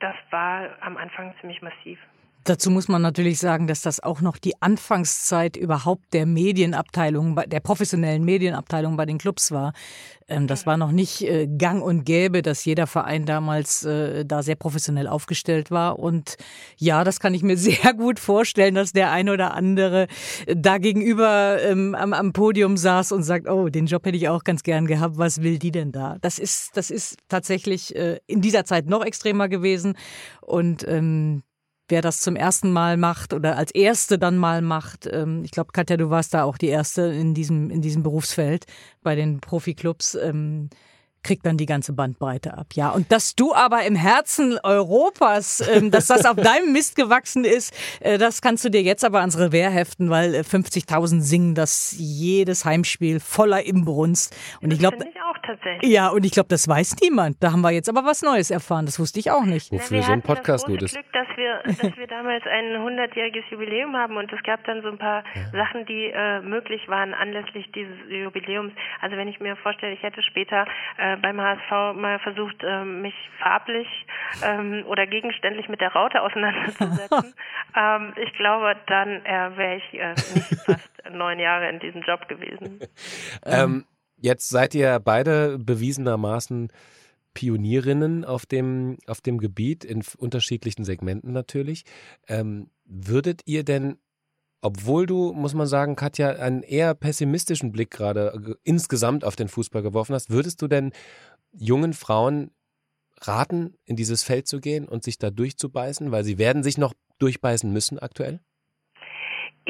das 0.00 0.14
war 0.30 0.68
am 0.80 0.96
Anfang 0.96 1.34
ziemlich 1.40 1.62
massiv. 1.62 1.98
Dazu 2.44 2.70
muss 2.70 2.88
man 2.88 3.02
natürlich 3.02 3.38
sagen, 3.38 3.66
dass 3.66 3.82
das 3.82 4.00
auch 4.00 4.20
noch 4.20 4.38
die 4.38 4.60
Anfangszeit 4.62 5.56
überhaupt 5.56 6.14
der 6.14 6.24
Medienabteilung, 6.24 7.38
der 7.46 7.60
professionellen 7.60 8.24
Medienabteilung 8.24 8.96
bei 8.96 9.04
den 9.04 9.18
Clubs 9.18 9.52
war. 9.52 9.74
Ähm, 10.28 10.46
das 10.46 10.66
war 10.66 10.76
noch 10.76 10.92
nicht 10.92 11.22
äh, 11.22 11.46
gang 11.46 11.82
und 11.82 12.04
gäbe, 12.04 12.42
dass 12.42 12.64
jeder 12.64 12.86
Verein 12.86 13.26
damals 13.26 13.84
äh, 13.84 14.24
da 14.24 14.42
sehr 14.42 14.56
professionell 14.56 15.08
aufgestellt 15.08 15.70
war. 15.70 15.98
Und 15.98 16.36
ja, 16.76 17.04
das 17.04 17.20
kann 17.20 17.34
ich 17.34 17.42
mir 17.42 17.56
sehr 17.58 17.94
gut 17.94 18.20
vorstellen, 18.20 18.74
dass 18.74 18.92
der 18.92 19.10
eine 19.10 19.32
oder 19.32 19.54
andere 19.54 20.06
da 20.46 20.78
gegenüber 20.78 21.58
ähm, 21.62 21.94
am, 21.94 22.12
am 22.12 22.32
Podium 22.32 22.76
saß 22.76 23.12
und 23.12 23.24
sagt, 23.24 23.48
oh, 23.48 23.68
den 23.68 23.86
Job 23.86 24.06
hätte 24.06 24.16
ich 24.16 24.28
auch 24.28 24.44
ganz 24.44 24.62
gern 24.62 24.86
gehabt. 24.86 25.18
Was 25.18 25.42
will 25.42 25.58
die 25.58 25.72
denn 25.72 25.92
da? 25.92 26.16
Das 26.20 26.38
ist, 26.38 26.76
das 26.76 26.90
ist 26.90 27.16
tatsächlich 27.28 27.96
äh, 27.96 28.20
in 28.26 28.40
dieser 28.40 28.64
Zeit 28.64 28.86
noch 28.86 29.04
extremer 29.04 29.48
gewesen. 29.48 29.96
Und 30.40 30.86
ähm, 30.86 31.42
wer 31.88 32.02
das 32.02 32.20
zum 32.20 32.36
ersten 32.36 32.70
Mal 32.72 32.96
macht 32.96 33.32
oder 33.32 33.56
als 33.56 33.70
erste 33.70 34.18
dann 34.18 34.36
mal 34.36 34.62
macht. 34.62 35.08
Ähm, 35.10 35.42
ich 35.44 35.50
glaube, 35.50 35.72
Katja, 35.72 35.96
du 35.96 36.10
warst 36.10 36.34
da 36.34 36.44
auch 36.44 36.58
die 36.58 36.68
erste 36.68 37.02
in 37.02 37.34
diesem, 37.34 37.70
in 37.70 37.82
diesem 37.82 38.02
Berufsfeld 38.02 38.66
bei 39.02 39.14
den 39.14 39.40
Profiklubs. 39.40 40.14
Ähm, 40.14 40.70
kriegt 41.22 41.44
dann 41.44 41.56
die 41.56 41.66
ganze 41.66 41.92
Bandbreite 41.92 42.56
ab. 42.56 42.68
Ja, 42.74 42.90
und 42.90 43.10
dass 43.12 43.34
du 43.34 43.52
aber 43.54 43.84
im 43.84 43.96
Herzen 43.96 44.58
Europas, 44.62 45.62
ähm, 45.68 45.90
dass 45.90 46.06
das 46.06 46.24
auf 46.24 46.36
deinem 46.36 46.72
Mist 46.72 46.96
gewachsen 46.96 47.44
ist, 47.44 47.74
äh, 48.00 48.18
das 48.18 48.40
kannst 48.40 48.64
du 48.64 48.70
dir 48.70 48.82
jetzt 48.82 49.04
aber 49.04 49.20
ans 49.20 49.38
Revers 49.38 49.72
heften, 49.72 50.10
weil 50.10 50.34
äh, 50.34 50.40
50.000 50.40 51.20
singen 51.20 51.54
das 51.54 51.94
jedes 51.98 52.64
Heimspiel 52.64 53.20
voller 53.20 53.64
Imbrunst. 53.64 54.34
Und 54.62 54.72
ich 54.72 54.78
glaube, 54.78 54.98
ja, 55.82 56.08
und 56.08 56.24
ich 56.24 56.32
glaube, 56.32 56.48
das 56.48 56.68
weiß 56.68 56.96
niemand. 57.02 57.42
Da 57.42 57.52
haben 57.52 57.60
wir 57.60 57.70
jetzt 57.70 57.88
aber 57.88 58.04
was 58.04 58.22
Neues 58.22 58.50
erfahren. 58.50 58.86
Das 58.86 58.98
wusste 58.98 59.18
ich 59.18 59.30
auch 59.30 59.44
nicht. 59.44 59.72
Wofür 59.72 60.02
so 60.02 60.12
ein 60.12 60.22
Podcast 60.22 60.66
gut 60.66 60.82
ist. 60.82 60.94
Glück, 60.94 61.12
dass 61.12 61.28
wir, 61.36 61.62
dass 61.64 61.96
wir 61.96 62.06
damals 62.06 62.44
ein 62.46 62.76
100-jähriges 62.76 63.44
Jubiläum 63.50 63.96
haben 63.96 64.16
und 64.16 64.32
es 64.32 64.42
gab 64.42 64.64
dann 64.64 64.82
so 64.82 64.88
ein 64.88 64.98
paar 64.98 65.24
ja. 65.34 65.64
Sachen, 65.64 65.86
die 65.86 66.10
äh, 66.12 66.40
möglich 66.40 66.88
waren 66.88 67.14
anlässlich 67.14 67.70
dieses 67.72 67.96
Jubiläums. 68.08 68.72
Also 69.00 69.16
wenn 69.16 69.28
ich 69.28 69.40
mir 69.40 69.56
vorstelle, 69.56 69.92
ich 69.92 70.02
hätte 70.02 70.22
später 70.22 70.66
äh, 70.98 71.16
beim 71.16 71.40
HSV 71.40 71.96
mal 71.96 72.18
versucht, 72.20 72.62
äh, 72.62 72.84
mich 72.84 73.14
farblich 73.40 73.88
ähm, 74.42 74.84
oder 74.86 75.06
gegenständlich 75.06 75.68
mit 75.68 75.80
der 75.80 75.92
Raute 75.92 76.22
auseinanderzusetzen. 76.22 77.34
ähm, 77.76 78.12
ich 78.16 78.32
glaube, 78.34 78.76
dann 78.86 79.24
äh, 79.24 79.56
wäre 79.56 79.76
ich 79.76 79.94
äh, 79.94 80.10
nicht 80.10 80.62
fast 80.66 80.90
neun 81.12 81.38
Jahre 81.38 81.68
in 81.68 81.80
diesem 81.80 82.02
Job 82.02 82.28
gewesen. 82.28 82.80
ähm, 83.46 83.84
jetzt 84.20 84.48
seid 84.48 84.74
ihr 84.74 84.98
beide 85.00 85.58
bewiesenermaßen 85.58 86.72
Pionierinnen 87.34 88.24
auf 88.24 88.46
dem, 88.46 88.98
auf 89.06 89.20
dem 89.20 89.38
Gebiet, 89.38 89.84
in 89.84 90.02
unterschiedlichen 90.16 90.84
Segmenten 90.84 91.32
natürlich. 91.32 91.84
Ähm, 92.26 92.70
würdet 92.84 93.42
ihr 93.44 93.64
denn 93.64 93.98
obwohl 94.60 95.06
du, 95.06 95.32
muss 95.32 95.54
man 95.54 95.66
sagen, 95.66 95.94
Katja, 95.94 96.30
einen 96.30 96.62
eher 96.62 96.94
pessimistischen 96.94 97.70
Blick 97.70 97.90
gerade 97.90 98.32
äh, 98.34 98.54
insgesamt 98.64 99.24
auf 99.24 99.36
den 99.36 99.48
Fußball 99.48 99.82
geworfen 99.82 100.14
hast, 100.14 100.30
würdest 100.30 100.60
du 100.62 100.66
denn 100.66 100.92
jungen 101.52 101.92
Frauen 101.92 102.50
raten, 103.20 103.74
in 103.84 103.96
dieses 103.96 104.22
Feld 104.22 104.48
zu 104.48 104.60
gehen 104.60 104.88
und 104.88 105.04
sich 105.04 105.18
da 105.18 105.30
durchzubeißen, 105.30 106.10
weil 106.10 106.24
sie 106.24 106.38
werden 106.38 106.62
sich 106.62 106.78
noch 106.78 106.94
durchbeißen 107.18 107.72
müssen 107.72 107.98
aktuell? 107.98 108.40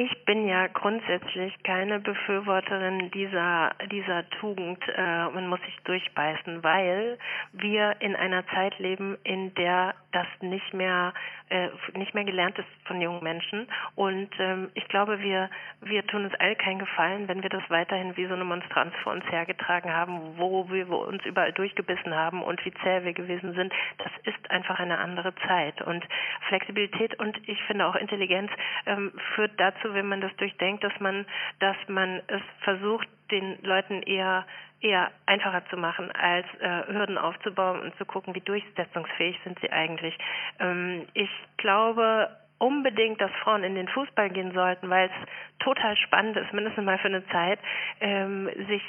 Ich 0.01 0.25
bin 0.27 0.47
ja 0.47 0.69
grundsätzlich 0.69 1.61
keine 1.65 1.99
Befürworterin 1.99 3.11
dieser, 3.11 3.73
dieser 3.91 4.31
Tugend, 4.31 4.79
äh, 4.97 5.29
man 5.31 5.49
muss 5.49 5.61
sich 5.63 5.77
durchbeißen, 5.83 6.63
weil 6.63 7.19
wir 7.51 7.97
in 7.99 8.15
einer 8.15 8.47
Zeit 8.47 8.79
leben, 8.79 9.19
in 9.25 9.53
der 9.55 9.97
das 10.13 10.29
nicht 10.41 10.73
mehr 10.73 11.13
äh, 11.51 11.69
nicht 11.95 12.15
mehr 12.15 12.25
gelernt 12.25 12.59
ist 12.59 12.69
von 12.85 13.01
jungen 13.01 13.23
Menschen. 13.23 13.67
Und 13.95 14.29
ähm, 14.39 14.71
ich 14.75 14.87
glaube, 14.89 15.21
wir, 15.21 15.49
wir 15.81 16.07
tun 16.07 16.25
uns 16.25 16.35
all 16.39 16.55
keinen 16.57 16.79
Gefallen, 16.79 17.27
wenn 17.29 17.43
wir 17.43 17.51
das 17.51 17.63
weiterhin 17.69 18.17
wie 18.17 18.27
so 18.27 18.35
eine 18.35 18.45
Monstranz 18.45 18.95
vor 19.03 19.13
uns 19.13 19.25
hergetragen 19.31 19.93
haben, 19.93 20.37
wo 20.37 20.69
wir 20.71 20.89
uns 20.91 21.25
überall 21.25 21.53
durchgebissen 21.53 22.15
haben 22.15 22.43
und 22.43 22.65
wie 22.65 22.73
zäh 22.83 23.05
wir 23.05 23.15
gewesen 23.15 23.55
sind. 23.55 23.73
Das 23.99 24.13
ist 24.25 24.51
einfach 24.51 24.79
eine 24.79 24.99
andere 24.99 25.35
Zeit. 25.47 25.81
Und 25.83 26.05
Flexibilität 26.49 27.19
und 27.19 27.37
ich 27.49 27.63
finde 27.65 27.87
auch 27.87 27.97
Intelligenz 27.97 28.51
ähm, 28.87 29.13
führt 29.35 29.53
dazu, 29.57 29.88
wenn 29.95 30.09
man 30.09 30.21
das 30.21 30.35
durchdenkt, 30.37 30.85
dass 30.85 30.99
man, 31.01 31.27
dass 31.61 31.77
man 31.89 32.23
es 32.27 32.43
versucht, 32.61 33.09
den 33.31 33.63
Leuten 33.63 34.03
eher 34.03 34.47
eher 34.81 35.11
einfacher 35.27 35.65
zu 35.71 35.77
machen, 35.77 36.11
als 36.13 36.47
äh, 36.61 36.93
Hürden 36.93 37.19
aufzubauen 37.19 37.81
und 37.81 37.97
zu 37.97 38.05
gucken, 38.05 38.35
wie 38.37 38.41
durchsetzungsfähig 38.41 39.37
sind 39.43 39.59
sie 39.61 39.73
eigentlich. 39.73 40.17
Ähm, 40.61 41.07
ich 41.15 41.31
glaube 41.57 42.29
unbedingt, 42.59 43.21
dass 43.21 43.31
Frauen 43.43 43.63
in 43.63 43.75
den 43.75 43.89
Fußball 43.89 44.31
gehen 44.31 44.53
sollten, 44.53 44.91
weil 44.91 45.09
es 45.09 45.65
total 45.65 45.97
spannend 45.97 46.37
ist, 46.37 46.53
mindestens 46.53 46.85
mal 46.85 46.99
für 46.99 47.09
eine 47.09 47.27
Zeit, 47.29 47.59
ähm, 48.01 48.49
sich 48.69 48.83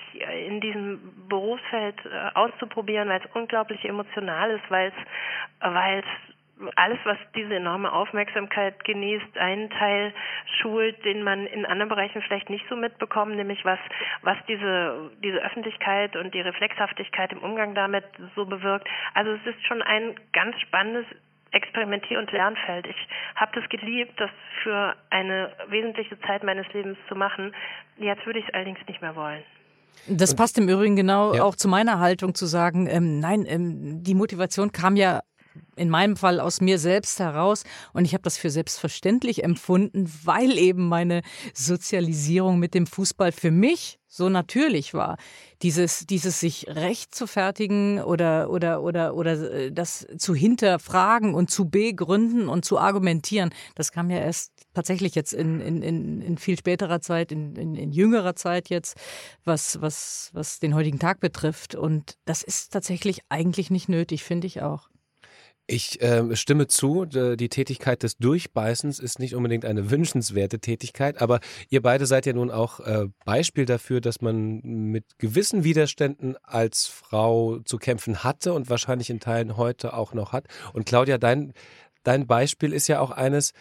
in 0.47 0.59
diesem 0.59 1.27
Berufsfeld 1.27 1.95
äh, 2.05 2.35
auszuprobieren, 2.35 3.09
weil 3.09 3.21
es 3.21 3.35
unglaublich 3.35 3.83
emotional 3.85 4.51
ist, 4.51 4.69
weil 4.69 4.89
es 4.89 5.73
weil 5.73 5.99
es 5.99 6.35
alles, 6.75 6.99
was 7.05 7.17
diese 7.35 7.55
enorme 7.55 7.91
Aufmerksamkeit 7.91 8.83
genießt, 8.83 9.37
einen 9.37 9.69
Teil 9.69 10.13
schult, 10.59 11.03
den 11.05 11.23
man 11.23 11.45
in 11.47 11.65
anderen 11.65 11.89
Bereichen 11.89 12.21
vielleicht 12.21 12.49
nicht 12.49 12.65
so 12.69 12.75
mitbekommt, 12.75 13.35
nämlich 13.35 13.63
was, 13.63 13.79
was 14.21 14.37
diese, 14.47 15.11
diese 15.23 15.37
Öffentlichkeit 15.37 16.15
und 16.15 16.33
die 16.33 16.41
Reflexhaftigkeit 16.41 17.31
im 17.31 17.39
Umgang 17.39 17.75
damit 17.75 18.05
so 18.35 18.45
bewirkt. 18.45 18.87
Also 19.13 19.31
es 19.31 19.45
ist 19.45 19.65
schon 19.65 19.81
ein 19.81 20.15
ganz 20.33 20.59
spannendes 20.59 21.05
Experimentier- 21.51 22.19
und 22.19 22.31
Lernfeld. 22.31 22.87
Ich 22.87 23.07
habe 23.35 23.59
das 23.59 23.67
geliebt, 23.69 24.19
das 24.19 24.29
für 24.63 24.95
eine 25.09 25.51
wesentliche 25.69 26.19
Zeit 26.21 26.43
meines 26.43 26.71
Lebens 26.73 26.97
zu 27.07 27.15
machen. 27.15 27.55
Jetzt 27.97 28.25
würde 28.25 28.39
ich 28.39 28.47
es 28.47 28.53
allerdings 28.53 28.79
nicht 28.87 29.01
mehr 29.01 29.15
wollen. 29.15 29.43
Das 30.07 30.35
passt 30.35 30.57
im 30.57 30.69
Übrigen 30.69 30.95
genau 30.95 31.33
ja. 31.33 31.43
auch 31.43 31.55
zu 31.55 31.67
meiner 31.67 31.99
Haltung 31.99 32.35
zu 32.35 32.45
sagen, 32.45 32.87
ähm, 32.87 33.19
nein, 33.19 33.45
ähm, 33.47 34.03
die 34.03 34.13
Motivation 34.13 34.71
kam 34.71 34.95
ja 34.95 35.21
in 35.75 35.89
meinem 35.89 36.15
Fall 36.15 36.39
aus 36.39 36.61
mir 36.61 36.79
selbst 36.79 37.19
heraus 37.19 37.63
und 37.93 38.05
ich 38.05 38.13
habe 38.13 38.23
das 38.23 38.37
für 38.37 38.49
selbstverständlich 38.49 39.43
empfunden, 39.43 40.11
weil 40.23 40.57
eben 40.57 40.87
meine 40.87 41.21
Sozialisierung 41.53 42.59
mit 42.59 42.73
dem 42.73 42.87
Fußball 42.87 43.31
für 43.31 43.51
mich 43.51 43.99
so 44.11 44.27
natürlich 44.27 44.93
war. 44.93 45.17
Dieses, 45.61 46.07
dieses 46.07 46.39
sich 46.39 46.67
recht 46.67 47.13
zu 47.13 47.27
fertigen 47.27 48.01
oder, 48.01 48.49
oder, 48.49 48.81
oder, 48.81 49.13
oder 49.13 49.51
äh, 49.51 49.71
das 49.71 50.07
zu 50.17 50.33
hinterfragen 50.33 51.35
und 51.35 51.51
zu 51.51 51.69
begründen 51.69 52.49
und 52.49 52.65
zu 52.65 52.79
argumentieren, 52.79 53.51
das 53.75 53.91
kam 53.91 54.09
ja 54.09 54.17
erst 54.17 54.51
tatsächlich 54.73 55.13
jetzt 55.13 55.33
in, 55.33 55.61
in, 55.61 55.83
in, 55.83 56.21
in 56.21 56.37
viel 56.37 56.57
späterer 56.57 57.01
Zeit, 57.01 57.31
in, 57.31 57.55
in, 57.55 57.75
in 57.75 57.91
jüngerer 57.91 58.35
Zeit 58.35 58.69
jetzt, 58.69 58.97
was, 59.45 59.79
was, 59.79 60.31
was 60.33 60.59
den 60.59 60.73
heutigen 60.73 60.99
Tag 60.99 61.19
betrifft. 61.19 61.75
Und 61.75 62.17
das 62.25 62.41
ist 62.41 62.73
tatsächlich 62.73 63.21
eigentlich 63.29 63.69
nicht 63.69 63.89
nötig, 63.89 64.23
finde 64.23 64.47
ich 64.47 64.61
auch. 64.61 64.89
Ich 65.71 66.01
äh, 66.01 66.35
stimme 66.35 66.65
zu, 66.65 67.05
die 67.05 67.47
Tätigkeit 67.47 68.01
des 68.01 68.17
Durchbeißens 68.17 68.97
ist 68.97 69.19
nicht 69.19 69.35
unbedingt 69.35 69.65
eine 69.65 69.91
wünschenswerte 69.91 70.57
Tätigkeit, 70.57 71.21
aber 71.21 71.41
ihr 71.69 71.83
beide 71.83 72.07
seid 72.07 72.25
ja 72.25 72.33
nun 72.33 72.49
auch 72.49 72.79
äh, 72.79 73.05
Beispiel 73.23 73.65
dafür, 73.65 74.01
dass 74.01 74.19
man 74.19 74.61
mit 74.61 75.19
gewissen 75.19 75.63
Widerständen 75.63 76.37
als 76.41 76.87
Frau 76.87 77.59
zu 77.59 77.77
kämpfen 77.77 78.23
hatte 78.23 78.53
und 78.53 78.71
wahrscheinlich 78.71 79.11
in 79.11 79.19
Teilen 79.19 79.57
heute 79.57 79.93
auch 79.93 80.15
noch 80.15 80.33
hat. 80.33 80.47
Und 80.73 80.87
Claudia, 80.87 81.19
dein, 81.19 81.53
dein 82.01 82.25
Beispiel 82.25 82.73
ist 82.73 82.87
ja 82.87 82.99
auch 82.99 83.11
eines, 83.11 83.51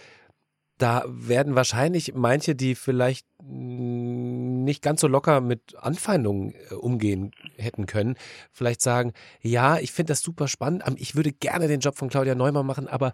da 0.79 1.05
werden 1.09 1.57
wahrscheinlich 1.57 2.15
manche, 2.15 2.55
die 2.55 2.75
vielleicht 2.75 3.27
nicht 3.41 4.83
ganz 4.83 5.01
so 5.01 5.07
locker 5.07 5.41
mit 5.41 5.77
Anfeindungen 5.77 6.55
äh, 6.71 6.75
umgehen 6.75 7.31
hätten 7.57 7.87
können, 7.87 8.17
vielleicht 8.53 8.83
sagen, 8.83 9.13
ja, 9.41 9.79
ich 9.79 9.93
finde 9.93 10.13
das 10.13 10.23
super 10.23 10.49
spannend, 10.49 10.83
ich 10.97 11.15
würde 11.15 11.33
gerne 11.33 11.69
den 11.69 11.81
Job 11.81 11.97
von 11.97 12.09
Claudia 12.09 12.35
Neumann 12.35 12.67
machen, 12.67 12.89
aber 12.89 13.13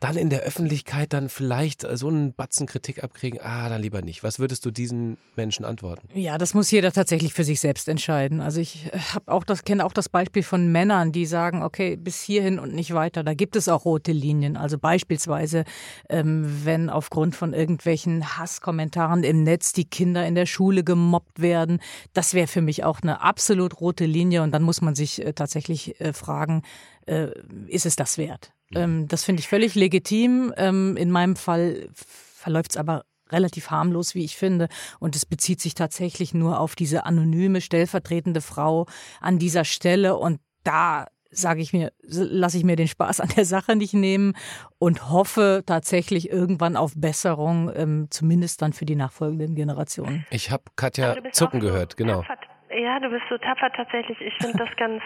dann 0.00 0.16
in 0.16 0.30
der 0.30 0.40
Öffentlichkeit 0.40 1.12
dann 1.12 1.28
vielleicht 1.28 1.84
äh, 1.84 1.96
so 1.96 2.08
einen 2.08 2.34
Batzen 2.34 2.66
Kritik 2.66 3.02
abkriegen, 3.02 3.40
ah, 3.42 3.68
dann 3.68 3.80
lieber 3.80 4.02
nicht. 4.02 4.22
Was 4.22 4.38
würdest 4.38 4.64
du 4.64 4.70
diesen 4.70 5.18
Menschen 5.36 5.64
antworten? 5.64 6.08
Ja, 6.14 6.38
das 6.38 6.54
muss 6.54 6.70
jeder 6.70 6.92
tatsächlich 6.92 7.32
für 7.32 7.44
sich 7.44 7.60
selbst 7.60 7.88
entscheiden. 7.88 8.40
Also 8.40 8.60
ich 8.60 8.86
äh, 8.92 8.98
habe 9.14 9.32
auch 9.32 9.44
das 9.44 9.64
kenne 9.64 9.84
auch 9.84 9.92
das 9.92 10.08
Beispiel 10.08 10.42
von 10.42 10.70
Männern, 10.70 11.12
die 11.12 11.26
sagen, 11.26 11.62
okay, 11.62 11.96
bis 11.96 12.22
hierhin 12.22 12.58
und 12.58 12.74
nicht 12.74 12.94
weiter. 12.94 13.24
Da 13.24 13.34
gibt 13.34 13.56
es 13.56 13.68
auch 13.68 13.84
rote 13.84 14.12
Linien. 14.12 14.56
Also 14.56 14.78
beispielsweise, 14.78 15.64
ähm, 16.08 16.64
wenn 16.64 16.90
aufgrund 16.90 17.34
von 17.34 17.52
irgendwelchen 17.54 18.38
Hasskommentaren 18.38 19.24
im 19.24 19.42
Netz 19.42 19.65
die 19.72 19.84
Kinder 19.84 20.26
in 20.26 20.34
der 20.34 20.46
Schule 20.46 20.84
gemobbt 20.84 21.40
werden, 21.40 21.80
das 22.12 22.34
wäre 22.34 22.46
für 22.46 22.62
mich 22.62 22.84
auch 22.84 23.00
eine 23.02 23.20
absolut 23.20 23.80
rote 23.80 24.06
Linie. 24.06 24.42
Und 24.42 24.52
dann 24.52 24.62
muss 24.62 24.80
man 24.80 24.94
sich 24.94 25.24
äh, 25.24 25.32
tatsächlich 25.32 26.00
äh, 26.00 26.12
fragen, 26.12 26.62
äh, 27.06 27.28
ist 27.68 27.86
es 27.86 27.96
das 27.96 28.18
wert? 28.18 28.52
Ähm, 28.74 29.08
das 29.08 29.24
finde 29.24 29.40
ich 29.40 29.48
völlig 29.48 29.74
legitim. 29.74 30.52
Ähm, 30.56 30.96
in 30.96 31.10
meinem 31.10 31.36
Fall 31.36 31.88
verläuft 31.94 32.72
es 32.72 32.76
aber 32.76 33.04
relativ 33.30 33.70
harmlos, 33.70 34.14
wie 34.14 34.24
ich 34.24 34.36
finde. 34.36 34.68
Und 34.98 35.16
es 35.16 35.26
bezieht 35.26 35.60
sich 35.60 35.74
tatsächlich 35.74 36.34
nur 36.34 36.60
auf 36.60 36.76
diese 36.76 37.06
anonyme 37.06 37.60
stellvertretende 37.60 38.40
Frau 38.40 38.86
an 39.20 39.38
dieser 39.38 39.64
Stelle. 39.64 40.16
Und 40.16 40.40
da 40.62 41.06
sage 41.36 41.60
ich 41.60 41.72
mir, 41.72 41.92
lasse 42.02 42.58
ich 42.58 42.64
mir 42.64 42.76
den 42.76 42.88
Spaß 42.88 43.20
an 43.20 43.28
der 43.36 43.44
Sache 43.44 43.76
nicht 43.76 43.94
nehmen 43.94 44.34
und 44.78 45.10
hoffe 45.10 45.62
tatsächlich 45.66 46.30
irgendwann 46.30 46.76
auf 46.76 46.92
Besserung, 46.96 47.70
ähm, 47.74 48.06
zumindest 48.10 48.62
dann 48.62 48.72
für 48.72 48.84
die 48.86 48.96
nachfolgenden 48.96 49.54
Generationen. 49.54 50.26
Ich 50.30 50.50
habe 50.50 50.64
Katja 50.76 51.16
Zucken 51.32 51.60
gehört, 51.60 51.96
genau. 51.96 52.24
Ja, 52.68 52.98
du 52.98 53.10
bist 53.10 53.22
so 53.30 53.38
tapfer 53.38 53.70
tatsächlich. 53.72 54.20
Ich 54.20 54.34
finde 54.38 54.58
das 54.58 54.74
ganz 54.76 55.00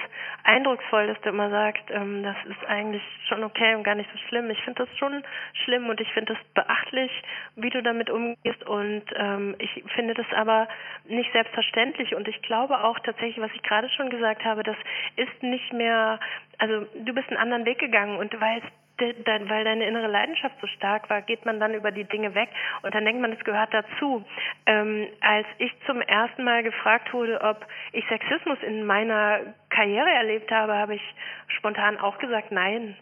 eindrucksvoll, 0.45 1.09
dass 1.09 1.21
du 1.21 1.29
immer 1.29 1.51
sagst, 1.51 1.85
ähm, 1.91 2.23
das 2.23 2.37
ist 2.47 2.65
eigentlich 2.67 3.03
schon 3.29 3.45
okay 3.45 3.75
und 3.75 3.85
gar 3.85 3.95
nicht 3.95 4.11
so 4.11 4.19
schlimm. 4.29 4.49
Ich 4.49 4.61
finde 4.63 4.87
das 4.87 4.99
schon 4.99 5.23
schlimm 5.65 5.89
und 5.91 6.01
ich 6.01 6.11
finde 6.13 6.35
das 6.35 6.43
beachtlich, 6.55 7.11
wie 7.57 7.69
du 7.69 7.83
damit 7.83 8.09
umgehst 8.09 8.67
und 8.67 9.03
ähm, 9.15 9.57
ich 9.59 9.85
finde 9.95 10.15
das 10.15 10.27
aber 10.35 10.69
nicht 11.05 11.31
selbstverständlich 11.33 12.15
und 12.15 12.29
ich 12.29 12.41
glaube 12.43 12.83
auch 12.83 12.99
tatsächlich, 13.01 13.41
was 13.41 13.53
ich 13.55 13.63
gerade 13.63 13.91
schon 13.91 14.09
gesagt 14.09 14.43
habe, 14.45 14.63
das 14.63 14.77
ist 15.17 15.43
nicht 15.43 15.73
mehr, 15.75 16.19
also 16.57 16.87
du 16.95 17.13
bist 17.13 17.29
einen 17.29 17.39
anderen 17.39 17.67
Weg 17.67 17.79
gegangen 17.79 18.17
und 18.17 18.41
weißt 18.41 18.67
weil 19.01 19.65
deine 19.65 19.87
innere 19.87 20.07
Leidenschaft 20.07 20.55
so 20.61 20.67
stark 20.67 21.09
war, 21.11 21.23
geht 21.23 21.45
man 21.45 21.61
dann 21.61 21.75
über 21.75 21.91
die 21.91 22.05
Dinge 22.05 22.35
weg 22.35 22.49
und 22.83 22.95
dann 22.95 23.05
denkt 23.05 23.21
man, 23.21 23.33
es 23.33 23.45
gehört 23.45 23.73
dazu. 23.73 24.25
Ähm, 24.67 25.07
als 25.21 25.47
ich 25.59 25.73
zum 25.87 26.01
ersten 26.01 26.45
Mal 26.45 26.63
gefragt 26.63 27.13
wurde, 27.13 27.41
ob 27.41 27.65
ich 27.93 28.05
Sexismus 28.09 28.59
in 28.63 28.85
meiner 28.85 29.41
Karriere 29.71 30.11
erlebt 30.11 30.51
habe, 30.51 30.75
habe 30.75 30.95
ich 30.95 31.03
spontan 31.49 31.99
auch 31.99 32.19
gesagt, 32.19 32.53
nein. 32.53 32.97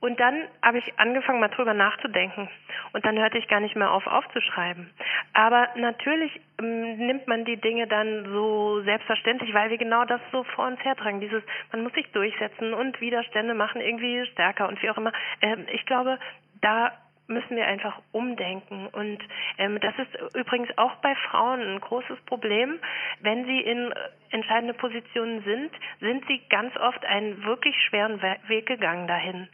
Und 0.00 0.20
dann 0.20 0.44
habe 0.62 0.78
ich 0.78 0.98
angefangen, 0.98 1.40
mal 1.40 1.48
drüber 1.48 1.74
nachzudenken. 1.74 2.48
Und 2.92 3.04
dann 3.04 3.18
hörte 3.18 3.38
ich 3.38 3.48
gar 3.48 3.60
nicht 3.60 3.74
mehr 3.74 3.90
auf, 3.90 4.06
aufzuschreiben. 4.06 4.90
Aber 5.32 5.68
natürlich 5.76 6.40
ähm, 6.60 6.98
nimmt 6.98 7.26
man 7.26 7.44
die 7.44 7.56
Dinge 7.56 7.88
dann 7.88 8.26
so 8.26 8.80
selbstverständlich, 8.82 9.52
weil 9.54 9.70
wir 9.70 9.78
genau 9.78 10.04
das 10.04 10.20
so 10.30 10.44
vor 10.44 10.66
uns 10.66 10.78
hertragen. 10.84 11.20
Dieses, 11.20 11.42
man 11.72 11.82
muss 11.82 11.92
sich 11.94 12.10
durchsetzen 12.12 12.74
und 12.74 13.00
Widerstände 13.00 13.54
machen 13.54 13.80
irgendwie 13.80 14.24
stärker 14.26 14.68
und 14.68 14.80
wie 14.82 14.90
auch 14.90 14.96
immer. 14.98 15.12
Ähm, 15.42 15.66
ich 15.72 15.84
glaube, 15.84 16.18
da 16.60 16.92
müssen 17.28 17.56
wir 17.56 17.66
einfach 17.66 18.00
umdenken. 18.12 18.88
Und 18.88 19.18
ähm, 19.58 19.78
das 19.80 19.94
ist 19.98 20.34
übrigens 20.34 20.70
auch 20.76 20.96
bei 20.96 21.14
Frauen 21.30 21.60
ein 21.60 21.80
großes 21.80 22.18
Problem. 22.26 22.78
Wenn 23.20 23.44
sie 23.44 23.60
in 23.60 23.92
entscheidende 24.30 24.74
Positionen 24.74 25.42
sind, 25.44 25.70
sind 26.00 26.26
sie 26.26 26.40
ganz 26.50 26.76
oft 26.76 27.04
einen 27.04 27.44
wirklich 27.44 27.76
schweren 27.88 28.20
Weg 28.48 28.66
gegangen 28.66 29.06
dahin. 29.06 29.48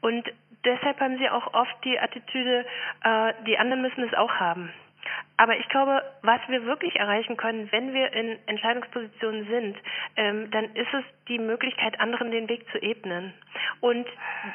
Und 0.00 0.30
deshalb 0.64 1.00
haben 1.00 1.18
sie 1.18 1.28
auch 1.28 1.54
oft 1.54 1.84
die 1.84 1.98
Attitüde, 1.98 2.66
äh, 3.04 3.32
die 3.46 3.58
anderen 3.58 3.82
müssen 3.82 4.04
es 4.04 4.14
auch 4.14 4.32
haben. 4.34 4.72
Aber 5.36 5.56
ich 5.56 5.66
glaube, 5.70 6.02
was 6.22 6.40
wir 6.48 6.66
wirklich 6.66 6.96
erreichen 6.96 7.36
können, 7.36 7.72
wenn 7.72 7.94
wir 7.94 8.12
in 8.12 8.38
Entscheidungspositionen 8.46 9.46
sind, 9.46 9.76
ähm, 10.16 10.50
dann 10.50 10.64
ist 10.74 10.92
es 10.92 11.04
die 11.28 11.38
Möglichkeit, 11.38 11.98
anderen 11.98 12.30
den 12.30 12.48
Weg 12.48 12.66
zu 12.72 12.78
ebnen. 12.82 13.32
Und 13.80 14.06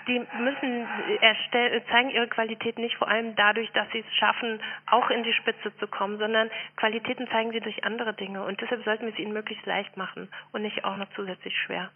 die 0.08 0.20
müssen 0.40 0.88
erstellen, 1.22 1.82
zeigen 1.90 2.12
ihre 2.12 2.28
Qualität 2.28 2.78
nicht 2.78 2.96
vor 2.98 3.08
allem 3.08 3.36
dadurch, 3.36 3.72
dass 3.72 3.88
sie 3.92 4.00
es 4.08 4.16
schaffen, 4.16 4.60
auch 4.86 5.10
in 5.10 5.24
die 5.24 5.34
Spitze 5.34 5.76
zu 5.80 5.88
kommen, 5.88 6.20
sondern 6.20 6.52
Qualitäten 6.76 7.28
zeigen 7.30 7.52
sie 7.52 7.62
durch 7.62 7.84
andere 7.84 8.14
Dinge. 8.14 8.44
Und 8.44 8.62
deshalb 8.62 8.84
sollten 8.84 9.06
wir 9.06 9.14
es 9.14 9.20
ihnen 9.20 9.34
möglichst 9.34 9.66
leicht 9.66 9.98
machen 9.98 10.30
und 10.52 10.62
nicht 10.62 10.86
auch 10.86 10.98
noch 10.98 11.08
zusätzlich 11.16 11.56
schwer. 11.66 11.90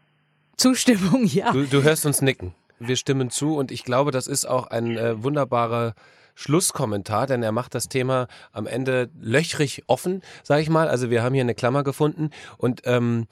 Zustimmung, 0.58 1.26
ja. 1.26 1.52
Du, 1.52 1.66
du 1.66 1.84
hörst 1.84 2.06
uns 2.06 2.22
nicken. 2.22 2.56
Wir 2.80 2.95
stimmen 2.95 3.30
zu 3.30 3.56
und 3.56 3.72
ich 3.72 3.84
glaube, 3.84 4.12
das 4.12 4.28
ist 4.28 4.45
auch 4.45 4.68
ein 4.68 4.97
äh, 4.97 5.22
wunderbarer 5.22 5.93
Schlusskommentar, 6.40 7.28
denn 7.28 7.44
er 7.44 7.52
macht 7.52 7.76
das 7.76 7.90
Thema 7.90 8.28
am 8.54 8.66
Ende 8.66 9.10
löchrig 9.20 9.84
offen, 9.88 10.22
sage 10.42 10.62
ich 10.62 10.70
mal. 10.70 10.88
Also 10.88 11.10
wir 11.10 11.22
haben 11.22 11.34
hier 11.34 11.44
eine 11.44 11.54
Klammer 11.54 11.84
gefunden 11.84 12.30
und 12.58 12.84
ähm, 12.86 13.28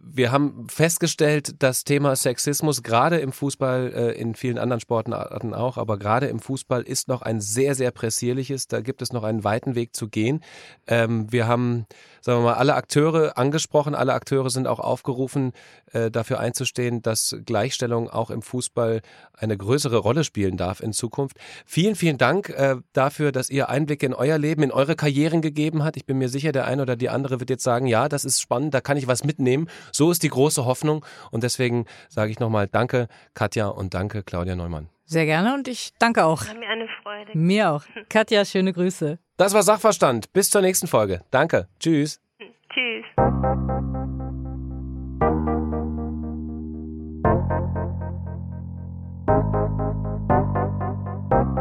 wir 0.00 0.32
haben 0.32 0.66
festgestellt, 0.68 1.62
das 1.62 1.84
Thema 1.84 2.16
Sexismus 2.16 2.82
gerade 2.82 3.18
im 3.18 3.32
Fußball, 3.32 3.92
äh, 3.94 4.20
in 4.20 4.34
vielen 4.34 4.58
anderen 4.58 4.80
Sportarten 4.80 5.54
auch, 5.54 5.78
aber 5.78 5.96
gerade 5.96 6.26
im 6.26 6.40
Fußball 6.40 6.82
ist 6.82 7.06
noch 7.06 7.22
ein 7.22 7.40
sehr, 7.40 7.76
sehr 7.76 7.92
pressierliches. 7.92 8.66
Da 8.66 8.80
gibt 8.80 9.00
es 9.00 9.12
noch 9.12 9.22
einen 9.22 9.44
weiten 9.44 9.76
Weg 9.76 9.94
zu 9.94 10.08
gehen. 10.08 10.40
Ähm, 10.86 11.30
wir 11.32 11.46
haben, 11.46 11.86
sagen 12.20 12.40
wir 12.40 12.50
mal, 12.50 12.54
alle 12.54 12.74
Akteure 12.74 13.38
angesprochen. 13.38 13.94
Alle 13.94 14.12
Akteure 14.12 14.50
sind 14.50 14.66
auch 14.66 14.80
aufgerufen, 14.80 15.52
äh, 15.94 16.10
dafür 16.10 16.40
einzustehen, 16.40 17.02
dass 17.02 17.36
Gleichstellung 17.46 18.10
auch 18.10 18.30
im 18.30 18.42
Fußball 18.42 19.00
eine 19.32 19.56
größere 19.56 19.96
Rolle 19.96 20.24
spielen 20.24 20.56
darf 20.56 20.80
in 20.80 20.92
Zukunft. 20.92 21.38
Vielen, 21.64 21.94
vielen 21.94 22.18
Dank 22.18 22.50
äh, 22.50 22.76
dafür, 22.92 23.32
dass 23.32 23.50
ihr 23.50 23.68
Einblicke 23.68 24.06
in 24.06 24.14
euer 24.14 24.38
Leben, 24.38 24.62
in 24.62 24.72
eure 24.72 24.96
Karrieren 24.96 25.40
gegeben 25.40 25.84
habt. 25.84 25.96
Ich 25.96 26.06
bin 26.06 26.18
mir 26.18 26.28
sicher, 26.28 26.52
der 26.52 26.66
eine 26.66 26.82
oder 26.82 26.96
die 26.96 27.08
andere 27.08 27.40
wird 27.40 27.50
jetzt 27.50 27.64
sagen, 27.64 27.86
ja, 27.86 28.08
das 28.08 28.24
ist 28.24 28.40
spannend, 28.40 28.74
da 28.74 28.80
kann 28.80 28.96
ich 28.96 29.06
was 29.06 29.24
mitnehmen. 29.24 29.68
So 29.92 30.10
ist 30.10 30.22
die 30.22 30.28
große 30.28 30.64
Hoffnung 30.64 31.04
und 31.30 31.42
deswegen 31.42 31.86
sage 32.08 32.30
ich 32.30 32.40
nochmal 32.40 32.68
Danke, 32.68 33.08
Katja 33.34 33.68
und 33.68 33.94
danke, 33.94 34.22
Claudia 34.22 34.56
Neumann. 34.56 34.88
Sehr 35.04 35.26
gerne 35.26 35.54
und 35.54 35.68
ich 35.68 35.92
danke 35.98 36.24
auch. 36.24 36.46
War 36.46 36.54
mir 36.54 36.68
eine 36.68 36.88
Freude. 37.02 37.38
Mir 37.38 37.70
auch. 37.70 37.84
Katja, 38.08 38.44
schöne 38.44 38.72
Grüße. 38.72 39.18
Das 39.36 39.54
war 39.54 39.62
Sachverstand. 39.62 40.32
Bis 40.32 40.50
zur 40.50 40.60
nächsten 40.62 40.86
Folge. 40.86 41.22
Danke. 41.30 41.68
Tschüss. 41.78 42.20
Tschüss. 42.72 43.04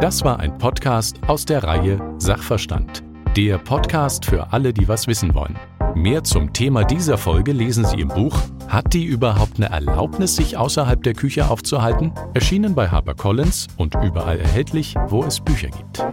Das 0.03 0.21
war 0.25 0.41
ein 0.41 0.57
Podcast 0.57 1.17
aus 1.27 1.45
der 1.45 1.63
Reihe 1.63 1.97
Sachverstand. 2.17 3.05
Der 3.37 3.57
Podcast 3.57 4.25
für 4.25 4.51
alle, 4.51 4.73
die 4.73 4.89
was 4.89 5.07
wissen 5.07 5.33
wollen. 5.33 5.57
Mehr 5.95 6.25
zum 6.25 6.51
Thema 6.51 6.83
dieser 6.83 7.17
Folge 7.17 7.53
lesen 7.53 7.85
Sie 7.85 8.01
im 8.01 8.09
Buch 8.09 8.37
Hat 8.67 8.93
die 8.93 9.05
überhaupt 9.05 9.55
eine 9.55 9.69
Erlaubnis, 9.69 10.35
sich 10.35 10.57
außerhalb 10.57 11.01
der 11.03 11.13
Küche 11.13 11.49
aufzuhalten? 11.49 12.11
Erschienen 12.33 12.75
bei 12.75 12.89
HarperCollins 12.89 13.67
und 13.77 13.95
überall 14.03 14.41
erhältlich, 14.41 14.93
wo 15.07 15.23
es 15.23 15.39
Bücher 15.39 15.69
gibt. 15.69 16.05